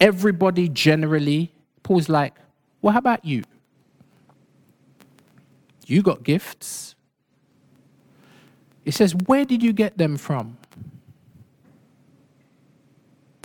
everybody 0.00 0.68
generally, 0.68 1.52
Paul's 1.82 2.08
like, 2.08 2.34
Well, 2.80 2.92
how 2.92 3.00
about 3.00 3.24
you? 3.24 3.42
You 5.86 6.02
got 6.02 6.22
gifts. 6.22 6.94
He 8.84 8.92
says, 8.92 9.14
Where 9.14 9.44
did 9.44 9.62
you 9.62 9.72
get 9.72 9.98
them 9.98 10.16
from? 10.16 10.56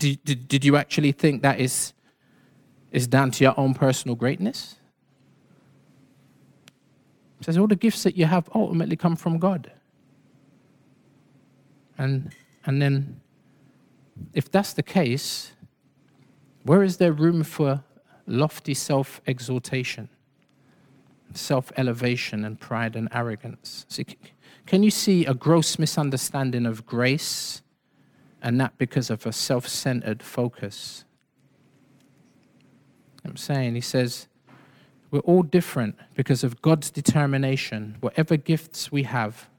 Did, 0.01 0.23
did, 0.23 0.47
did 0.47 0.65
you 0.65 0.77
actually 0.77 1.11
think 1.11 1.43
that 1.43 1.59
is, 1.59 1.93
is 2.91 3.05
down 3.05 3.29
to 3.31 3.43
your 3.43 3.53
own 3.55 3.75
personal 3.75 4.15
greatness? 4.15 4.77
He 7.37 7.43
says, 7.43 7.55
All 7.55 7.67
the 7.67 7.75
gifts 7.75 8.01
that 8.01 8.17
you 8.17 8.25
have 8.25 8.49
ultimately 8.55 8.95
come 8.95 9.15
from 9.15 9.37
God. 9.37 9.71
And, 11.99 12.33
and 12.65 12.81
then, 12.81 13.21
if 14.33 14.49
that's 14.49 14.73
the 14.73 14.81
case, 14.81 15.51
where 16.63 16.81
is 16.81 16.97
there 16.97 17.13
room 17.13 17.43
for 17.43 17.83
lofty 18.25 18.73
self 18.73 19.21
exaltation, 19.27 20.09
self 21.35 21.71
elevation, 21.77 22.43
and 22.43 22.59
pride 22.59 22.95
and 22.95 23.07
arrogance? 23.11 23.85
See, 23.87 24.07
can 24.65 24.81
you 24.81 24.89
see 24.89 25.27
a 25.27 25.35
gross 25.35 25.77
misunderstanding 25.77 26.65
of 26.65 26.87
grace 26.87 27.61
and 28.41 28.59
that 28.59 28.77
because 28.77 29.09
of 29.09 29.25
a 29.25 29.31
self 29.31 29.67
centered 29.67 30.23
focus? 30.23 31.05
I'm 33.23 33.37
saying, 33.37 33.75
he 33.75 33.81
says, 33.81 34.27
we're 35.11 35.19
all 35.19 35.43
different 35.43 35.95
because 36.15 36.43
of 36.43 36.61
God's 36.61 36.89
determination. 36.89 37.97
Whatever 37.99 38.37
gifts 38.37 38.91
we 38.91 39.03
have 39.03 39.49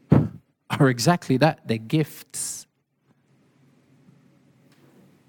are 0.10 0.88
exactly 0.88 1.36
that 1.38 1.66
they're 1.66 1.78
gifts. 1.78 2.66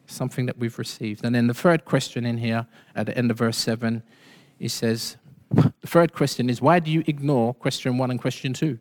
Something 0.06 0.46
that 0.46 0.58
we've 0.58 0.78
received. 0.78 1.26
And 1.26 1.36
then 1.36 1.48
the 1.48 1.54
third 1.54 1.86
question 1.86 2.26
in 2.26 2.38
here 2.38 2.68
at 2.96 3.08
the 3.08 3.18
end 3.18 3.32
of 3.32 3.38
verse 3.38 3.58
7, 3.58 4.04
he 4.60 4.68
says, 4.68 5.18
the 5.52 5.74
third 5.86 6.14
question 6.14 6.50
is, 6.50 6.62
why 6.62 6.80
do 6.80 6.92
you 6.92 7.04
ignore 7.08 7.54
question 7.54 7.98
one 7.98 8.12
and 8.12 8.20
question 8.20 8.54
two? 8.54 8.80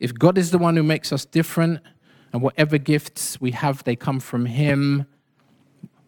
If 0.00 0.14
God 0.14 0.38
is 0.38 0.50
the 0.50 0.58
one 0.58 0.76
who 0.76 0.82
makes 0.82 1.12
us 1.12 1.24
different, 1.24 1.80
and 2.32 2.42
whatever 2.42 2.78
gifts 2.78 3.40
we 3.40 3.52
have, 3.52 3.84
they 3.84 3.96
come 3.96 4.20
from 4.20 4.46
Him, 4.46 5.06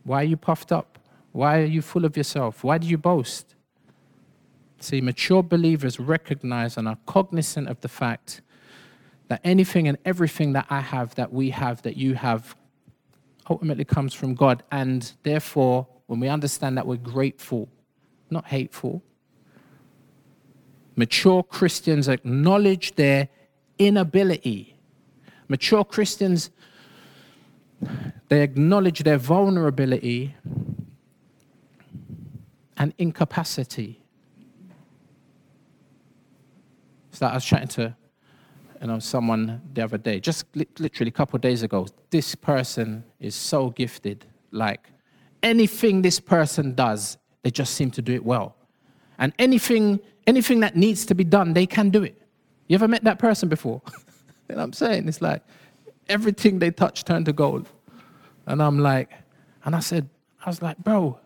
why 0.04 0.20
are 0.22 0.24
you 0.24 0.36
puffed 0.36 0.72
up? 0.72 0.98
Why 1.32 1.60
are 1.60 1.64
you 1.64 1.82
full 1.82 2.04
of 2.04 2.16
yourself? 2.16 2.64
Why 2.64 2.78
do 2.78 2.86
you 2.86 2.98
boast? 2.98 3.54
See, 4.80 5.00
mature 5.00 5.42
believers 5.42 6.00
recognize 6.00 6.76
and 6.76 6.88
are 6.88 6.98
cognizant 7.06 7.68
of 7.68 7.80
the 7.80 7.88
fact 7.88 8.42
that 9.28 9.40
anything 9.44 9.86
and 9.86 9.96
everything 10.04 10.52
that 10.54 10.66
I 10.70 10.80
have, 10.80 11.14
that 11.14 11.32
we 11.32 11.50
have, 11.50 11.82
that 11.82 11.96
you 11.96 12.14
have, 12.14 12.56
ultimately 13.48 13.84
comes 13.84 14.14
from 14.14 14.34
God. 14.34 14.62
And 14.72 15.12
therefore, 15.22 15.86
when 16.06 16.18
we 16.18 16.28
understand 16.28 16.76
that, 16.78 16.86
we're 16.86 16.96
grateful, 16.96 17.68
not 18.30 18.46
hateful. 18.46 19.02
Mature 20.96 21.42
Christians 21.42 22.08
acknowledge 22.08 22.94
their 22.96 23.28
inability. 23.80 24.76
Mature 25.48 25.84
Christians, 25.84 26.50
they 28.28 28.42
acknowledge 28.42 29.02
their 29.02 29.18
vulnerability 29.18 30.34
and 32.76 32.94
incapacity. 32.98 34.02
So 37.10 37.26
I 37.26 37.34
was 37.34 37.44
chatting 37.44 37.68
to 37.68 37.96
you 38.80 38.86
know, 38.86 38.98
someone 38.98 39.60
the 39.74 39.82
other 39.82 39.98
day, 39.98 40.20
just 40.20 40.44
li- 40.54 40.66
literally 40.78 41.08
a 41.08 41.12
couple 41.12 41.36
of 41.36 41.42
days 41.42 41.62
ago. 41.62 41.86
This 42.10 42.34
person 42.34 43.04
is 43.18 43.34
so 43.34 43.70
gifted. 43.70 44.26
Like 44.52 44.88
anything 45.42 46.02
this 46.02 46.20
person 46.20 46.74
does, 46.74 47.18
they 47.42 47.50
just 47.50 47.74
seem 47.74 47.90
to 47.92 48.02
do 48.02 48.12
it 48.12 48.24
well. 48.24 48.56
And 49.18 49.32
anything, 49.38 50.00
anything 50.26 50.60
that 50.60 50.76
needs 50.76 51.04
to 51.06 51.14
be 51.14 51.24
done, 51.24 51.52
they 51.52 51.66
can 51.66 51.90
do 51.90 52.02
it. 52.04 52.19
You 52.70 52.74
ever 52.74 52.86
met 52.86 53.02
that 53.02 53.18
person 53.18 53.48
before? 53.48 53.82
you 54.48 54.54
know 54.54 54.58
what 54.58 54.62
I'm 54.62 54.72
saying? 54.72 55.08
It's 55.08 55.20
like 55.20 55.42
everything 56.08 56.60
they 56.60 56.70
touch 56.70 57.04
turned 57.04 57.26
to 57.26 57.32
gold. 57.32 57.68
And 58.46 58.62
I'm 58.62 58.78
like, 58.78 59.10
and 59.64 59.74
I 59.74 59.80
said, 59.80 60.08
I 60.46 60.48
was 60.50 60.62
like, 60.62 60.78
bro, 60.78 61.18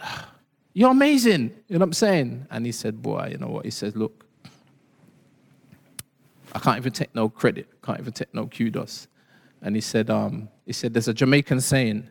you're 0.74 0.92
amazing. 0.92 1.50
You 1.66 1.74
know 1.74 1.80
what 1.80 1.86
I'm 1.86 1.92
saying? 1.94 2.46
And 2.52 2.64
he 2.64 2.70
said, 2.70 3.02
boy, 3.02 3.30
you 3.32 3.38
know 3.38 3.48
what? 3.48 3.64
He 3.64 3.72
says, 3.72 3.96
look, 3.96 4.24
I 6.52 6.60
can't 6.60 6.76
even 6.76 6.92
take 6.92 7.12
no 7.16 7.28
credit, 7.28 7.66
can't 7.82 7.98
even 7.98 8.12
take 8.12 8.32
no 8.32 8.46
kudos. 8.46 9.08
And 9.60 9.74
he 9.74 9.80
said, 9.80 10.08
um, 10.08 10.48
he 10.66 10.72
said, 10.72 10.94
there's 10.94 11.08
a 11.08 11.14
Jamaican 11.14 11.60
saying, 11.62 12.08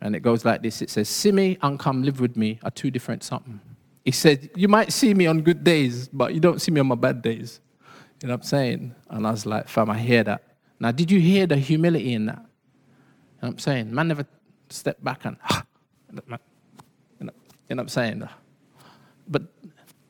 and 0.00 0.16
it 0.16 0.20
goes 0.20 0.46
like 0.46 0.62
this. 0.62 0.80
It 0.80 0.88
says, 0.88 1.26
me 1.26 1.58
and 1.60 1.78
come 1.78 2.02
live 2.02 2.18
with 2.18 2.34
me 2.34 2.60
are 2.62 2.70
two 2.70 2.90
different 2.90 3.22
something. 3.22 3.60
He 4.04 4.10
said, 4.10 4.50
You 4.56 4.68
might 4.68 4.92
see 4.92 5.14
me 5.14 5.26
on 5.26 5.42
good 5.42 5.62
days, 5.62 6.08
but 6.08 6.34
you 6.34 6.40
don't 6.40 6.60
see 6.60 6.70
me 6.70 6.80
on 6.80 6.86
my 6.88 6.94
bad 6.94 7.22
days. 7.22 7.60
You 8.20 8.28
know 8.28 8.34
what 8.34 8.40
I'm 8.40 8.46
saying? 8.46 8.94
And 9.10 9.26
I 9.26 9.30
was 9.30 9.46
like, 9.46 9.68
Fam, 9.68 9.90
I 9.90 9.98
hear 9.98 10.24
that. 10.24 10.42
Now, 10.80 10.90
did 10.90 11.10
you 11.10 11.20
hear 11.20 11.46
the 11.46 11.56
humility 11.56 12.14
in 12.14 12.26
that? 12.26 12.38
You 12.38 12.42
know 12.42 13.48
what 13.48 13.48
I'm 13.50 13.58
saying? 13.58 13.94
Man 13.94 14.08
never 14.08 14.26
stepped 14.68 15.02
back 15.02 15.24
and, 15.24 15.36
ah. 15.50 15.64
you 16.10 16.22
know, 16.26 16.38
you 17.20 17.26
know 17.26 17.32
what 17.68 17.78
I'm 17.78 17.88
saying? 17.88 18.28
But, 19.28 19.42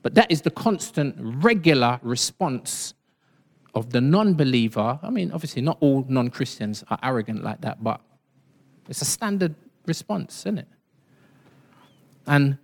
but 0.02 0.14
that 0.14 0.30
is 0.30 0.42
the 0.42 0.50
constant, 0.50 1.14
regular 1.18 2.00
response 2.02 2.94
of 3.74 3.90
the 3.90 4.00
non 4.00 4.34
believer. 4.34 4.98
I 5.02 5.10
mean, 5.10 5.32
obviously, 5.32 5.62
not 5.62 5.78
all 5.80 6.04
non 6.08 6.28
Christians 6.28 6.84
are 6.90 6.98
arrogant 7.02 7.42
like 7.42 7.60
that, 7.62 7.82
but 7.82 8.00
it's 8.88 9.02
a 9.02 9.06
standard 9.06 9.54
response, 9.86 10.40
isn't 10.40 10.58
it? 10.58 10.68
And 12.26 12.58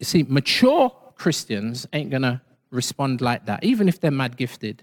see, 0.00 0.24
mature 0.24 0.90
Christians 1.16 1.86
ain't 1.92 2.10
going 2.10 2.22
to 2.22 2.40
respond 2.70 3.20
like 3.20 3.46
that, 3.46 3.64
even 3.64 3.88
if 3.88 4.00
they're 4.00 4.10
mad 4.10 4.36
gifted. 4.36 4.82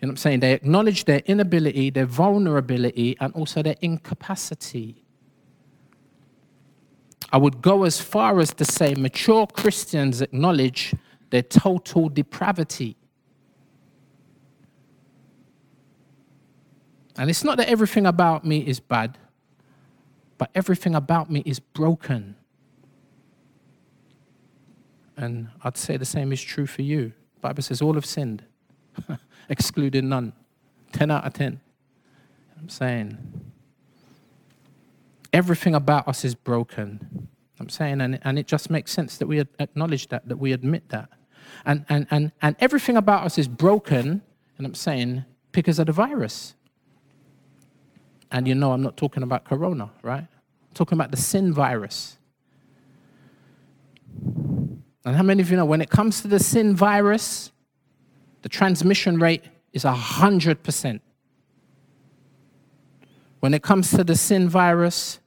You 0.00 0.06
know 0.06 0.10
what 0.10 0.12
I'm 0.12 0.16
saying? 0.16 0.40
They 0.40 0.52
acknowledge 0.52 1.04
their 1.04 1.22
inability, 1.26 1.90
their 1.90 2.06
vulnerability, 2.06 3.16
and 3.20 3.32
also 3.34 3.62
their 3.62 3.76
incapacity. 3.80 5.04
I 7.32 7.38
would 7.38 7.62
go 7.62 7.84
as 7.84 8.00
far 8.00 8.40
as 8.40 8.52
to 8.54 8.64
say 8.64 8.94
mature 8.94 9.46
Christians 9.46 10.20
acknowledge 10.20 10.94
their 11.30 11.42
total 11.42 12.10
depravity. 12.10 12.96
And 17.16 17.30
it's 17.30 17.44
not 17.44 17.56
that 17.58 17.68
everything 17.68 18.06
about 18.06 18.44
me 18.44 18.58
is 18.58 18.80
bad, 18.80 19.16
but 20.36 20.50
everything 20.54 20.94
about 20.94 21.30
me 21.30 21.42
is 21.46 21.58
broken. 21.60 22.36
And 25.16 25.48
I'd 25.62 25.76
say 25.76 25.96
the 25.96 26.04
same 26.04 26.32
is 26.32 26.42
true 26.42 26.66
for 26.66 26.82
you. 26.82 27.12
The 27.34 27.40
Bible 27.40 27.62
says 27.62 27.82
all 27.82 27.94
have 27.94 28.06
sinned, 28.06 28.44
excluding 29.48 30.08
none. 30.08 30.32
10 30.92 31.10
out 31.10 31.24
of 31.24 31.32
10. 31.32 31.60
I'm 32.58 32.68
saying 32.68 33.18
everything 35.32 35.74
about 35.74 36.06
us 36.06 36.24
is 36.24 36.34
broken. 36.34 37.28
I'm 37.58 37.68
saying, 37.68 38.00
and, 38.00 38.18
and 38.22 38.38
it 38.38 38.46
just 38.46 38.70
makes 38.70 38.92
sense 38.92 39.18
that 39.18 39.26
we 39.26 39.40
acknowledge 39.40 40.08
that, 40.08 40.28
that 40.28 40.36
we 40.36 40.52
admit 40.52 40.88
that. 40.90 41.08
And, 41.64 41.84
and, 41.88 42.06
and, 42.10 42.32
and 42.40 42.56
everything 42.60 42.96
about 42.96 43.24
us 43.24 43.38
is 43.38 43.48
broken, 43.48 44.22
and 44.58 44.66
I'm 44.66 44.74
saying, 44.74 45.24
because 45.52 45.78
of 45.78 45.86
the 45.86 45.92
virus. 45.92 46.54
And 48.30 48.48
you 48.48 48.54
know, 48.54 48.72
I'm 48.72 48.82
not 48.82 48.96
talking 48.96 49.22
about 49.22 49.44
corona, 49.44 49.90
right? 50.02 50.24
I'm 50.24 50.74
talking 50.74 50.96
about 50.96 51.10
the 51.10 51.16
sin 51.16 51.52
virus. 51.52 52.18
And 55.04 55.16
how 55.16 55.22
many 55.22 55.42
of 55.42 55.50
you 55.50 55.56
know 55.56 55.64
when 55.64 55.80
it 55.80 55.90
comes 55.90 56.20
to 56.22 56.28
the 56.28 56.38
sin 56.38 56.76
virus, 56.76 57.50
the 58.42 58.48
transmission 58.48 59.18
rate 59.18 59.44
is 59.72 59.84
100%. 59.84 61.00
When 63.40 63.54
it 63.54 63.62
comes 63.62 63.90
to 63.90 64.04
the 64.04 64.14
sin 64.14 64.48
virus, 64.48 65.18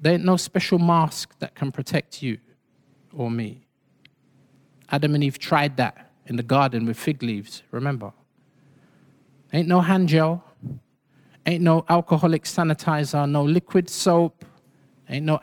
there 0.00 0.12
ain't 0.12 0.24
no 0.24 0.36
special 0.36 0.78
mask 0.78 1.38
that 1.38 1.54
can 1.54 1.72
protect 1.72 2.22
you 2.22 2.38
or 3.14 3.30
me. 3.30 3.66
Adam 4.90 5.14
and 5.14 5.24
Eve 5.24 5.38
tried 5.38 5.78
that 5.78 6.10
in 6.26 6.36
the 6.36 6.42
garden 6.42 6.86
with 6.86 6.98
fig 6.98 7.22
leaves, 7.22 7.62
remember? 7.70 8.12
Ain't 9.52 9.68
no 9.68 9.80
hand 9.80 10.08
gel, 10.08 10.44
ain't 11.46 11.62
no 11.62 11.84
alcoholic 11.88 12.44
sanitizer, 12.44 13.28
no 13.28 13.42
liquid 13.42 13.88
soap, 13.88 14.44
ain't 15.08 15.24
no 15.24 15.40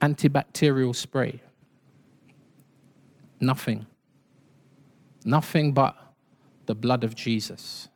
antibacterial 0.00 0.94
spray. 0.94 1.40
Nothing. 3.40 3.86
Nothing 5.24 5.72
but 5.72 5.96
the 6.66 6.74
blood 6.74 7.04
of 7.04 7.14
Jesus. 7.14 7.88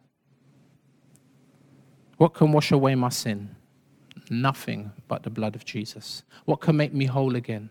What 2.16 2.34
can 2.34 2.52
wash 2.52 2.72
away 2.72 2.94
my 2.94 3.08
sin? 3.10 3.56
Nothing 4.30 4.92
but 5.08 5.22
the 5.22 5.30
blood 5.30 5.54
of 5.54 5.64
Jesus. 5.64 6.22
What 6.44 6.60
can 6.60 6.76
make 6.76 6.94
me 6.94 7.06
whole 7.06 7.36
again? 7.36 7.70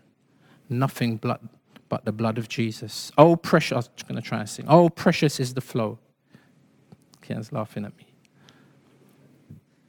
Nothing 0.68 1.16
but, 1.16 1.40
but 1.88 2.04
the 2.04 2.12
blood 2.12 2.38
of 2.38 2.48
Jesus. 2.48 3.10
Oh, 3.18 3.36
precious. 3.36 3.72
I 3.72 3.76
was 3.76 3.90
going 4.06 4.20
to 4.20 4.22
try 4.22 4.40
and 4.40 4.48
sing. 4.48 4.66
Oh, 4.68 4.88
precious 4.88 5.40
is 5.40 5.54
the 5.54 5.60
flow. 5.60 5.98
Kian's 7.22 7.52
laughing 7.52 7.84
at 7.84 7.96
me. 7.96 8.06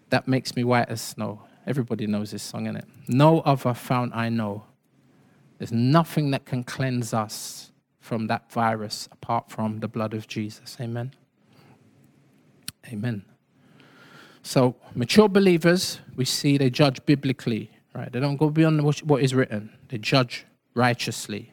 That 0.09 0.27
makes 0.27 0.55
me 0.55 0.63
white 0.63 0.89
as 0.89 1.01
snow. 1.01 1.41
Everybody 1.67 2.07
knows 2.07 2.31
this 2.31 2.43
song, 2.43 2.65
innit? 2.65 2.85
No 3.07 3.41
other 3.41 3.73
fount 3.73 4.15
I 4.15 4.29
know. 4.29 4.63
There's 5.57 5.71
nothing 5.71 6.31
that 6.31 6.45
can 6.45 6.63
cleanse 6.63 7.13
us 7.13 7.71
from 8.05 8.27
that 8.27 8.51
virus 8.51 9.09
apart 9.11 9.49
from 9.49 9.79
the 9.79 9.87
blood 9.87 10.13
of 10.13 10.27
Jesus. 10.27 10.77
Amen. 10.79 11.11
Amen. 12.93 13.25
So, 14.43 14.75
mature 14.93 15.27
believers, 15.27 15.99
we 16.15 16.23
see 16.23 16.59
they 16.59 16.69
judge 16.69 17.03
biblically, 17.07 17.71
right? 17.95 18.11
They 18.11 18.19
don't 18.19 18.37
go 18.37 18.51
beyond 18.51 18.83
what 18.83 19.23
is 19.23 19.33
written, 19.33 19.75
they 19.89 19.97
judge 19.97 20.45
righteously. 20.75 21.51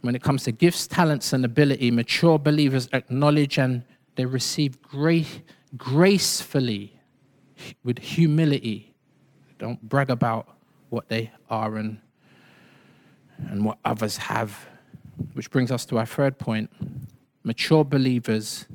When 0.00 0.14
it 0.14 0.22
comes 0.22 0.44
to 0.44 0.52
gifts, 0.52 0.86
talents, 0.86 1.34
and 1.34 1.44
ability, 1.44 1.90
mature 1.90 2.38
believers 2.38 2.88
acknowledge 2.94 3.58
and 3.58 3.82
they 4.14 4.24
receive 4.24 4.80
grace, 4.80 5.40
gracefully 5.76 6.98
with 7.84 7.98
humility. 7.98 8.94
Don't 9.58 9.82
brag 9.86 10.08
about 10.08 10.48
what 10.88 11.10
they 11.10 11.32
are 11.50 11.76
and, 11.76 12.00
and 13.50 13.62
what 13.62 13.76
others 13.84 14.16
have. 14.16 14.66
Which 15.34 15.50
brings 15.50 15.70
us 15.70 15.84
to 15.86 15.98
our 15.98 16.06
third 16.06 16.38
point. 16.38 16.70
Mature 17.42 17.84
believers 17.84 18.66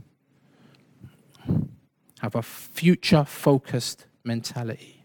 have 2.20 2.36
a 2.36 2.42
future 2.42 3.26
focused 3.26 4.08
mentality. 4.24 5.04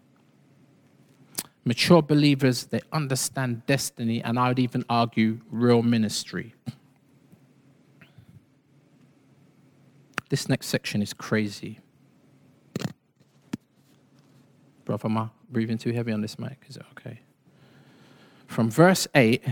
Mature 1.65 2.01
believers, 2.01 2.67
they 2.67 2.81
understand 2.93 3.67
destiny, 3.67 4.23
and 4.23 4.39
I 4.39 4.49
would 4.49 4.59
even 4.59 4.85
argue 4.89 5.41
real 5.51 5.83
ministry. 5.83 6.55
This 10.31 10.49
next 10.49 10.69
section 10.69 11.03
is 11.03 11.13
crazy. 11.13 11.81
Brother, 14.85 15.09
am 15.09 15.19
I 15.19 15.29
breathing 15.51 15.77
too 15.77 15.93
heavy 15.93 16.13
on 16.13 16.21
this 16.21 16.39
mic? 16.39 16.65
Is 16.69 16.77
it 16.77 16.85
okay? 16.93 17.21
From 18.47 18.71
verse 18.71 19.07
8 19.15 19.45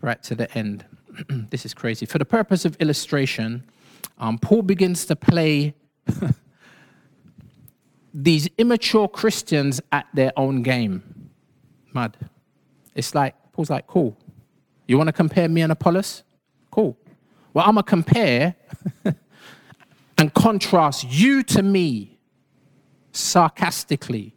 right 0.00 0.22
to 0.22 0.34
the 0.34 0.56
end. 0.56 0.84
this 1.50 1.64
is 1.64 1.74
crazy. 1.74 2.06
For 2.06 2.18
the 2.18 2.24
purpose 2.24 2.64
of 2.64 2.76
illustration, 2.76 3.64
um, 4.18 4.38
Paul 4.38 4.62
begins 4.62 5.04
to 5.06 5.16
play 5.16 5.74
these 8.14 8.48
immature 8.58 9.08
Christians 9.08 9.80
at 9.92 10.06
their 10.14 10.32
own 10.36 10.62
game. 10.62 11.30
Mad. 11.92 12.16
It's 12.94 13.14
like, 13.14 13.34
Paul's 13.52 13.70
like, 13.70 13.86
cool. 13.86 14.16
You 14.86 14.96
want 14.96 15.08
to 15.08 15.12
compare 15.12 15.48
me 15.48 15.62
and 15.62 15.72
Apollos? 15.72 16.22
Cool. 16.70 16.96
Well, 17.54 17.64
I'm 17.66 17.74
going 17.74 17.84
to 17.84 17.88
compare 17.88 18.54
and 20.18 20.32
contrast 20.34 21.04
you 21.08 21.42
to 21.44 21.62
me 21.62 22.18
sarcastically. 23.12 24.34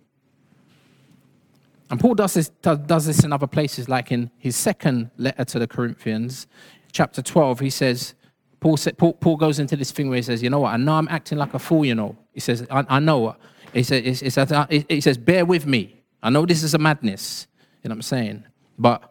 And 1.92 2.00
Paul 2.00 2.16
does 2.16 2.34
this, 2.34 2.48
does 2.62 3.06
this 3.06 3.26
in 3.26 3.34
other 3.34 3.48
places, 3.48 3.90
like 3.90 4.14
in 4.14 4.32
his 4.38 4.56
second 4.56 5.12
letter 5.18 5.44
to 5.44 5.60
the 5.60 5.68
Corinthians, 5.68 6.48
chapter 6.94 7.22
12. 7.22 7.60
He 7.60 7.70
says, 7.70 8.16
Paul, 8.62 8.78
said, 8.78 8.98
Paul, 8.98 9.14
Paul 9.14 9.36
goes 9.36 9.60
into 9.60 9.76
this 9.76 9.92
thing 9.92 10.08
where 10.08 10.16
he 10.16 10.22
says, 10.22 10.42
You 10.42 10.50
know 10.50 10.62
what? 10.62 10.74
I 10.74 10.78
know 10.78 10.94
I'm 10.94 11.10
acting 11.10 11.38
like 11.38 11.54
a 11.54 11.60
fool, 11.60 11.84
you 11.84 11.94
know. 11.94 12.16
He 12.34 12.40
says, 12.40 12.66
I, 12.72 12.86
I 12.88 13.00
know. 13.00 13.36
He 13.74 13.84
says, 13.84 14.22
he, 14.22 14.30
says, 14.30 14.68
he 14.70 15.02
says, 15.02 15.18
Bear 15.18 15.44
with 15.44 15.66
me. 15.66 16.02
I 16.24 16.30
know 16.30 16.46
this 16.46 16.64
is 16.64 16.74
a 16.74 16.78
madness. 16.78 17.48
You 17.84 17.90
know 17.90 17.94
what 17.94 17.98
I'm 17.98 18.02
saying? 18.04 18.46
But 18.80 19.04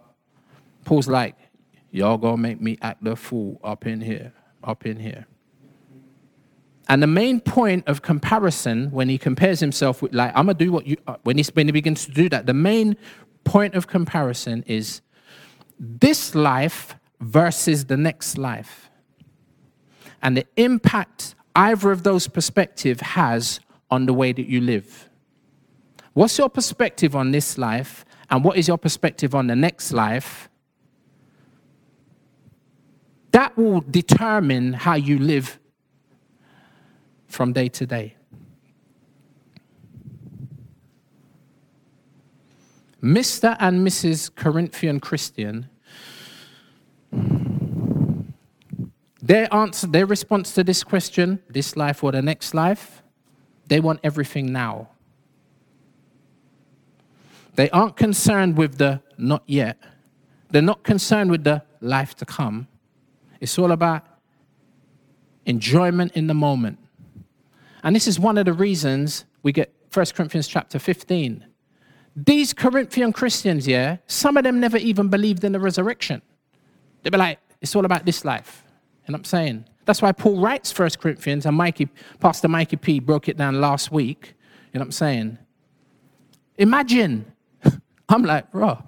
Paul's 0.84 1.08
like, 1.08 1.36
Y'all 1.90 2.16
gonna 2.16 2.38
make 2.38 2.62
me 2.62 2.78
act 2.80 3.04
the 3.04 3.14
fool 3.14 3.60
up 3.62 3.86
in 3.86 4.00
here, 4.00 4.32
up 4.64 4.86
in 4.86 4.98
here. 4.98 5.26
And 6.90 7.00
the 7.00 7.06
main 7.06 7.38
point 7.38 7.86
of 7.86 8.02
comparison, 8.02 8.90
when 8.90 9.08
he 9.08 9.16
compares 9.16 9.60
himself 9.60 10.02
with, 10.02 10.12
like, 10.12 10.32
I'm 10.34 10.46
gonna 10.46 10.54
do 10.54 10.72
what 10.72 10.88
you, 10.88 10.96
uh, 11.06 11.14
when 11.22 11.38
he, 11.38 11.44
when 11.54 11.68
he 11.68 11.72
begins 11.72 12.04
to 12.06 12.10
do 12.10 12.28
that, 12.30 12.46
the 12.46 12.52
main 12.52 12.96
point 13.44 13.76
of 13.76 13.86
comparison 13.86 14.64
is 14.66 15.00
this 15.78 16.34
life 16.34 16.96
versus 17.20 17.84
the 17.84 17.96
next 17.96 18.36
life. 18.36 18.90
And 20.20 20.36
the 20.36 20.44
impact 20.56 21.36
either 21.54 21.92
of 21.92 22.02
those 22.02 22.26
perspectives 22.26 23.00
has 23.00 23.60
on 23.88 24.06
the 24.06 24.12
way 24.12 24.32
that 24.32 24.46
you 24.46 24.60
live. 24.60 25.08
What's 26.14 26.36
your 26.38 26.48
perspective 26.48 27.14
on 27.14 27.30
this 27.30 27.56
life, 27.56 28.04
and 28.30 28.42
what 28.42 28.56
is 28.56 28.66
your 28.66 28.78
perspective 28.78 29.32
on 29.32 29.46
the 29.46 29.54
next 29.54 29.92
life? 29.92 30.48
That 33.30 33.56
will 33.56 33.80
determine 33.82 34.72
how 34.72 34.94
you 34.94 35.20
live 35.20 35.59
from 37.30 37.52
day 37.52 37.68
to 37.68 37.86
day. 37.86 38.16
Mr. 43.02 43.56
and 43.58 43.86
Mrs. 43.86 44.34
Corinthian 44.34 45.00
Christian, 45.00 45.70
their 49.22 49.52
answer, 49.54 49.86
their 49.86 50.04
response 50.04 50.52
to 50.54 50.64
this 50.64 50.84
question, 50.84 51.40
this 51.48 51.76
life 51.76 52.04
or 52.04 52.12
the 52.12 52.20
next 52.20 52.52
life, 52.52 53.02
they 53.68 53.80
want 53.80 54.00
everything 54.02 54.52
now. 54.52 54.88
They 57.54 57.70
aren't 57.70 57.96
concerned 57.96 58.58
with 58.58 58.76
the 58.76 59.00
not 59.16 59.44
yet. 59.46 59.78
They're 60.50 60.60
not 60.60 60.82
concerned 60.82 61.30
with 61.30 61.44
the 61.44 61.62
life 61.80 62.16
to 62.16 62.26
come. 62.26 62.66
It's 63.40 63.58
all 63.58 63.70
about 63.70 64.04
enjoyment 65.46 66.12
in 66.12 66.26
the 66.26 66.34
moment. 66.34 66.79
And 67.82 67.96
this 67.96 68.06
is 68.06 68.18
one 68.18 68.38
of 68.38 68.44
the 68.44 68.52
reasons 68.52 69.24
we 69.42 69.52
get 69.52 69.72
1 69.92 70.06
Corinthians 70.14 70.48
chapter 70.48 70.78
15. 70.78 71.46
These 72.16 72.52
Corinthian 72.52 73.12
Christians, 73.12 73.66
yeah, 73.66 73.98
some 74.06 74.36
of 74.36 74.44
them 74.44 74.60
never 74.60 74.76
even 74.76 75.08
believed 75.08 75.44
in 75.44 75.52
the 75.52 75.60
resurrection. 75.60 76.22
They'd 77.02 77.10
be 77.10 77.18
like, 77.18 77.38
it's 77.60 77.74
all 77.74 77.84
about 77.84 78.04
this 78.04 78.24
life. 78.24 78.64
What 79.06 79.14
I'm 79.16 79.24
saying? 79.24 79.64
That's 79.86 80.02
why 80.02 80.12
Paul 80.12 80.38
writes 80.40 80.76
1 80.78 80.90
Corinthians, 81.00 81.46
and 81.46 81.56
Mikey, 81.56 81.88
Pastor 82.20 82.48
Mikey 82.48 82.76
P 82.76 83.00
broke 83.00 83.28
it 83.28 83.36
down 83.36 83.60
last 83.60 83.90
week. 83.90 84.34
You 84.72 84.78
know 84.78 84.82
what 84.82 84.86
I'm 84.86 84.92
saying? 84.92 85.38
Imagine, 86.58 87.32
I'm 88.08 88.22
like, 88.22 88.52
bro, 88.52 88.80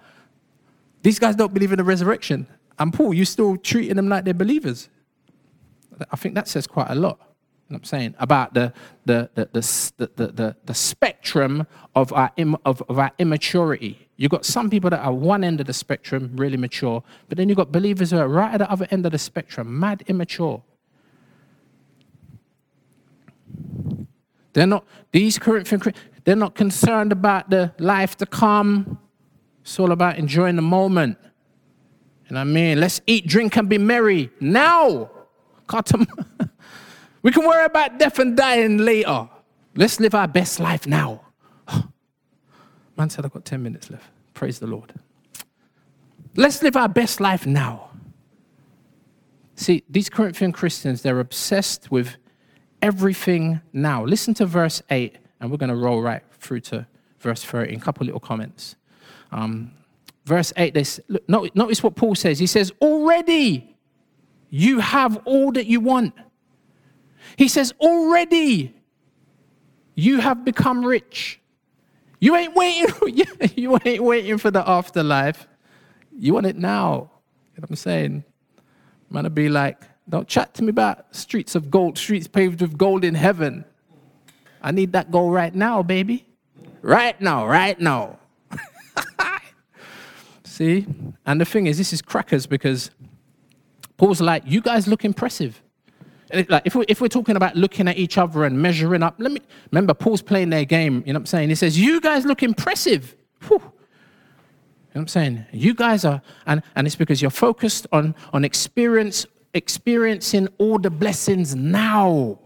these 1.02 1.18
guys 1.18 1.34
don't 1.34 1.52
believe 1.52 1.72
in 1.72 1.78
the 1.78 1.84
resurrection. 1.84 2.46
And 2.78 2.92
Paul, 2.92 3.14
you're 3.14 3.24
still 3.24 3.56
treating 3.56 3.96
them 3.96 4.08
like 4.08 4.24
they're 4.24 4.34
believers. 4.34 4.88
I 6.10 6.16
think 6.16 6.34
that 6.36 6.46
says 6.46 6.66
quite 6.66 6.90
a 6.90 6.94
lot. 6.94 7.31
I'm 7.74 7.84
saying 7.84 8.14
about 8.18 8.54
the, 8.54 8.72
the, 9.04 9.30
the, 9.34 9.48
the, 9.52 10.10
the, 10.16 10.26
the, 10.26 10.56
the 10.64 10.74
spectrum 10.74 11.66
of 11.94 12.12
our, 12.12 12.30
Im, 12.36 12.56
of, 12.64 12.82
of 12.88 12.98
our 12.98 13.12
immaturity. 13.18 14.08
You've 14.16 14.30
got 14.30 14.44
some 14.44 14.70
people 14.70 14.90
that 14.90 15.00
are 15.00 15.12
one 15.12 15.42
end 15.42 15.60
of 15.60 15.66
the 15.66 15.72
spectrum, 15.72 16.32
really 16.34 16.56
mature, 16.56 17.02
but 17.28 17.38
then 17.38 17.48
you've 17.48 17.56
got 17.56 17.72
believers 17.72 18.10
who 18.10 18.18
are 18.18 18.28
right 18.28 18.54
at 18.54 18.58
the 18.58 18.70
other 18.70 18.86
end 18.90 19.06
of 19.06 19.12
the 19.12 19.18
spectrum, 19.18 19.78
mad 19.78 20.04
immature. 20.06 20.62
They're 24.52 24.66
not, 24.66 24.84
these 25.12 25.38
Corinthian, 25.38 25.94
they're 26.24 26.36
not 26.36 26.54
concerned 26.54 27.10
about 27.10 27.50
the 27.50 27.72
life 27.78 28.16
to 28.18 28.26
come. 28.26 28.98
It's 29.62 29.78
all 29.78 29.92
about 29.92 30.18
enjoying 30.18 30.56
the 30.56 30.62
moment. 30.62 31.18
What 32.28 32.38
I 32.38 32.44
mean? 32.44 32.80
Let's 32.80 33.00
eat, 33.06 33.26
drink, 33.26 33.56
and 33.56 33.68
be 33.68 33.78
merry 33.78 34.30
now. 34.40 35.10
Cut 35.66 35.86
them. 35.86 36.06
We 37.22 37.30
can 37.30 37.46
worry 37.46 37.64
about 37.64 37.98
death 37.98 38.18
and 38.18 38.36
dying 38.36 38.78
later. 38.78 39.28
Let's 39.76 40.00
live 40.00 40.14
our 40.14 40.28
best 40.28 40.60
life 40.60 40.86
now. 40.86 41.22
Man 42.96 43.08
said, 43.08 43.24
I've 43.24 43.32
got 43.32 43.44
10 43.44 43.62
minutes 43.62 43.90
left. 43.90 44.04
Praise 44.34 44.58
the 44.58 44.66
Lord. 44.66 44.92
Let's 46.34 46.62
live 46.62 46.76
our 46.76 46.88
best 46.88 47.20
life 47.20 47.46
now. 47.46 47.90
See, 49.54 49.84
these 49.88 50.08
Corinthian 50.08 50.52
Christians, 50.52 51.02
they're 51.02 51.20
obsessed 51.20 51.90
with 51.90 52.16
everything 52.80 53.60
now. 53.72 54.04
Listen 54.04 54.34
to 54.34 54.46
verse 54.46 54.82
8, 54.90 55.16
and 55.40 55.50
we're 55.50 55.58
going 55.58 55.70
to 55.70 55.76
roll 55.76 56.02
right 56.02 56.22
through 56.32 56.60
to 56.60 56.86
verse 57.20 57.44
13, 57.44 57.76
a 57.76 57.80
couple 57.80 58.04
little 58.04 58.20
comments. 58.20 58.76
Um, 59.30 59.72
verse 60.24 60.52
8, 60.56 60.74
this, 60.74 60.98
look, 61.08 61.54
notice 61.54 61.82
what 61.82 61.94
Paul 61.94 62.14
says. 62.14 62.38
He 62.38 62.46
says, 62.46 62.72
Already 62.80 63.76
you 64.50 64.80
have 64.80 65.18
all 65.24 65.52
that 65.52 65.66
you 65.66 65.80
want. 65.80 66.14
He 67.36 67.48
says, 67.48 67.72
Already 67.80 68.74
you 69.94 70.20
have 70.20 70.44
become 70.44 70.84
rich. 70.84 71.40
You 72.20 72.36
ain't 72.36 72.54
waiting, 72.54 72.88
you 73.56 73.78
ain't 73.84 74.02
waiting 74.02 74.38
for 74.38 74.50
the 74.50 74.68
afterlife. 74.68 75.46
You 76.16 76.34
want 76.34 76.46
it 76.46 76.56
now. 76.56 77.10
You 77.54 77.60
know 77.60 77.62
what 77.62 77.70
I'm 77.70 77.76
saying? 77.76 78.24
Man, 79.10 79.26
I'd 79.26 79.34
be 79.34 79.48
like, 79.48 79.82
don't 80.08 80.26
chat 80.28 80.54
to 80.54 80.62
me 80.62 80.70
about 80.70 81.14
streets 81.14 81.54
of 81.54 81.70
gold, 81.70 81.98
streets 81.98 82.28
paved 82.28 82.60
with 82.60 82.78
gold 82.78 83.04
in 83.04 83.14
heaven. 83.14 83.64
I 84.62 84.70
need 84.70 84.92
that 84.92 85.10
gold 85.10 85.32
right 85.32 85.54
now, 85.54 85.82
baby. 85.82 86.26
Right 86.80 87.20
now, 87.20 87.46
right 87.46 87.78
now. 87.78 88.18
See? 90.44 90.86
And 91.26 91.40
the 91.40 91.44
thing 91.44 91.66
is, 91.66 91.78
this 91.78 91.92
is 91.92 92.02
crackers 92.02 92.46
because 92.46 92.90
Paul's 93.96 94.20
like, 94.20 94.42
you 94.46 94.60
guys 94.60 94.86
look 94.86 95.04
impressive. 95.04 95.61
Like 96.48 96.62
if, 96.64 96.74
we, 96.74 96.84
if 96.88 97.00
we're 97.00 97.08
talking 97.08 97.36
about 97.36 97.56
looking 97.56 97.88
at 97.88 97.98
each 97.98 98.16
other 98.16 98.44
and 98.44 98.60
measuring 98.60 99.02
up, 99.02 99.16
let 99.18 99.32
me 99.32 99.40
remember 99.70 99.92
Paul's 99.92 100.22
playing 100.22 100.50
their 100.50 100.64
game, 100.64 101.02
you 101.06 101.12
know 101.12 101.18
what 101.18 101.22
I'm 101.22 101.26
saying? 101.26 101.48
He 101.50 101.54
says, 101.54 101.78
You 101.78 102.00
guys 102.00 102.24
look 102.24 102.42
impressive. 102.42 103.14
Whew. 103.48 103.60
You 103.60 104.98
know 104.98 105.00
what 105.00 105.00
I'm 105.02 105.08
saying? 105.08 105.46
You 105.52 105.74
guys 105.74 106.04
are, 106.04 106.20
and, 106.46 106.62
and 106.76 106.86
it's 106.86 106.96
because 106.96 107.22
you're 107.22 107.30
focused 107.30 107.86
on, 107.92 108.14
on 108.32 108.44
experience, 108.44 109.24
experiencing 109.54 110.48
all 110.58 110.78
the 110.78 110.90
blessings 110.90 111.54
now. 111.54 112.38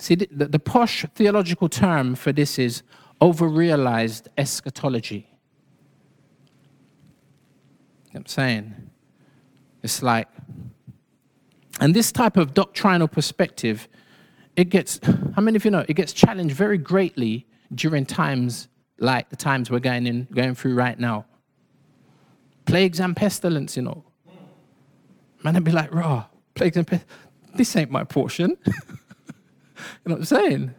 See, 0.00 0.16
the, 0.16 0.46
the, 0.46 0.58
posh 0.58 1.04
theological 1.14 1.68
term 1.68 2.14
for 2.16 2.32
this 2.32 2.58
is 2.58 2.82
over-realized 3.20 4.28
eschatology. 4.36 5.28
You 8.06 8.14
know 8.14 8.20
what 8.20 8.20
I'm 8.20 8.26
saying? 8.26 8.74
It's 9.82 10.02
like, 10.02 10.28
and 11.80 11.94
this 11.94 12.12
type 12.12 12.36
of 12.36 12.54
doctrinal 12.54 13.08
perspective, 13.08 13.88
it 14.56 14.70
gets, 14.70 15.00
how 15.34 15.42
many 15.42 15.56
of 15.56 15.64
you 15.64 15.70
know, 15.70 15.84
it 15.88 15.94
gets 15.94 16.12
challenged 16.12 16.54
very 16.54 16.78
greatly 16.78 17.46
during 17.74 18.04
times 18.04 18.68
like 18.98 19.28
the 19.28 19.36
times 19.36 19.70
we're 19.70 19.78
going, 19.78 20.06
in, 20.06 20.26
going 20.32 20.54
through 20.54 20.74
right 20.74 20.98
now. 20.98 21.24
Plagues 22.64 23.00
and 23.00 23.16
pestilence, 23.16 23.76
you 23.76 23.82
know. 23.82 24.04
Man, 25.44 25.54
I'd 25.56 25.64
be 25.64 25.70
like, 25.70 25.94
raw, 25.94 26.24
plagues 26.54 26.76
and 26.76 26.86
pestilence. 26.86 27.12
This 27.54 27.74
ain't 27.76 27.90
my 27.90 28.04
portion. 28.04 28.56
you 28.66 28.74
know 30.04 30.14
what 30.14 30.18
I'm 30.18 30.24
saying? 30.24 30.74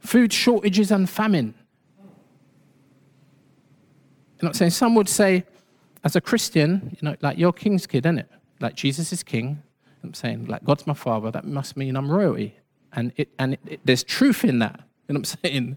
Food 0.00 0.32
shortages 0.32 0.90
and 0.90 1.08
famine. 1.08 1.54
You 1.98 2.04
know 4.42 4.48
what 4.48 4.48
I'm 4.48 4.54
saying? 4.54 4.70
Some 4.72 4.94
would 4.96 5.08
say, 5.08 5.44
as 6.04 6.16
a 6.16 6.20
Christian, 6.20 6.90
you 6.92 6.98
know, 7.08 7.16
like 7.22 7.38
you're 7.38 7.52
king's 7.52 7.86
kid, 7.86 8.04
isn't 8.04 8.18
it? 8.18 8.30
Like 8.64 8.74
Jesus 8.74 9.12
is 9.12 9.22
king. 9.22 9.62
I'm 10.02 10.14
saying, 10.14 10.46
like 10.46 10.64
God's 10.64 10.86
my 10.86 10.94
father, 10.94 11.30
that 11.30 11.44
must 11.44 11.76
mean 11.76 11.96
I'm 11.96 12.10
royalty. 12.10 12.56
And, 12.92 13.12
it, 13.16 13.28
and 13.38 13.54
it, 13.54 13.60
it, 13.66 13.80
there's 13.84 14.02
truth 14.02 14.44
in 14.44 14.58
that. 14.60 14.80
You 15.08 15.14
know 15.14 15.20
what 15.20 15.36
I'm 15.36 15.50
saying? 15.50 15.76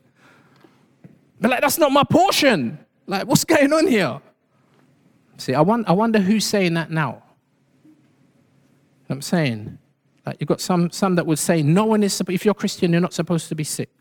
But 1.40 1.52
like, 1.52 1.62
that's 1.62 1.78
not 1.78 1.92
my 1.92 2.04
portion. 2.04 2.80
Like, 3.06 3.28
what's 3.28 3.44
going 3.44 3.72
on 3.74 3.88
here? 3.88 4.22
See, 5.38 5.54
I, 5.54 5.62
want, 5.62 5.88
I 5.88 5.92
wonder 5.92 6.20
who's 6.20 6.46
saying 6.46 6.74
that 6.76 6.90
now. 6.90 7.24
I'm 9.10 9.22
saying? 9.22 9.78
Like, 10.26 10.38
you've 10.40 10.48
got 10.48 10.62
some, 10.62 10.90
some 10.90 11.16
that 11.16 11.26
would 11.26 11.40
say, 11.40 11.62
no 11.62 11.86
one 11.86 12.04
is, 12.04 12.22
if 12.28 12.44
you're 12.44 12.54
Christian, 12.54 12.92
you're 12.92 13.02
not 13.02 13.14
supposed 13.14 13.48
to 13.50 13.56
be 13.56 13.64
sick. 13.64 13.92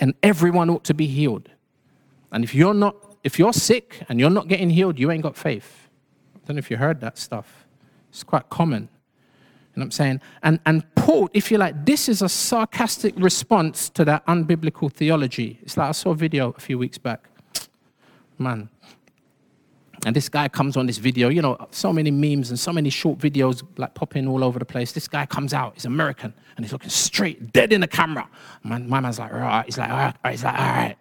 And 0.00 0.14
everyone 0.22 0.70
ought 0.70 0.84
to 0.84 0.94
be 0.94 1.06
healed. 1.06 1.48
And 2.30 2.44
if 2.44 2.54
you're 2.54 2.74
not 2.74 2.96
if 3.24 3.38
you're 3.38 3.52
sick 3.52 4.02
and 4.08 4.18
you're 4.18 4.30
not 4.30 4.48
getting 4.48 4.70
healed, 4.70 4.98
you 4.98 5.10
ain't 5.10 5.22
got 5.22 5.36
faith. 5.36 5.88
I 6.36 6.40
don't 6.46 6.56
know 6.56 6.58
if 6.58 6.70
you 6.70 6.76
heard 6.76 7.00
that 7.00 7.18
stuff. 7.18 7.67
It's 8.10 8.22
quite 8.22 8.48
common. 8.48 8.88
You 9.74 9.80
know 9.80 9.84
I'm 9.84 9.90
saying? 9.90 10.20
And, 10.42 10.58
and 10.66 10.82
Paul, 10.96 11.30
if 11.32 11.50
you 11.50 11.58
like, 11.58 11.86
this 11.86 12.08
is 12.08 12.20
a 12.22 12.28
sarcastic 12.28 13.14
response 13.16 13.88
to 13.90 14.04
that 14.06 14.26
unbiblical 14.26 14.92
theology. 14.92 15.58
It's 15.62 15.76
like 15.76 15.88
I 15.88 15.92
saw 15.92 16.10
a 16.10 16.14
video 16.14 16.50
a 16.56 16.60
few 16.60 16.78
weeks 16.78 16.98
back. 16.98 17.28
Man. 18.38 18.68
And 20.06 20.14
this 20.14 20.28
guy 20.28 20.48
comes 20.48 20.76
on 20.76 20.86
this 20.86 20.98
video, 20.98 21.28
you 21.28 21.42
know, 21.42 21.56
so 21.72 21.92
many 21.92 22.12
memes 22.12 22.50
and 22.50 22.58
so 22.58 22.72
many 22.72 22.88
short 22.88 23.18
videos 23.18 23.64
like 23.78 23.94
popping 23.94 24.28
all 24.28 24.44
over 24.44 24.60
the 24.60 24.64
place. 24.64 24.92
This 24.92 25.08
guy 25.08 25.26
comes 25.26 25.52
out, 25.52 25.74
he's 25.74 25.86
American, 25.86 26.32
and 26.56 26.64
he's 26.64 26.72
looking 26.72 26.88
straight, 26.88 27.52
dead 27.52 27.72
in 27.72 27.80
the 27.80 27.88
camera. 27.88 28.28
Man, 28.62 28.88
my 28.88 29.00
man's 29.00 29.18
like, 29.18 29.32
right. 29.32 29.64
He's 29.64 29.76
like, 29.76 29.90
all 29.90 29.96
right. 29.96 30.14
He's 30.30 30.44
like, 30.44 30.58
all 30.58 30.66
right 30.66 30.96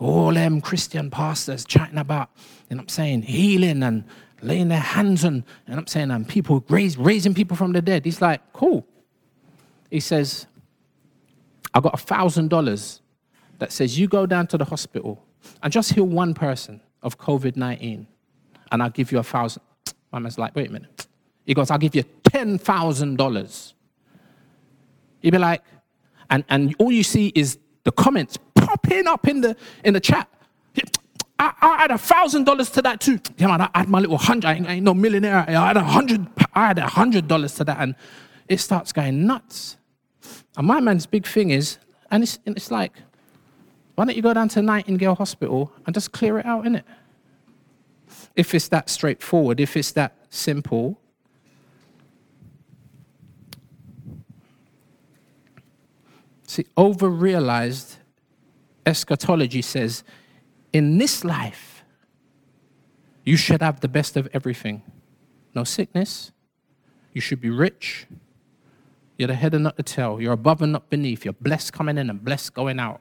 all 0.00 0.32
them 0.32 0.60
Christian 0.60 1.10
pastors 1.10 1.64
chatting 1.64 1.98
about, 1.98 2.30
you 2.68 2.76
know 2.76 2.80
what 2.80 2.84
I'm 2.84 2.88
saying, 2.88 3.22
healing 3.22 3.82
and 3.82 4.04
laying 4.42 4.68
their 4.68 4.80
hands 4.80 5.24
on, 5.24 5.44
and 5.66 5.80
I'm 5.80 5.86
saying, 5.86 6.10
I'm 6.10 6.24
people 6.24 6.64
raise, 6.68 6.96
raising 6.96 7.34
people 7.34 7.56
from 7.56 7.72
the 7.72 7.82
dead. 7.82 8.04
He's 8.04 8.20
like, 8.20 8.40
cool. 8.52 8.86
He 9.90 10.00
says, 10.00 10.46
I 11.74 11.80
got 11.80 11.94
a 11.94 12.02
thousand 12.02 12.48
dollars 12.48 13.00
that 13.58 13.72
says 13.72 13.98
you 13.98 14.08
go 14.08 14.26
down 14.26 14.46
to 14.48 14.58
the 14.58 14.64
hospital 14.64 15.24
and 15.62 15.72
just 15.72 15.92
heal 15.92 16.04
one 16.04 16.34
person 16.34 16.80
of 17.02 17.18
COVID 17.18 17.56
19, 17.56 18.06
and 18.72 18.82
I'll 18.82 18.90
give 18.90 19.12
you 19.12 19.18
a 19.18 19.22
thousand. 19.22 19.62
My 20.12 20.18
man's 20.18 20.38
like, 20.38 20.54
wait 20.54 20.68
a 20.68 20.72
minute. 20.72 21.06
He 21.44 21.54
goes, 21.54 21.70
I'll 21.70 21.78
give 21.78 21.94
you 21.94 22.04
$10,000. 22.24 23.72
He'd 25.20 25.30
be 25.30 25.38
like, 25.38 25.62
and, 26.30 26.44
and 26.48 26.74
all 26.78 26.92
you 26.92 27.02
see 27.02 27.32
is 27.34 27.58
the 27.84 27.92
comments 27.92 28.38
popping 28.54 29.06
up 29.06 29.26
in 29.26 29.40
the 29.40 29.56
in 29.84 29.94
the 29.94 30.00
chat. 30.00 30.28
I, 31.40 31.54
I 31.62 31.76
had 31.78 31.90
a 31.90 31.96
thousand 31.96 32.44
dollars 32.44 32.68
to 32.72 32.82
that 32.82 33.00
too. 33.00 33.18
Yeah, 33.38 33.46
man, 33.46 33.62
I 33.62 33.70
add 33.74 33.88
my 33.88 33.98
little 33.98 34.18
hundred. 34.18 34.46
I 34.46 34.54
ain't, 34.54 34.68
I 34.68 34.72
ain't 34.74 34.84
no 34.84 34.92
millionaire. 34.92 35.46
I 35.48 35.52
add 35.70 35.78
a 35.78 35.82
hundred. 35.82 36.26
I 36.52 36.66
had 36.66 36.78
a 36.78 36.86
hundred 36.86 37.28
dollars 37.28 37.54
to 37.54 37.64
that, 37.64 37.78
and 37.80 37.94
it 38.46 38.60
starts 38.60 38.92
going 38.92 39.26
nuts. 39.26 39.78
And 40.58 40.66
my 40.66 40.80
man's 40.80 41.06
big 41.06 41.26
thing 41.26 41.48
is, 41.48 41.78
and 42.10 42.22
it's, 42.22 42.38
it's 42.44 42.70
like, 42.70 42.92
why 43.94 44.04
don't 44.04 44.16
you 44.16 44.20
go 44.22 44.34
down 44.34 44.50
to 44.50 44.60
Nightingale 44.60 45.14
Hospital 45.14 45.72
and 45.86 45.94
just 45.94 46.12
clear 46.12 46.38
it 46.38 46.44
out, 46.44 46.64
innit? 46.64 46.82
If 48.36 48.54
it's 48.54 48.68
that 48.68 48.90
straightforward, 48.90 49.60
if 49.60 49.78
it's 49.78 49.92
that 49.92 50.14
simple. 50.28 51.00
See, 56.46 56.66
over 56.76 57.08
realized 57.08 57.96
eschatology 58.84 59.62
says, 59.62 60.04
in 60.72 60.98
this 60.98 61.24
life, 61.24 61.84
you 63.24 63.36
should 63.36 63.62
have 63.62 63.80
the 63.80 63.88
best 63.88 64.16
of 64.16 64.28
everything. 64.32 64.82
No 65.54 65.64
sickness. 65.64 66.32
You 67.12 67.20
should 67.20 67.40
be 67.40 67.50
rich. 67.50 68.06
You're 69.18 69.28
the 69.28 69.34
head 69.34 69.52
and 69.54 69.64
not 69.64 69.76
the 69.76 69.82
tail. 69.82 70.20
You're 70.20 70.32
above 70.32 70.62
and 70.62 70.72
not 70.72 70.88
beneath. 70.88 71.24
You're 71.24 71.34
blessed 71.34 71.72
coming 71.72 71.98
in 71.98 72.08
and 72.08 72.24
blessed 72.24 72.54
going 72.54 72.80
out. 72.80 73.00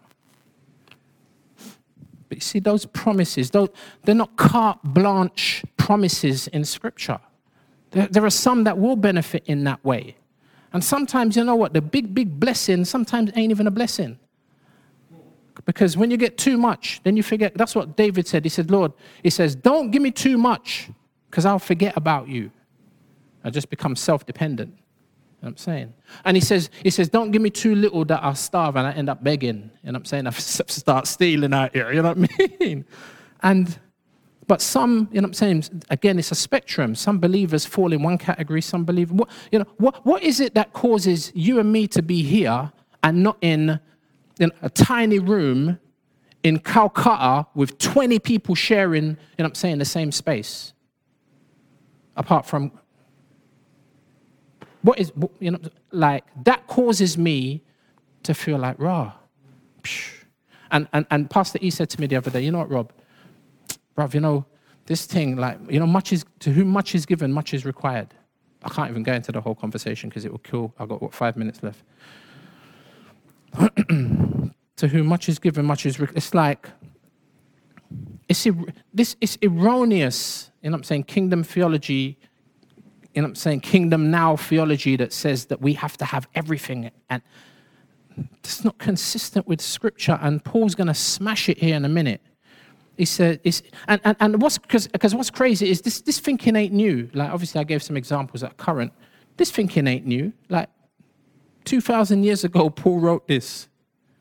But 2.28 2.38
you 2.38 2.42
see, 2.42 2.60
those 2.60 2.86
promises, 2.86 3.50
those, 3.52 3.70
they're 4.04 4.14
not 4.16 4.36
carte 4.36 4.84
blanche 4.84 5.64
promises 5.78 6.48
in 6.48 6.66
Scripture. 6.66 7.20
There 7.92 8.24
are 8.24 8.30
some 8.30 8.66
that 8.66 8.78
will 8.78 8.96
benefit 8.96 9.44
in 9.48 9.64
that 9.64 9.84
way. 9.84 10.16
And 10.74 10.84
sometimes, 10.84 11.36
you 11.36 11.44
know 11.44 11.56
what, 11.56 11.74
the 11.74 11.82
big, 11.82 12.14
big 12.14 12.40
blessing 12.40 12.86
sometimes 12.86 13.32
ain't 13.36 13.50
even 13.50 13.66
a 13.66 13.72
blessing. 13.72 14.20
Because 15.66 15.98
when 15.98 16.12
you 16.12 16.18
get 16.18 16.38
too 16.38 16.58
much, 16.58 17.02
then 17.04 17.18
you 17.18 17.24
forget. 17.24 17.56
That's 17.56 17.76
what 17.76 17.96
David 17.96 18.28
said. 18.28 18.46
He 18.46 18.50
said, 18.50 18.72
Lord, 18.72 18.94
he 19.24 19.30
says, 19.30 19.56
don't 19.56 19.92
give 19.92 20.02
me 20.02 20.12
too 20.12 20.38
much 20.38 20.90
because 21.30 21.46
I'll 21.46 21.60
forget 21.60 21.96
about 21.96 22.28
you. 22.28 22.52
I 23.44 23.50
just 23.50 23.70
become 23.70 23.96
self 23.96 24.26
dependent. 24.26 24.74
You 25.42 25.46
know 25.46 25.50
I'm 25.50 25.58
saying? 25.58 25.94
And 26.26 26.36
he 26.36 26.42
says, 26.42 26.70
he 26.84 26.90
says, 26.90 27.08
don't 27.08 27.32
give 27.32 27.42
me 27.42 27.50
too 27.50 27.74
little 27.74 28.04
that 28.06 28.22
I'll 28.22 28.36
starve 28.36 28.76
and 28.76 28.86
I 28.86 28.92
end 28.92 29.10
up 29.10 29.24
begging. 29.24 29.72
And 29.84 29.96
I'm 29.96 30.04
saying? 30.04 30.28
I 30.28 30.32
start 30.32 31.08
stealing 31.08 31.54
out 31.54 31.74
here. 31.74 31.92
You 31.94 32.02
know 32.02 32.14
what 32.14 32.30
I 32.40 32.48
mean? 32.60 32.86
And, 33.42 33.80
but 34.48 34.62
some, 34.62 35.08
you 35.14 35.22
know 35.22 35.28
I'm 35.28 35.34
saying? 35.34 35.64
Again, 35.90 36.20
it's 36.20 36.34
a 36.34 36.36
spectrum. 36.36 36.94
Some 36.94 37.20
believers 37.20 37.66
fall 37.66 37.94
in 37.94 38.04
one 38.04 38.18
category. 38.18 38.62
Some 38.62 38.84
believe, 38.84 39.12
what, 39.12 39.30
you 39.50 39.60
know, 39.60 39.66
what, 39.78 40.06
what 40.06 40.24
is 40.24 40.42
it 40.42 40.56
that 40.56 40.74
causes 40.74 41.32
you 41.34 41.58
and 41.58 41.72
me 41.72 41.88
to 41.88 42.02
be 42.02 42.22
here 42.22 42.70
and 43.02 43.24
not 43.24 43.38
in 43.40 43.80
in 44.40 44.52
a 44.62 44.70
tiny 44.70 45.20
room 45.20 45.80
in 46.44 46.60
Calcutta 46.60 47.48
with 47.54 47.78
20 47.78 48.20
people 48.20 48.56
sharing, 48.56 49.06
you 49.06 49.16
know 49.40 49.46
I'm 49.46 49.56
saying, 49.56 49.80
the 49.80 49.86
same 49.86 50.12
space. 50.12 50.74
Apart 52.16 52.46
from 52.46 52.72
what 54.82 55.00
is, 55.00 55.12
you 55.40 55.52
know, 55.52 55.60
like, 55.92 56.24
that 56.44 56.68
causes 56.68 57.18
me 57.18 57.64
to 58.24 58.34
feel 58.34 58.58
like, 58.58 58.80
raw. 58.80 59.14
And, 60.72 60.88
and, 60.94 61.06
and 61.12 61.30
Pastor 61.30 61.60
E 61.62 61.70
said 61.70 61.90
to 61.92 62.02
me 62.02 62.08
the 62.08 62.16
other 62.16 62.32
day, 62.32 62.42
you 62.42 62.52
know 62.52 62.60
what, 62.60 62.70
Rob? 62.70 62.94
Rob, 63.96 64.14
you 64.14 64.22
know, 64.22 64.46
this 64.86 65.06
thing, 65.06 65.36
like, 65.36 65.60
you 65.70 65.80
know, 65.80 65.88
much 65.88 66.14
is, 66.14 66.26
to 66.40 66.52
whom 66.52 66.70
much 66.70 66.96
is 66.96 67.06
given, 67.06 67.32
much 67.32 67.54
is 67.54 67.66
required. 67.66 68.14
I 68.64 68.70
can't 68.70 68.90
even 68.90 69.04
go 69.04 69.14
into 69.14 69.32
the 69.32 69.42
whole 69.42 69.56
conversation 69.56 70.10
because 70.10 70.26
it 70.26 70.32
will 70.32 70.40
kill. 70.40 70.74
I've 70.80 70.90
got, 70.90 71.02
what, 71.02 71.14
five 71.14 71.38
minutes 71.38 71.64
left. 71.64 71.84
to 74.76 74.88
whom 74.88 75.08
much 75.08 75.30
is 75.30 75.40
given, 75.40 75.66
much 75.66 75.86
is. 75.86 76.00
Re- 76.00 76.08
it's 76.16 76.34
like, 76.34 76.70
it's, 78.28 78.46
er- 78.46 78.74
this 78.94 79.16
is 79.22 79.38
erroneous, 79.44 80.52
you 80.62 80.70
know 80.70 80.76
what 80.76 80.80
I'm 80.80 80.84
saying? 80.84 81.04
Kingdom 81.04 81.44
theology, 81.44 82.18
you 83.14 83.22
know 83.22 83.30
I'm 83.30 83.36
saying? 83.36 83.62
Kingdom 83.62 84.12
now 84.12 84.36
theology 84.36 84.96
that 84.96 85.12
says 85.12 85.46
that 85.48 85.62
we 85.62 85.74
have 85.74 85.98
to 85.98 86.06
have 86.06 86.28
everything. 86.36 86.92
And 87.10 87.22
it's 88.44 88.64
not 88.64 88.78
consistent 88.78 89.48
with 89.48 89.62
scripture. 89.62 90.20
And 90.22 90.44
Paul's 90.44 90.76
going 90.76 90.88
to 90.88 90.94
smash 90.94 91.50
it 91.50 91.58
here 91.58 91.76
in 91.76 91.86
a 91.86 91.90
minute. 91.90 92.22
He 92.98 93.06
said, 93.06 93.40
it's, 93.44 93.64
and, 93.88 94.02
and, 94.04 94.18
and 94.20 94.42
what's, 94.42 94.58
because 94.58 95.16
what's 95.16 95.30
crazy 95.30 95.70
is 95.70 95.82
this, 95.82 96.02
this 96.02 96.20
thinking 96.20 96.56
ain't 96.56 96.74
new. 96.74 97.10
Like, 97.14 97.32
obviously, 97.32 97.62
I 97.62 97.64
gave 97.64 97.82
some 97.82 97.96
examples 97.96 98.42
that 98.42 98.52
are 98.52 98.56
current. 98.56 98.92
This 99.38 99.52
thinking 99.52 99.88
ain't 99.88 100.06
new. 100.06 100.34
Like, 100.50 100.70
2,000 101.70 102.24
years 102.24 102.44
ago, 102.44 102.72
Paul 102.72 103.00
wrote 103.00 103.28
this 103.28 103.68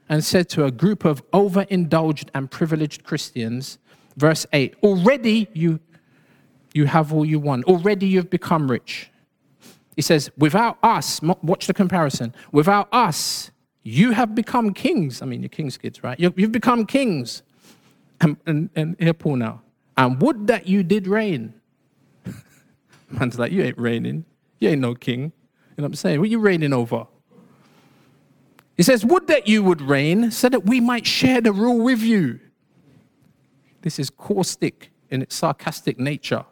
and 0.06 0.22
said 0.22 0.50
to 0.50 0.66
a 0.66 0.70
group 0.70 1.06
of 1.06 1.22
overindulged 1.32 2.30
and 2.34 2.50
privileged 2.50 3.04
Christians, 3.04 3.78
verse 4.18 4.44
8, 4.52 4.74
already 4.82 5.48
you, 5.54 5.80
you 6.74 6.84
have 6.84 7.10
all 7.10 7.24
you 7.24 7.40
want. 7.40 7.64
Already 7.64 8.06
you've 8.06 8.28
become 8.28 8.70
rich. 8.70 9.10
He 9.96 10.02
says, 10.02 10.30
without 10.36 10.76
us, 10.82 11.22
watch 11.22 11.66
the 11.66 11.72
comparison, 11.72 12.34
without 12.52 12.86
us, 12.92 13.50
you 13.82 14.10
have 14.10 14.34
become 14.34 14.74
kings. 14.74 15.22
I 15.22 15.24
mean, 15.24 15.40
you're 15.40 15.48
king's 15.48 15.78
kids, 15.78 16.02
right? 16.04 16.20
You've 16.20 16.52
become 16.52 16.84
kings. 16.84 17.42
And, 18.20 18.36
and, 18.44 18.68
and 18.76 18.94
here, 18.98 19.14
Paul 19.14 19.36
now. 19.36 19.62
And 19.96 20.20
would 20.20 20.48
that 20.48 20.66
you 20.66 20.82
did 20.82 21.06
reign. 21.06 21.54
Man's 23.08 23.38
like, 23.38 23.52
you 23.52 23.62
ain't 23.62 23.78
reigning. 23.78 24.26
You 24.58 24.68
ain't 24.68 24.82
no 24.82 24.94
king. 24.94 25.22
You 25.22 25.28
know 25.78 25.84
what 25.84 25.86
I'm 25.86 25.94
saying? 25.94 26.20
What 26.20 26.26
are 26.26 26.30
you 26.30 26.40
reigning 26.40 26.74
over? 26.74 27.06
He 28.78 28.84
says, 28.84 29.04
Would 29.04 29.26
that 29.26 29.46
you 29.46 29.62
would 29.64 29.82
reign 29.82 30.30
so 30.30 30.48
that 30.48 30.64
we 30.64 30.80
might 30.80 31.06
share 31.06 31.42
the 31.42 31.52
rule 31.52 31.80
with 31.80 32.00
you. 32.00 32.40
This 33.82 33.98
is 33.98 34.08
caustic 34.08 34.90
in 35.10 35.20
its 35.20 35.34
sarcastic 35.34 35.98
nature. 35.98 36.46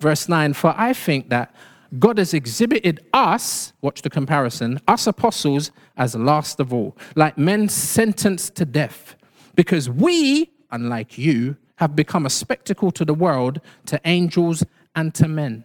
Verse 0.00 0.28
9 0.28 0.52
For 0.52 0.74
I 0.76 0.92
think 0.92 1.30
that 1.30 1.54
God 1.98 2.18
has 2.18 2.34
exhibited 2.34 3.06
us, 3.12 3.72
watch 3.80 4.02
the 4.02 4.10
comparison, 4.10 4.80
us 4.88 5.06
apostles, 5.06 5.70
as 5.96 6.16
last 6.16 6.58
of 6.58 6.74
all, 6.74 6.96
like 7.14 7.38
men 7.38 7.68
sentenced 7.68 8.56
to 8.56 8.64
death, 8.64 9.14
because 9.54 9.88
we, 9.88 10.50
unlike 10.72 11.16
you, 11.16 11.56
have 11.76 11.94
become 11.94 12.26
a 12.26 12.30
spectacle 12.30 12.90
to 12.90 13.04
the 13.04 13.14
world, 13.14 13.60
to 13.86 14.00
angels, 14.04 14.64
and 14.96 15.14
to 15.14 15.28
men. 15.28 15.64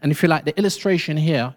And 0.00 0.12
if 0.12 0.22
you 0.22 0.28
like, 0.30 0.46
the 0.46 0.56
illustration 0.58 1.18
here 1.18 1.54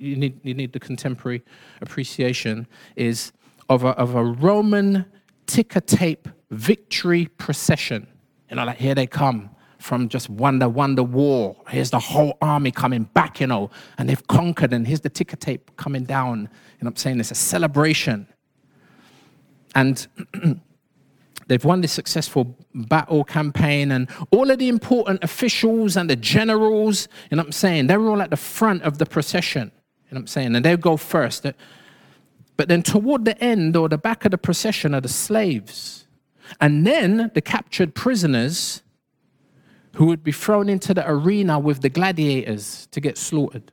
you 0.00 0.16
need, 0.16 0.40
you 0.42 0.54
need 0.54 0.72
the 0.72 0.80
contemporary 0.80 1.42
appreciation, 1.80 2.66
is 2.96 3.32
of 3.68 3.84
a, 3.84 3.90
of 3.90 4.14
a 4.14 4.24
Roman 4.24 5.04
ticker 5.46 5.80
tape 5.80 6.28
victory 6.50 7.26
procession. 7.26 8.06
You 8.48 8.56
know, 8.56 8.64
like 8.64 8.78
here 8.78 8.94
they 8.94 9.06
come 9.06 9.50
from 9.78 10.08
just 10.08 10.28
wonder, 10.28 10.68
wonder 10.68 11.02
war. 11.02 11.56
Here's 11.68 11.90
the 11.90 11.98
whole 11.98 12.36
army 12.42 12.70
coming 12.70 13.04
back, 13.04 13.40
you 13.40 13.46
know, 13.46 13.70
and 13.98 14.08
they've 14.08 14.26
conquered, 14.26 14.72
and 14.72 14.86
here's 14.86 15.00
the 15.00 15.08
ticker 15.08 15.36
tape 15.36 15.70
coming 15.76 16.04
down. 16.04 16.40
You 16.40 16.84
know 16.84 16.88
I'm 16.88 16.96
saying? 16.96 17.20
It's 17.20 17.30
a 17.30 17.34
celebration. 17.34 18.26
And 19.74 20.06
they've 21.46 21.64
won 21.64 21.80
this 21.80 21.92
successful 21.92 22.56
battle 22.74 23.24
campaign, 23.24 23.92
and 23.92 24.08
all 24.30 24.50
of 24.50 24.58
the 24.58 24.68
important 24.68 25.22
officials 25.22 25.96
and 25.96 26.10
the 26.10 26.16
generals, 26.16 27.08
you 27.30 27.36
know 27.36 27.44
I'm 27.44 27.52
saying? 27.52 27.86
They're 27.86 28.02
all 28.06 28.20
at 28.20 28.30
the 28.30 28.36
front 28.36 28.82
of 28.82 28.98
the 28.98 29.06
procession. 29.06 29.72
You 30.10 30.16
know 30.16 30.18
what 30.18 30.22
I'm 30.22 30.26
saying? 30.26 30.56
And 30.56 30.64
they'll 30.64 30.76
go 30.76 30.96
first. 30.96 31.46
But 32.56 32.68
then 32.68 32.82
toward 32.82 33.24
the 33.24 33.42
end 33.42 33.76
or 33.76 33.88
the 33.88 33.96
back 33.96 34.24
of 34.24 34.32
the 34.32 34.38
procession 34.38 34.92
are 34.94 35.00
the 35.00 35.08
slaves. 35.08 36.06
And 36.60 36.84
then 36.84 37.30
the 37.32 37.40
captured 37.40 37.94
prisoners 37.94 38.82
who 39.94 40.06
would 40.06 40.24
be 40.24 40.32
thrown 40.32 40.68
into 40.68 40.94
the 40.94 41.08
arena 41.08 41.58
with 41.58 41.80
the 41.80 41.88
gladiators 41.88 42.88
to 42.90 43.00
get 43.00 43.16
slaughtered. 43.16 43.70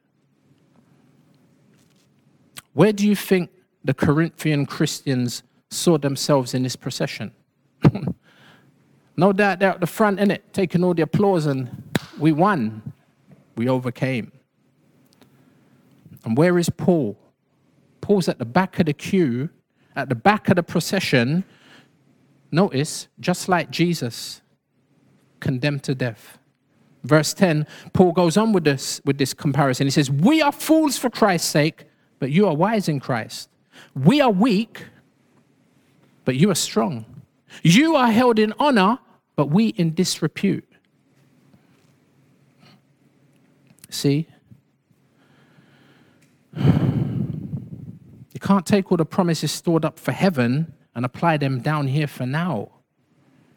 Where 2.74 2.94
do 2.94 3.08
you 3.08 3.16
think 3.16 3.50
the 3.84 3.96
Corinthian 3.96 4.68
Christians 4.68 5.42
saw 5.72 5.98
themselves 5.98 6.54
in 6.54 6.62
this 6.62 6.76
procession? 6.76 7.32
no 9.18 9.34
doubt 9.34 9.60
they're 9.60 9.72
at 9.72 9.80
the 9.80 9.88
front, 9.88 10.20
in 10.20 10.30
it, 10.30 10.54
taking 10.54 10.84
all 10.84 10.94
the 10.94 11.02
applause, 11.02 11.48
and 11.48 11.92
we 12.20 12.32
won. 12.32 12.94
We 13.56 13.68
overcame. 13.68 14.32
And 16.24 16.38
where 16.38 16.58
is 16.58 16.70
Paul? 16.70 17.18
Paul's 18.02 18.28
at 18.30 18.40
the 18.40 18.46
back 18.46 18.80
of 18.80 18.86
the 18.86 18.94
queue, 18.94 19.50
at 19.96 20.10
the 20.10 20.16
back 20.16 20.50
of 20.50 20.56
the 20.56 20.64
procession. 20.64 21.44
Notice, 22.52 23.08
just 23.20 23.50
like 23.50 23.70
Jesus, 23.70 24.42
condemned 25.40 25.84
to 25.84 25.96
death. 25.96 26.38
Verse 27.04 27.34
10, 27.34 27.68
Paul 27.94 28.12
goes 28.12 28.38
on 28.38 28.54
with 28.54 28.64
this, 28.64 29.02
with 29.06 29.18
this 29.18 29.34
comparison. 29.34 29.88
He 29.88 29.92
says, 29.92 30.10
We 30.12 30.42
are 30.42 30.52
fools 30.52 30.98
for 30.98 31.10
Christ's 31.10 31.50
sake, 31.50 31.86
but 32.20 32.32
you 32.32 32.48
are 32.48 32.56
wise 32.56 32.90
in 32.90 33.00
Christ. 33.00 33.50
We 33.96 34.22
are 34.22 34.32
weak, 34.32 34.86
but 36.26 36.36
you 36.36 36.50
are 36.50 36.56
strong. 36.56 37.06
You 37.64 37.96
are 37.96 38.12
held 38.12 38.40
in 38.40 38.54
honor, 38.60 39.00
but 39.36 39.48
we 39.48 39.68
in 39.68 39.94
disrepute. 39.94 40.68
See, 43.90 44.28
You 48.38 48.40
can't 48.40 48.68
take 48.68 48.92
all 48.92 48.98
the 48.98 49.04
promises 49.04 49.52
stored 49.52 49.84
up 49.84 49.98
for 49.98 50.12
heaven 50.12 50.72
and 50.94 51.04
apply 51.04 51.38
them 51.38 51.60
down 51.60 51.88
here 51.88 52.06
for 52.06 52.28
now. 52.28 52.70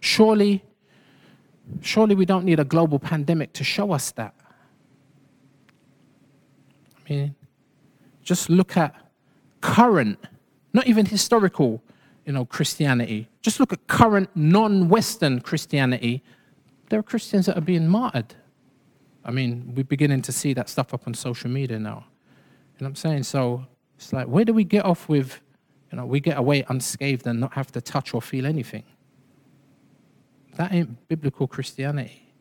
Surely, 0.00 0.64
surely 1.82 2.14
we 2.14 2.24
don't 2.24 2.46
need 2.46 2.58
a 2.58 2.64
global 2.64 2.98
pandemic 2.98 3.52
to 3.52 3.62
show 3.62 3.92
us 3.92 4.10
that. 4.12 4.34
I 6.96 7.12
mean, 7.12 7.34
just 8.22 8.48
look 8.48 8.78
at 8.78 8.94
current, 9.60 10.18
not 10.72 10.86
even 10.86 11.04
historical, 11.04 11.82
you 12.24 12.32
know, 12.32 12.46
Christianity. 12.46 13.28
Just 13.42 13.60
look 13.60 13.74
at 13.74 13.86
current 13.86 14.30
non-Western 14.34 15.42
Christianity. 15.42 16.24
There 16.88 16.98
are 16.98 17.02
Christians 17.02 17.44
that 17.44 17.58
are 17.58 17.60
being 17.60 17.86
martyred. 17.86 18.34
I 19.26 19.30
mean, 19.30 19.74
we're 19.76 19.84
beginning 19.84 20.22
to 20.22 20.32
see 20.32 20.54
that 20.54 20.70
stuff 20.70 20.94
up 20.94 21.06
on 21.06 21.12
social 21.12 21.50
media 21.50 21.78
now. 21.78 22.06
You 22.78 22.84
know 22.84 22.86
what 22.86 22.86
I'm 22.86 22.96
saying? 22.96 23.24
So 23.24 23.66
it's 24.00 24.14
like, 24.14 24.28
where 24.28 24.46
do 24.46 24.54
we 24.54 24.64
get 24.64 24.86
off 24.86 25.10
with, 25.10 25.42
you 25.92 25.98
know, 25.98 26.06
we 26.06 26.20
get 26.20 26.38
away 26.38 26.64
unscathed 26.70 27.26
and 27.26 27.38
not 27.38 27.52
have 27.52 27.70
to 27.72 27.82
touch 27.82 28.14
or 28.14 28.22
feel 28.22 28.46
anything? 28.46 28.84
That 30.56 30.72
ain't 30.72 31.06
biblical 31.06 31.46
Christianity. 31.46 32.32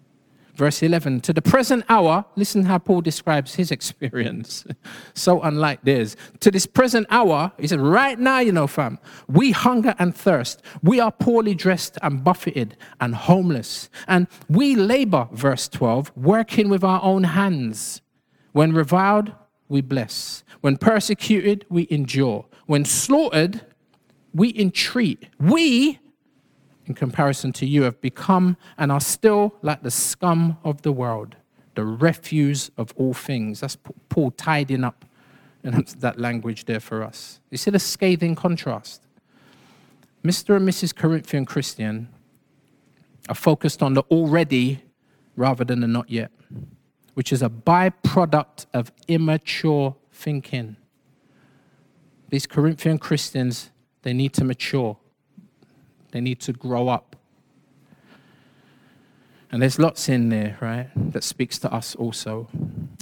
Verse 0.55 0.81
11, 0.81 1.19
to 1.21 1.33
the 1.33 1.41
present 1.41 1.83
hour, 1.89 2.23
listen 2.37 2.63
how 2.63 2.77
Paul 2.77 3.01
describes 3.01 3.55
his 3.55 3.71
experience. 3.77 4.65
so 5.13 5.41
unlike 5.41 5.81
theirs. 5.83 6.15
To 6.39 6.49
this 6.49 6.65
present 6.65 7.07
hour, 7.09 7.51
he 7.59 7.67
said, 7.67 7.81
right 7.81 8.17
now, 8.17 8.39
you 8.39 8.53
know, 8.53 8.65
fam, 8.65 8.97
we 9.27 9.51
hunger 9.51 9.93
and 9.99 10.15
thirst. 10.15 10.61
We 10.81 11.01
are 11.01 11.11
poorly 11.11 11.55
dressed 11.55 11.97
and 12.01 12.23
buffeted 12.23 12.77
and 13.01 13.15
homeless. 13.15 13.89
And 14.07 14.27
we 14.47 14.75
labor, 14.75 15.27
verse 15.33 15.67
12, 15.67 16.13
working 16.15 16.69
with 16.69 16.85
our 16.85 17.03
own 17.03 17.25
hands. 17.25 18.01
When 18.53 18.71
reviled, 18.71 19.33
we 19.69 19.81
bless. 19.81 20.43
When 20.61 20.75
persecuted, 20.77 21.65
we 21.69 21.87
endure. 21.89 22.45
When 22.65 22.83
slaughtered, 22.83 23.61
we 24.33 24.53
entreat. 24.59 25.27
We, 25.39 25.99
in 26.85 26.95
comparison 26.95 27.53
to 27.53 27.65
you, 27.65 27.83
have 27.83 28.01
become 28.01 28.57
and 28.77 28.91
are 28.91 28.99
still 28.99 29.55
like 29.61 29.83
the 29.83 29.91
scum 29.91 30.57
of 30.63 30.81
the 30.81 30.91
world, 30.91 31.35
the 31.75 31.85
refuse 31.85 32.71
of 32.77 32.93
all 32.97 33.13
things. 33.13 33.61
That's 33.61 33.77
Paul 34.09 34.31
tidying 34.31 34.83
up 34.83 35.05
that 35.63 36.19
language 36.19 36.65
there 36.65 36.79
for 36.79 37.03
us. 37.03 37.39
You 37.51 37.57
see 37.57 37.71
the 37.71 37.79
scathing 37.79 38.35
contrast. 38.35 39.03
Mr. 40.23 40.55
and 40.57 40.67
Mrs. 40.67 40.95
Corinthian 40.95 41.45
Christian 41.45 42.09
are 43.29 43.35
focused 43.35 43.83
on 43.83 43.93
the 43.93 44.01
already 44.03 44.81
rather 45.35 45.63
than 45.63 45.79
the 45.81 45.87
not 45.87 46.09
yet 46.09 46.31
which 47.13 47.31
is 47.33 47.41
a 47.41 47.49
byproduct 47.49 48.65
of 48.73 48.91
immature 49.07 49.95
thinking. 50.11 50.75
These 52.29 52.45
Corinthian 52.45 52.97
Christians, 52.97 53.71
they 54.03 54.13
need 54.13 54.33
to 54.33 54.43
mature, 54.43 54.97
they 56.11 56.21
need 56.21 56.39
to 56.41 56.53
grow 56.53 56.89
up. 56.89 57.15
And 59.51 59.61
there's 59.61 59.79
lots 59.79 60.09
in 60.09 60.29
there, 60.29 60.57
right, 60.61 60.89
that 61.11 61.23
speaks 61.23 61.57
to 61.59 61.73
us 61.73 61.95
also. 61.95 62.47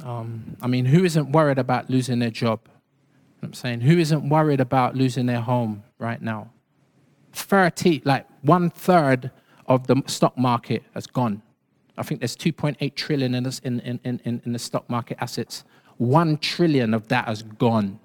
Um, 0.05 0.55
I 0.61 0.67
mean, 0.67 0.85
who 0.85 1.03
isn't 1.03 1.31
worried 1.33 1.57
about 1.57 1.89
losing 1.89 2.19
their 2.19 2.29
job? 2.29 2.61
I'm 3.43 3.53
saying, 3.53 3.81
who 3.81 3.97
isn't 3.97 4.29
worried 4.29 4.61
about 4.61 4.95
losing 4.95 5.25
their 5.25 5.41
home 5.41 5.83
right 5.99 6.21
now? 6.21 6.51
30, 7.33 8.01
like 8.05 8.25
one 8.41 8.69
third 8.69 9.31
of 9.67 9.87
the 9.87 10.01
stock 10.07 10.37
market 10.37 10.83
has 10.93 11.05
gone. 11.05 11.41
I 11.97 12.03
think 12.03 12.21
there's 12.21 12.35
2.8 12.35 12.95
trillion 12.95 13.33
in, 13.33 13.43
this, 13.43 13.59
in, 13.59 13.79
in, 13.81 13.99
in, 14.03 14.41
in 14.45 14.53
the 14.53 14.59
stock 14.59 14.89
market 14.89 15.17
assets. 15.19 15.63
One 15.97 16.37
trillion 16.37 16.93
of 16.93 17.07
that 17.07 17.25
has 17.25 17.41
gone. 17.41 17.99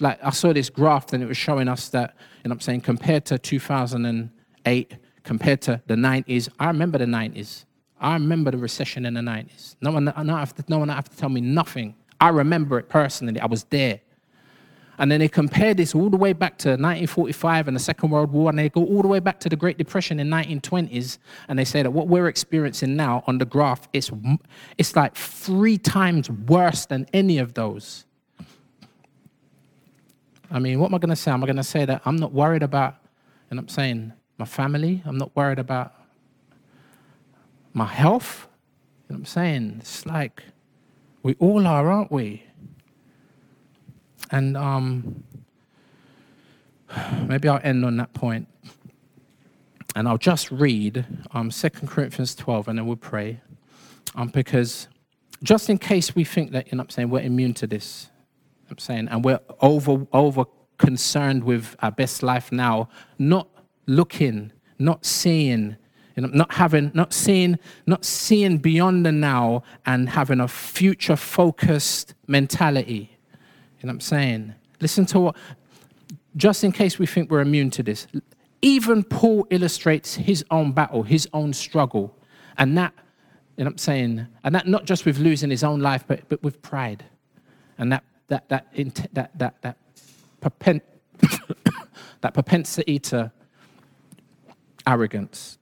like 0.00 0.18
I 0.22 0.30
saw 0.30 0.52
this 0.52 0.70
graph 0.70 1.12
and 1.12 1.22
it 1.22 1.26
was 1.26 1.36
showing 1.36 1.68
us 1.68 1.88
that, 1.88 2.16
and 2.44 2.52
I'm 2.52 2.60
saying, 2.60 2.82
compared 2.82 3.24
to 3.26 3.38
2008, 3.38 4.96
compared 5.24 5.60
to 5.62 5.82
the 5.86 5.94
90s, 5.94 6.48
I 6.60 6.68
remember 6.68 6.98
the 6.98 7.06
90s. 7.06 7.64
I 8.00 8.14
remember 8.14 8.52
the 8.52 8.58
recession 8.58 9.04
in 9.06 9.14
the 9.14 9.20
90s. 9.20 9.74
No 9.80 9.90
one, 9.90 10.04
no, 10.04 10.12
no 10.16 10.78
one 10.78 10.88
have 10.88 11.08
to 11.08 11.16
tell 11.16 11.28
me 11.28 11.40
nothing. 11.40 11.96
I 12.20 12.28
remember 12.28 12.78
it 12.78 12.88
personally. 12.88 13.40
I 13.40 13.46
was 13.46 13.64
there. 13.64 14.00
And 14.98 15.12
then 15.12 15.20
they 15.20 15.28
compare 15.28 15.74
this 15.74 15.94
all 15.94 16.10
the 16.10 16.16
way 16.16 16.32
back 16.32 16.58
to 16.58 16.70
1945 16.70 17.68
and 17.68 17.76
the 17.76 17.80
Second 17.80 18.10
World 18.10 18.32
War, 18.32 18.50
and 18.50 18.58
they 18.58 18.68
go 18.68 18.84
all 18.84 19.02
the 19.02 19.08
way 19.08 19.20
back 19.20 19.38
to 19.40 19.48
the 19.48 19.56
Great 19.56 19.78
Depression 19.78 20.18
in 20.18 20.28
1920s, 20.28 21.18
and 21.48 21.58
they 21.58 21.64
say 21.64 21.82
that 21.82 21.90
what 21.92 22.08
we're 22.08 22.26
experiencing 22.26 22.96
now 22.96 23.22
on 23.26 23.38
the 23.38 23.44
graph 23.44 23.88
is 23.92 24.10
it's 24.76 24.96
like 24.96 25.14
three 25.14 25.78
times 25.78 26.28
worse 26.28 26.86
than 26.86 27.06
any 27.12 27.38
of 27.38 27.54
those. 27.54 28.04
I 30.50 30.58
mean, 30.58 30.80
what 30.80 30.86
am 30.86 30.94
I 30.94 30.98
going 30.98 31.10
to 31.10 31.16
say? 31.16 31.30
Am 31.30 31.42
I 31.44 31.46
going 31.46 31.56
to 31.56 31.62
say 31.62 31.84
that 31.84 32.02
I'm 32.04 32.16
not 32.16 32.32
worried 32.32 32.62
about, 32.62 32.96
and 33.50 33.60
I'm 33.60 33.68
saying 33.68 34.12
my 34.36 34.46
family? 34.46 35.02
I'm 35.04 35.18
not 35.18 35.34
worried 35.36 35.58
about 35.58 35.94
my 37.72 37.86
health? 37.86 38.48
You 39.08 39.14
know 39.14 39.14
what 39.14 39.18
I'm 39.20 39.26
saying? 39.26 39.76
It's 39.80 40.06
like 40.06 40.42
we 41.22 41.36
all 41.38 41.66
are, 41.66 41.88
aren't 41.90 42.10
we? 42.10 42.42
And 44.30 44.56
um, 44.56 45.24
maybe 47.26 47.48
I'll 47.48 47.60
end 47.62 47.84
on 47.84 47.96
that 47.96 48.12
point. 48.12 48.48
And 49.94 50.06
I'll 50.06 50.18
just 50.18 50.50
read 50.50 51.06
um, 51.32 51.50
2 51.50 51.70
Corinthians 51.70 52.34
12 52.34 52.68
and 52.68 52.78
then 52.78 52.86
we'll 52.86 52.96
pray. 52.96 53.40
Um, 54.14 54.28
because 54.28 54.88
just 55.42 55.70
in 55.70 55.78
case 55.78 56.14
we 56.14 56.24
think 56.24 56.52
that, 56.52 56.70
you 56.70 56.76
know 56.76 56.82
I'm 56.82 56.90
saying, 56.90 57.10
we're 57.10 57.20
immune 57.20 57.54
to 57.54 57.66
this, 57.66 58.10
I'm 58.70 58.78
saying, 58.78 59.08
and 59.08 59.24
we're 59.24 59.40
over, 59.60 60.06
over 60.12 60.44
concerned 60.78 61.44
with 61.44 61.76
our 61.80 61.90
best 61.90 62.22
life 62.22 62.52
now, 62.52 62.88
not 63.18 63.48
looking, 63.86 64.52
not 64.78 65.04
seeing, 65.04 65.76
you 66.16 66.22
know, 66.22 66.28
not 66.28 66.54
having, 66.54 66.90
not 66.94 67.12
seeing, 67.12 67.58
not 67.86 68.04
seeing 68.04 68.58
beyond 68.58 69.06
the 69.06 69.12
now 69.12 69.62
and 69.86 70.10
having 70.10 70.40
a 70.40 70.48
future 70.48 71.16
focused 71.16 72.14
mentality. 72.26 73.17
You 73.80 73.86
know 73.86 73.90
what 73.90 73.96
I'm 73.96 74.00
saying? 74.00 74.54
Listen 74.80 75.06
to 75.06 75.20
what, 75.20 75.36
just 76.36 76.64
in 76.64 76.72
case 76.72 76.98
we 76.98 77.06
think 77.06 77.30
we're 77.30 77.40
immune 77.40 77.70
to 77.70 77.82
this, 77.82 78.06
even 78.60 79.04
Paul 79.04 79.46
illustrates 79.50 80.14
his 80.14 80.44
own 80.50 80.72
battle, 80.72 81.02
his 81.04 81.28
own 81.32 81.52
struggle. 81.52 82.16
And 82.56 82.76
that, 82.76 82.92
you 83.56 83.64
know 83.64 83.68
what 83.68 83.74
I'm 83.74 83.78
saying? 83.78 84.26
And 84.42 84.54
that 84.54 84.66
not 84.66 84.84
just 84.84 85.04
with 85.04 85.18
losing 85.18 85.50
his 85.50 85.62
own 85.62 85.80
life, 85.80 86.04
but, 86.06 86.28
but 86.28 86.42
with 86.42 86.60
pride. 86.60 87.04
And 87.78 87.92
that, 87.92 88.04
that, 88.28 88.48
that, 88.48 88.66
that, 89.12 89.38
that, 89.38 89.62
that, 89.62 89.76
propen- 90.40 90.80
that 92.20 92.34
propensity 92.34 92.98
to 92.98 93.30
arrogance. 94.86 95.58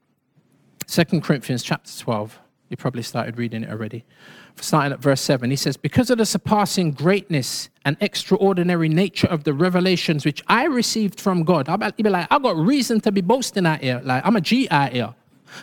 Second 0.87 1.23
Corinthians 1.23 1.61
chapter 1.61 1.91
12. 1.91 2.39
You 2.69 2.77
probably 2.77 3.03
started 3.03 3.37
reading 3.37 3.63
it 3.63 3.69
already 3.69 4.03
starting 4.61 4.93
at 4.93 4.99
verse 4.99 5.21
7, 5.21 5.49
he 5.49 5.55
says, 5.55 5.77
Because 5.77 6.09
of 6.09 6.17
the 6.17 6.25
surpassing 6.25 6.91
greatness 6.91 7.69
and 7.85 7.97
extraordinary 8.01 8.89
nature 8.89 9.27
of 9.27 9.43
the 9.43 9.53
revelations 9.53 10.25
which 10.25 10.43
I 10.47 10.65
received 10.65 11.19
from 11.19 11.43
God, 11.43 11.69
I'll 11.69 11.77
be 11.77 12.03
like, 12.03 12.27
I 12.29 12.39
got 12.39 12.57
reason 12.57 12.99
to 13.01 13.11
be 13.11 13.21
boasting 13.21 13.65
out 13.65 13.81
here. 13.81 14.01
Like, 14.03 14.25
I'm 14.25 14.35
a 14.35 14.41
G 14.41 14.67
out 14.69 14.91
here. 14.91 15.13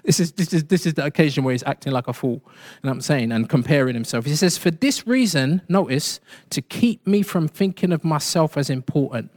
This 0.02 0.18
is, 0.18 0.32
this, 0.32 0.52
is, 0.52 0.64
this 0.64 0.86
is 0.86 0.94
the 0.94 1.04
occasion 1.04 1.44
where 1.44 1.52
he's 1.52 1.62
acting 1.64 1.92
like 1.92 2.08
a 2.08 2.12
fool, 2.12 2.42
you 2.42 2.84
know 2.84 2.92
I'm 2.92 3.00
saying, 3.00 3.32
and 3.32 3.48
comparing 3.48 3.94
himself. 3.94 4.24
He 4.24 4.34
says, 4.34 4.56
For 4.56 4.70
this 4.70 5.06
reason, 5.06 5.60
notice, 5.68 6.20
to 6.50 6.62
keep 6.62 7.06
me 7.06 7.22
from 7.22 7.48
thinking 7.48 7.92
of 7.92 8.02
myself 8.02 8.56
as 8.56 8.70
important, 8.70 9.30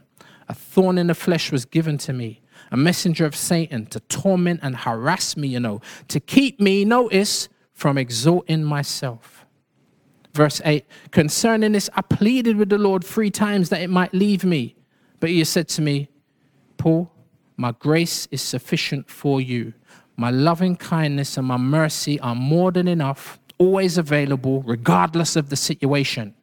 a 0.48 0.54
thorn 0.54 0.96
in 0.96 1.08
the 1.08 1.14
flesh 1.14 1.52
was 1.52 1.66
given 1.66 1.98
to 1.98 2.14
me, 2.14 2.40
a 2.72 2.78
messenger 2.78 3.26
of 3.26 3.36
Satan 3.36 3.86
to 3.86 4.00
torment 4.00 4.60
and 4.62 4.74
harass 4.74 5.36
me, 5.36 5.48
you 5.48 5.60
know, 5.60 5.82
to 6.08 6.18
keep 6.18 6.58
me, 6.60 6.86
notice, 6.86 7.50
from 7.78 7.96
exalting 7.96 8.64
myself. 8.64 9.46
Verse 10.34 10.60
8 10.64 10.84
Concerning 11.12 11.72
this, 11.72 11.88
I 11.94 12.02
pleaded 12.02 12.56
with 12.56 12.70
the 12.70 12.76
Lord 12.76 13.04
three 13.04 13.30
times 13.30 13.68
that 13.68 13.80
it 13.80 13.88
might 13.88 14.12
leave 14.12 14.44
me. 14.44 14.74
But 15.20 15.30
he 15.30 15.44
said 15.44 15.68
to 15.68 15.82
me, 15.82 16.08
Paul, 16.76 17.08
my 17.56 17.70
grace 17.70 18.26
is 18.32 18.42
sufficient 18.42 19.08
for 19.08 19.40
you. 19.40 19.74
My 20.16 20.30
loving 20.30 20.74
kindness 20.74 21.36
and 21.36 21.46
my 21.46 21.56
mercy 21.56 22.18
are 22.18 22.34
more 22.34 22.72
than 22.72 22.88
enough, 22.88 23.38
always 23.58 23.96
available, 23.96 24.62
regardless 24.62 25.36
of 25.36 25.48
the 25.48 25.56
situation. 25.56 26.34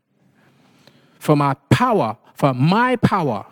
For 1.19 1.35
my 1.35 1.55
power, 1.69 2.15
for 2.33 2.53
my 2.53 2.95
power 2.95 3.45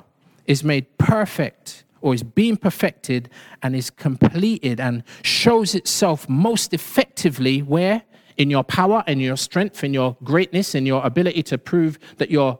is 0.45 0.63
made 0.63 0.97
perfect 0.97 1.83
or 2.03 2.13
is 2.13 2.21
being 2.21 2.57
perfected 2.57 3.29
and 3.63 3.75
is 3.75 3.89
completed 3.89 4.79
and 4.79 5.03
shows 5.23 5.73
itself 5.73 6.29
most 6.29 6.73
effectively 6.73 7.61
where? 7.61 8.03
in 8.37 8.49
your 8.49 8.63
power 8.63 9.03
and 9.07 9.21
your 9.21 9.37
strength 9.37 9.83
and 9.83 9.93
your 9.93 10.17
greatness 10.23 10.75
and 10.75 10.87
your 10.87 11.05
ability 11.05 11.43
to 11.43 11.57
prove 11.57 11.99
that 12.17 12.31
you're 12.31 12.57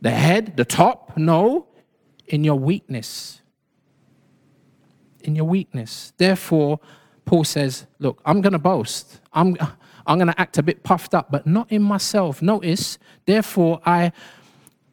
the 0.00 0.10
head, 0.10 0.56
the 0.56 0.64
top. 0.64 1.16
No, 1.16 1.66
in 2.26 2.44
your 2.44 2.58
weakness. 2.58 3.42
In 5.20 5.36
your 5.36 5.44
weakness. 5.44 6.12
Therefore, 6.16 6.80
Paul 7.24 7.44
says, 7.44 7.86
Look, 7.98 8.22
I'm 8.24 8.40
going 8.40 8.52
to 8.52 8.58
boast. 8.58 9.20
I'm, 9.32 9.56
I'm 10.06 10.18
going 10.18 10.32
to 10.32 10.40
act 10.40 10.58
a 10.58 10.62
bit 10.62 10.82
puffed 10.82 11.14
up, 11.14 11.30
but 11.30 11.46
not 11.46 11.70
in 11.70 11.82
myself. 11.82 12.40
Notice, 12.40 12.98
therefore, 13.26 13.80
I 13.84 14.12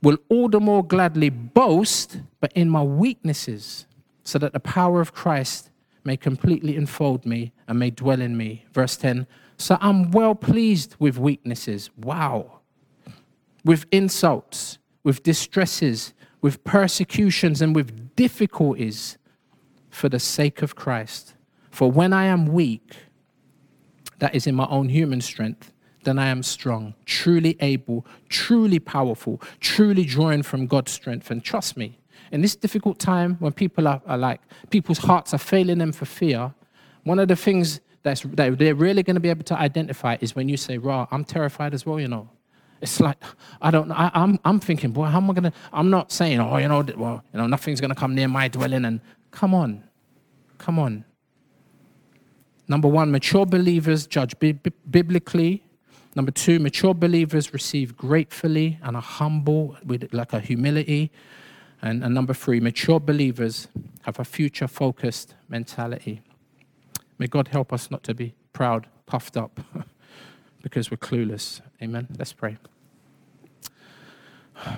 will 0.02 0.18
all 0.30 0.50
the 0.50 0.60
more 0.60 0.84
gladly 0.84 1.30
boast, 1.30 2.22
but 2.40 2.52
in 2.54 2.70
my 2.70 2.84
weaknesses, 2.84 3.88
so 4.24 4.38
that 4.40 4.54
the 4.54 4.60
power 4.60 5.02
of 5.02 5.14
Christ 5.14 5.70
may 6.04 6.18
completely 6.18 6.76
enfold 6.76 7.26
me 7.26 7.52
and 7.68 7.80
may 7.80 7.90
dwell 7.90 8.22
in 8.22 8.38
me. 8.38 8.66
Verse 8.74 8.96
10 8.98 9.28
so 9.58 9.78
I'm 9.82 10.12
well 10.12 10.36
pleased 10.36 10.96
with 11.00 11.18
weaknesses. 11.18 11.90
Wow. 11.98 12.60
With 13.66 13.86
insults, 13.92 14.78
with 15.04 15.24
distresses, 15.24 16.14
with 16.42 16.64
persecutions, 16.64 17.62
and 17.62 17.76
with 17.76 18.16
difficulties 18.16 19.18
for 19.90 20.10
the 20.10 20.20
sake 20.20 20.62
of 20.62 20.76
Christ. 20.76 21.34
For 21.72 21.92
when 21.92 22.14
I 22.14 22.26
am 22.26 22.46
weak, 22.46 22.96
that 24.20 24.36
is 24.36 24.48
in 24.48 24.56
my 24.56 24.68
own 24.68 24.90
human 24.90 25.22
strength, 25.22 25.74
then 26.08 26.18
I 26.18 26.28
am 26.28 26.42
strong, 26.44 26.94
truly 27.06 27.58
able, 27.60 28.06
truly 28.30 28.80
powerful, 28.80 29.42
truly 29.60 30.06
drawing 30.06 30.44
from 30.44 30.68
God's 30.68 30.92
strength. 30.92 31.30
And 31.30 31.44
trust 31.44 31.78
me, 31.78 32.00
in 32.32 32.42
this 32.42 32.56
difficult 32.56 33.00
time 33.00 33.36
when 33.40 33.52
people 33.52 33.88
are, 33.88 34.02
are 34.06 34.18
like, 34.18 34.42
people's 34.70 35.00
hearts 35.00 35.34
are 35.34 35.38
failing 35.38 35.78
them 35.78 35.92
for 35.92 36.06
fear, 36.06 36.54
one 37.04 37.20
of 37.20 37.28
the 37.28 37.36
things 37.36 37.82
that's, 38.04 38.22
that 38.22 38.58
they're 38.58 38.76
really 38.76 39.04
going 39.04 39.16
to 39.16 39.20
be 39.20 39.30
able 39.30 39.44
to 39.44 39.60
identify 39.60 40.18
is 40.22 40.36
when 40.36 40.50
you 40.50 40.58
say, 40.58 40.78
Raw, 40.78 41.08
I'm 41.12 41.24
terrified 41.24 41.74
as 41.74 41.86
well, 41.86 42.00
you 42.00 42.08
know. 42.08 42.30
It's 42.82 43.00
like, 43.00 43.18
I 43.62 43.72
don't 43.72 43.88
know. 43.88 43.96
I, 43.96 44.06
am 44.06 44.12
I'm, 44.14 44.40
I'm 44.46 44.60
thinking, 44.60 44.92
boy, 44.92 45.06
how 45.06 45.18
am 45.18 45.30
I 45.30 45.34
going 45.34 45.52
to, 45.52 45.54
I'm 45.74 45.90
not 45.90 46.12
saying, 46.12 46.40
oh, 46.40 46.58
you 46.58 46.68
know, 46.68 46.86
well, 46.96 47.24
you 47.34 47.40
know, 47.40 47.48
nothing's 47.48 47.82
going 47.82 47.90
to 47.90 47.96
come 47.96 48.14
near 48.14 48.28
my 48.28 48.48
dwelling. 48.48 48.86
And 48.86 49.02
come 49.32 49.54
on, 49.54 49.84
come 50.58 50.78
on. 50.80 51.04
Number 52.68 52.88
one, 52.88 53.12
mature 53.12 53.46
believers 53.46 54.06
judge 54.06 54.38
bi- 54.40 54.60
biblically. 54.90 55.64
Number 56.18 56.32
two, 56.32 56.58
mature 56.58 56.96
believers 56.96 57.54
receive 57.54 57.96
gratefully 57.96 58.80
and 58.82 58.96
are 58.96 59.04
humble 59.04 59.78
with 59.86 60.12
like 60.12 60.34
a 60.34 60.40
humility. 60.40 61.12
And, 61.80 62.04
and 62.04 62.12
number 62.16 62.34
three, 62.34 62.60
mature 62.60 63.00
believers 63.00 63.68
have 64.02 64.20
a 64.20 64.24
future 64.24 64.68
focused 64.68 65.36
mentality. 65.48 66.22
May 67.20 67.28
God 67.28 67.50
help 67.50 67.72
us 67.72 67.92
not 67.92 68.02
to 68.02 68.16
be 68.16 68.34
proud, 68.52 68.88
puffed 69.06 69.38
up, 69.38 69.60
because 70.64 70.90
we're 70.90 70.98
clueless. 70.98 71.62
Amen. 71.84 72.08
Let's 72.18 72.34
pray. 72.34 72.58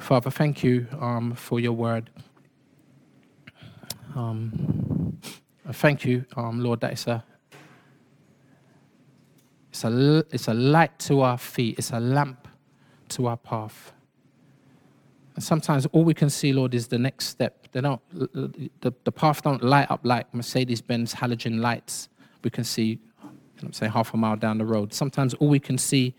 Father, 0.02 0.32
thank 0.32 0.62
you 0.62 0.88
um, 1.00 1.36
for 1.36 1.62
your 1.62 1.72
word. 1.72 2.10
Um, 4.14 5.18
thank 5.72 6.04
you, 6.04 6.26
um, 6.36 6.60
Lord, 6.62 6.82
that 6.82 6.92
it's 6.92 7.08
a, 7.08 7.24
it's, 9.80 9.86
a, 9.86 10.25
it's 10.32 10.47
a 10.47 10.53
light 10.53 10.97
to 10.99 11.21
our 11.21 11.38
feet, 11.38 11.77
it's 11.77 11.91
a 11.91 11.99
lamp 11.99 12.47
to 13.09 13.27
our 13.27 13.38
path. 13.38 13.93
And 15.36 15.43
sometimes 15.43 15.86
all 15.88 16.03
we 16.03 16.13
can 16.13 16.30
see, 16.30 16.51
Lord, 16.51 16.73
is 16.73 16.88
the 16.88 16.97
next 16.97 17.27
step. 17.27 17.67
They 17.71 17.82
don't, 17.82 18.01
the, 18.82 18.91
the 19.03 19.11
path 19.11 19.41
don't 19.41 19.63
light 19.63 19.89
up 19.89 20.01
like 20.03 20.34
Mercedes 20.34 20.82
Benz 20.82 21.13
halogen 21.13 21.61
lights 21.61 22.09
we 22.43 22.49
can 22.49 22.63
see, 22.63 22.99
I'm 23.61 23.73
saying, 23.73 23.91
half 23.91 24.13
a 24.13 24.17
mile 24.17 24.36
down 24.36 24.57
the 24.57 24.65
road. 24.65 24.93
Sometimes 24.93 25.34
all 25.36 25.47
we 25.47 25.59
can 25.59 25.77
see 25.77 26.13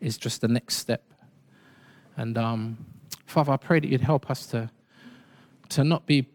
is 0.00 0.16
just 0.16 0.40
the 0.40 0.48
next 0.48 0.76
step. 0.76 1.02
And 2.16 2.38
um, 2.38 2.86
Father, 3.26 3.52
I 3.52 3.56
pray 3.56 3.80
that 3.80 3.88
you'd 3.88 4.00
help 4.00 4.30
us 4.30 4.46
to, 4.46 4.70
to 5.70 5.84
not 5.84 6.06
be 6.06 6.26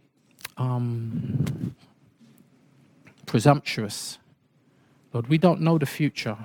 um, 0.57 1.75
presumptuous. 3.25 4.19
Lord, 5.13 5.27
we 5.27 5.37
don't 5.37 5.61
know 5.61 5.77
the 5.77 5.85
future. 5.85 6.37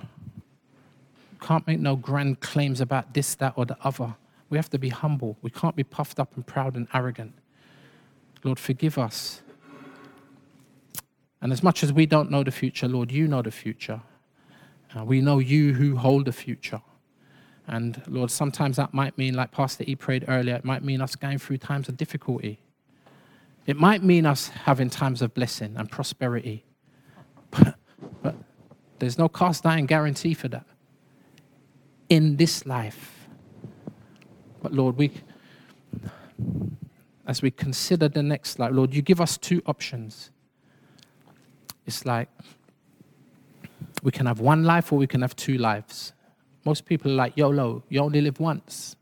Can't 1.40 1.66
make 1.66 1.80
no 1.80 1.96
grand 1.96 2.40
claims 2.40 2.80
about 2.80 3.14
this, 3.14 3.34
that, 3.36 3.54
or 3.56 3.66
the 3.66 3.76
other. 3.82 4.14
We 4.48 4.58
have 4.58 4.70
to 4.70 4.78
be 4.78 4.88
humble. 4.88 5.36
We 5.42 5.50
can't 5.50 5.76
be 5.76 5.84
puffed 5.84 6.18
up 6.20 6.34
and 6.36 6.46
proud 6.46 6.76
and 6.76 6.86
arrogant. 6.94 7.34
Lord, 8.44 8.58
forgive 8.58 8.98
us. 8.98 9.42
And 11.40 11.52
as 11.52 11.62
much 11.62 11.82
as 11.82 11.92
we 11.92 12.06
don't 12.06 12.30
know 12.30 12.42
the 12.42 12.50
future, 12.50 12.88
Lord, 12.88 13.12
you 13.12 13.28
know 13.28 13.42
the 13.42 13.50
future. 13.50 14.00
Uh, 14.96 15.04
we 15.04 15.20
know 15.20 15.38
you 15.38 15.74
who 15.74 15.96
hold 15.96 16.24
the 16.24 16.32
future. 16.32 16.80
And 17.66 18.00
Lord, 18.06 18.30
sometimes 18.30 18.76
that 18.76 18.94
might 18.94 19.18
mean, 19.18 19.34
like 19.34 19.50
Pastor 19.50 19.84
E 19.86 19.96
prayed 19.96 20.24
earlier, 20.28 20.54
it 20.54 20.64
might 20.64 20.84
mean 20.84 21.00
us 21.00 21.16
going 21.16 21.38
through 21.38 21.58
times 21.58 21.88
of 21.88 21.96
difficulty. 21.96 22.60
It 23.66 23.76
might 23.76 24.02
mean 24.02 24.24
us 24.24 24.48
having 24.48 24.88
times 24.88 25.20
of 25.22 25.34
blessing 25.34 25.74
and 25.76 25.90
prosperity. 25.90 26.64
But, 27.50 27.74
but 28.22 28.36
there's 29.00 29.18
no 29.18 29.28
cast 29.28 29.66
iron 29.66 29.86
guarantee 29.86 30.34
for 30.34 30.48
that 30.48 30.64
in 32.08 32.36
this 32.36 32.66
life. 32.66 33.28
But 34.62 34.72
Lord, 34.72 34.96
we, 34.96 35.12
as 37.26 37.42
we 37.42 37.50
consider 37.50 38.08
the 38.08 38.22
next 38.22 38.58
life, 38.58 38.72
Lord, 38.72 38.94
you 38.94 39.02
give 39.02 39.20
us 39.20 39.36
two 39.36 39.62
options. 39.66 40.30
It's 41.86 42.04
like 42.04 42.28
we 44.02 44.10
can 44.10 44.26
have 44.26 44.40
one 44.40 44.64
life 44.64 44.92
or 44.92 44.98
we 44.98 45.06
can 45.06 45.22
have 45.22 45.36
two 45.36 45.58
lives. 45.58 46.12
Most 46.64 46.84
people 46.84 47.12
are 47.12 47.14
like, 47.14 47.36
YOLO, 47.36 47.84
you 47.88 48.00
only 48.00 48.20
live 48.20 48.40
once. 48.40 48.96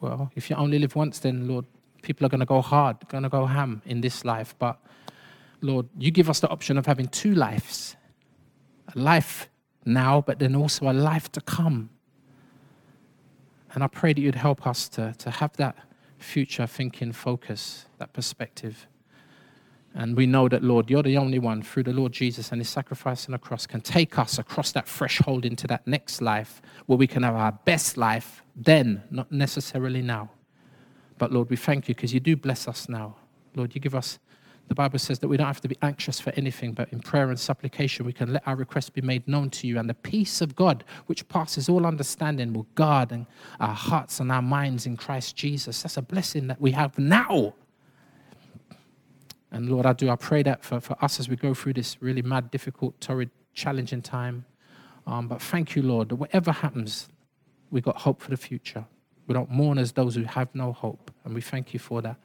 Well, 0.00 0.30
if 0.34 0.48
you 0.48 0.56
only 0.56 0.78
live 0.78 0.96
once, 0.96 1.18
then 1.18 1.48
Lord, 1.48 1.66
people 2.02 2.26
are 2.26 2.28
going 2.28 2.40
to 2.40 2.46
go 2.46 2.62
hard, 2.62 2.96
going 3.08 3.24
to 3.24 3.28
go 3.28 3.46
ham 3.46 3.82
in 3.84 4.00
this 4.00 4.24
life. 4.24 4.54
But 4.58 4.78
Lord, 5.60 5.86
you 5.98 6.10
give 6.10 6.30
us 6.30 6.40
the 6.40 6.48
option 6.48 6.78
of 6.78 6.86
having 6.86 7.08
two 7.08 7.34
lives 7.34 7.96
a 8.94 8.98
life 8.98 9.48
now, 9.86 10.20
but 10.20 10.38
then 10.38 10.54
also 10.54 10.90
a 10.90 10.92
life 10.92 11.30
to 11.32 11.40
come. 11.40 11.90
And 13.72 13.84
I 13.84 13.88
pray 13.88 14.12
that 14.12 14.20
you'd 14.20 14.34
help 14.34 14.66
us 14.66 14.88
to, 14.90 15.14
to 15.18 15.30
have 15.30 15.56
that 15.56 15.76
future 16.18 16.66
thinking 16.66 17.12
focus, 17.12 17.86
that 17.98 18.12
perspective. 18.12 18.86
And 19.94 20.16
we 20.16 20.26
know 20.26 20.48
that, 20.48 20.62
Lord, 20.62 20.90
you're 20.90 21.02
the 21.02 21.16
only 21.16 21.38
one 21.38 21.62
through 21.62 21.84
the 21.84 21.92
Lord 21.92 22.12
Jesus 22.12 22.52
and 22.52 22.60
his 22.60 22.68
sacrifice 22.68 23.26
on 23.26 23.32
the 23.32 23.38
cross 23.38 23.66
can 23.66 23.80
take 23.80 24.18
us 24.18 24.38
across 24.38 24.72
that 24.72 24.86
threshold 24.86 25.46
into 25.46 25.66
that 25.68 25.86
next 25.86 26.20
life 26.20 26.60
where 26.84 26.98
we 26.98 27.06
can 27.06 27.22
have 27.22 27.34
our 27.34 27.52
best 27.64 27.96
life 27.96 28.42
then, 28.54 29.02
not 29.10 29.32
necessarily 29.32 30.02
now. 30.02 30.30
But 31.18 31.32
Lord, 31.32 31.48
we 31.48 31.56
thank 31.56 31.88
you 31.88 31.94
because 31.94 32.12
you 32.12 32.20
do 32.20 32.36
bless 32.36 32.68
us 32.68 32.88
now. 32.88 33.16
Lord, 33.54 33.74
you 33.74 33.80
give 33.80 33.94
us, 33.94 34.18
the 34.68 34.74
Bible 34.74 34.98
says 34.98 35.18
that 35.20 35.28
we 35.28 35.36
don't 35.36 35.46
have 35.46 35.60
to 35.60 35.68
be 35.68 35.78
anxious 35.82 36.18
for 36.18 36.32
anything, 36.36 36.72
but 36.72 36.92
in 36.92 37.00
prayer 37.00 37.28
and 37.28 37.38
supplication, 37.38 38.04
we 38.04 38.12
can 38.12 38.32
let 38.32 38.46
our 38.46 38.56
requests 38.56 38.90
be 38.90 39.00
made 39.00 39.26
known 39.28 39.50
to 39.50 39.66
you. 39.66 39.78
And 39.78 39.88
the 39.88 39.94
peace 39.94 40.40
of 40.40 40.56
God, 40.56 40.84
which 41.06 41.26
passes 41.28 41.68
all 41.68 41.86
understanding, 41.86 42.52
will 42.52 42.66
guard 42.74 43.26
our 43.60 43.74
hearts 43.74 44.18
and 44.20 44.32
our 44.32 44.42
minds 44.42 44.86
in 44.86 44.96
Christ 44.96 45.36
Jesus. 45.36 45.82
That's 45.82 45.96
a 45.96 46.02
blessing 46.02 46.48
that 46.48 46.60
we 46.60 46.72
have 46.72 46.98
now 46.98 47.54
and 49.56 49.70
Lord, 49.70 49.86
I 49.86 49.92
do, 49.94 50.10
I 50.10 50.16
pray 50.16 50.42
that 50.42 50.64
for, 50.64 50.80
for 50.80 51.02
us 51.02 51.20
as 51.20 51.28
we 51.28 51.36
go 51.36 51.54
through 51.54 51.74
this 51.74 51.96
really 52.02 52.22
mad, 52.22 52.50
difficult, 52.50 53.00
torrid, 53.00 53.30
challenging 53.54 54.02
time. 54.02 54.44
Um, 55.06 55.28
but 55.28 55.40
thank 55.40 55.76
you, 55.76 55.82
Lord, 55.82 56.10
that 56.10 56.16
whatever 56.16 56.52
happens, 56.52 57.08
we've 57.70 57.82
got 57.82 57.96
hope 57.96 58.20
for 58.20 58.30
the 58.30 58.36
future. 58.36 58.84
We 59.26 59.32
don't 59.34 59.50
mourn 59.50 59.78
as 59.78 59.92
those 59.92 60.14
who 60.14 60.24
have 60.24 60.54
no 60.54 60.72
hope. 60.72 61.10
And 61.24 61.34
we 61.34 61.40
thank 61.40 61.72
you 61.72 61.78
for 61.78 62.02
that. 62.02 62.16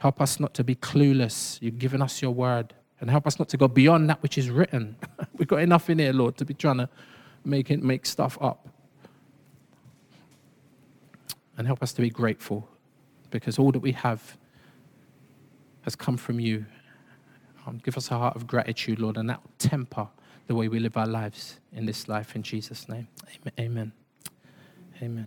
Help 0.00 0.20
us 0.20 0.40
not 0.40 0.54
to 0.54 0.64
be 0.64 0.74
clueless. 0.74 1.60
You've 1.60 1.78
given 1.78 2.00
us 2.00 2.22
your 2.22 2.30
word. 2.30 2.74
And 3.00 3.10
help 3.10 3.26
us 3.26 3.38
not 3.38 3.48
to 3.50 3.56
go 3.56 3.68
beyond 3.68 4.08
that 4.10 4.22
which 4.22 4.36
is 4.38 4.50
written. 4.50 4.96
We've 5.36 5.48
got 5.48 5.60
enough 5.60 5.88
in 5.88 5.98
here, 5.98 6.12
Lord, 6.12 6.36
to 6.38 6.44
be 6.44 6.54
trying 6.54 6.78
to 6.78 6.88
make 7.44 7.70
it 7.70 7.82
make 7.82 8.06
stuff 8.06 8.38
up. 8.40 8.68
And 11.56 11.66
help 11.66 11.82
us 11.82 11.92
to 11.94 12.02
be 12.02 12.10
grateful 12.10 12.66
because 13.30 13.58
all 13.58 13.72
that 13.72 13.80
we 13.80 13.92
have 13.92 14.36
has 15.82 15.94
come 15.94 16.16
from 16.16 16.40
you. 16.40 16.64
Um, 17.66 17.78
give 17.84 17.96
us 17.98 18.10
a 18.10 18.18
heart 18.18 18.36
of 18.36 18.46
gratitude, 18.46 19.00
Lord, 19.00 19.18
and 19.18 19.28
that 19.28 19.42
will 19.42 19.52
temper 19.58 20.08
the 20.46 20.54
way 20.54 20.68
we 20.68 20.78
live 20.78 20.96
our 20.96 21.06
lives 21.06 21.60
in 21.72 21.84
this 21.84 22.08
life. 22.08 22.34
In 22.34 22.42
Jesus' 22.42 22.88
name, 22.88 23.08
amen. 23.58 23.92
Amen. 25.02 25.26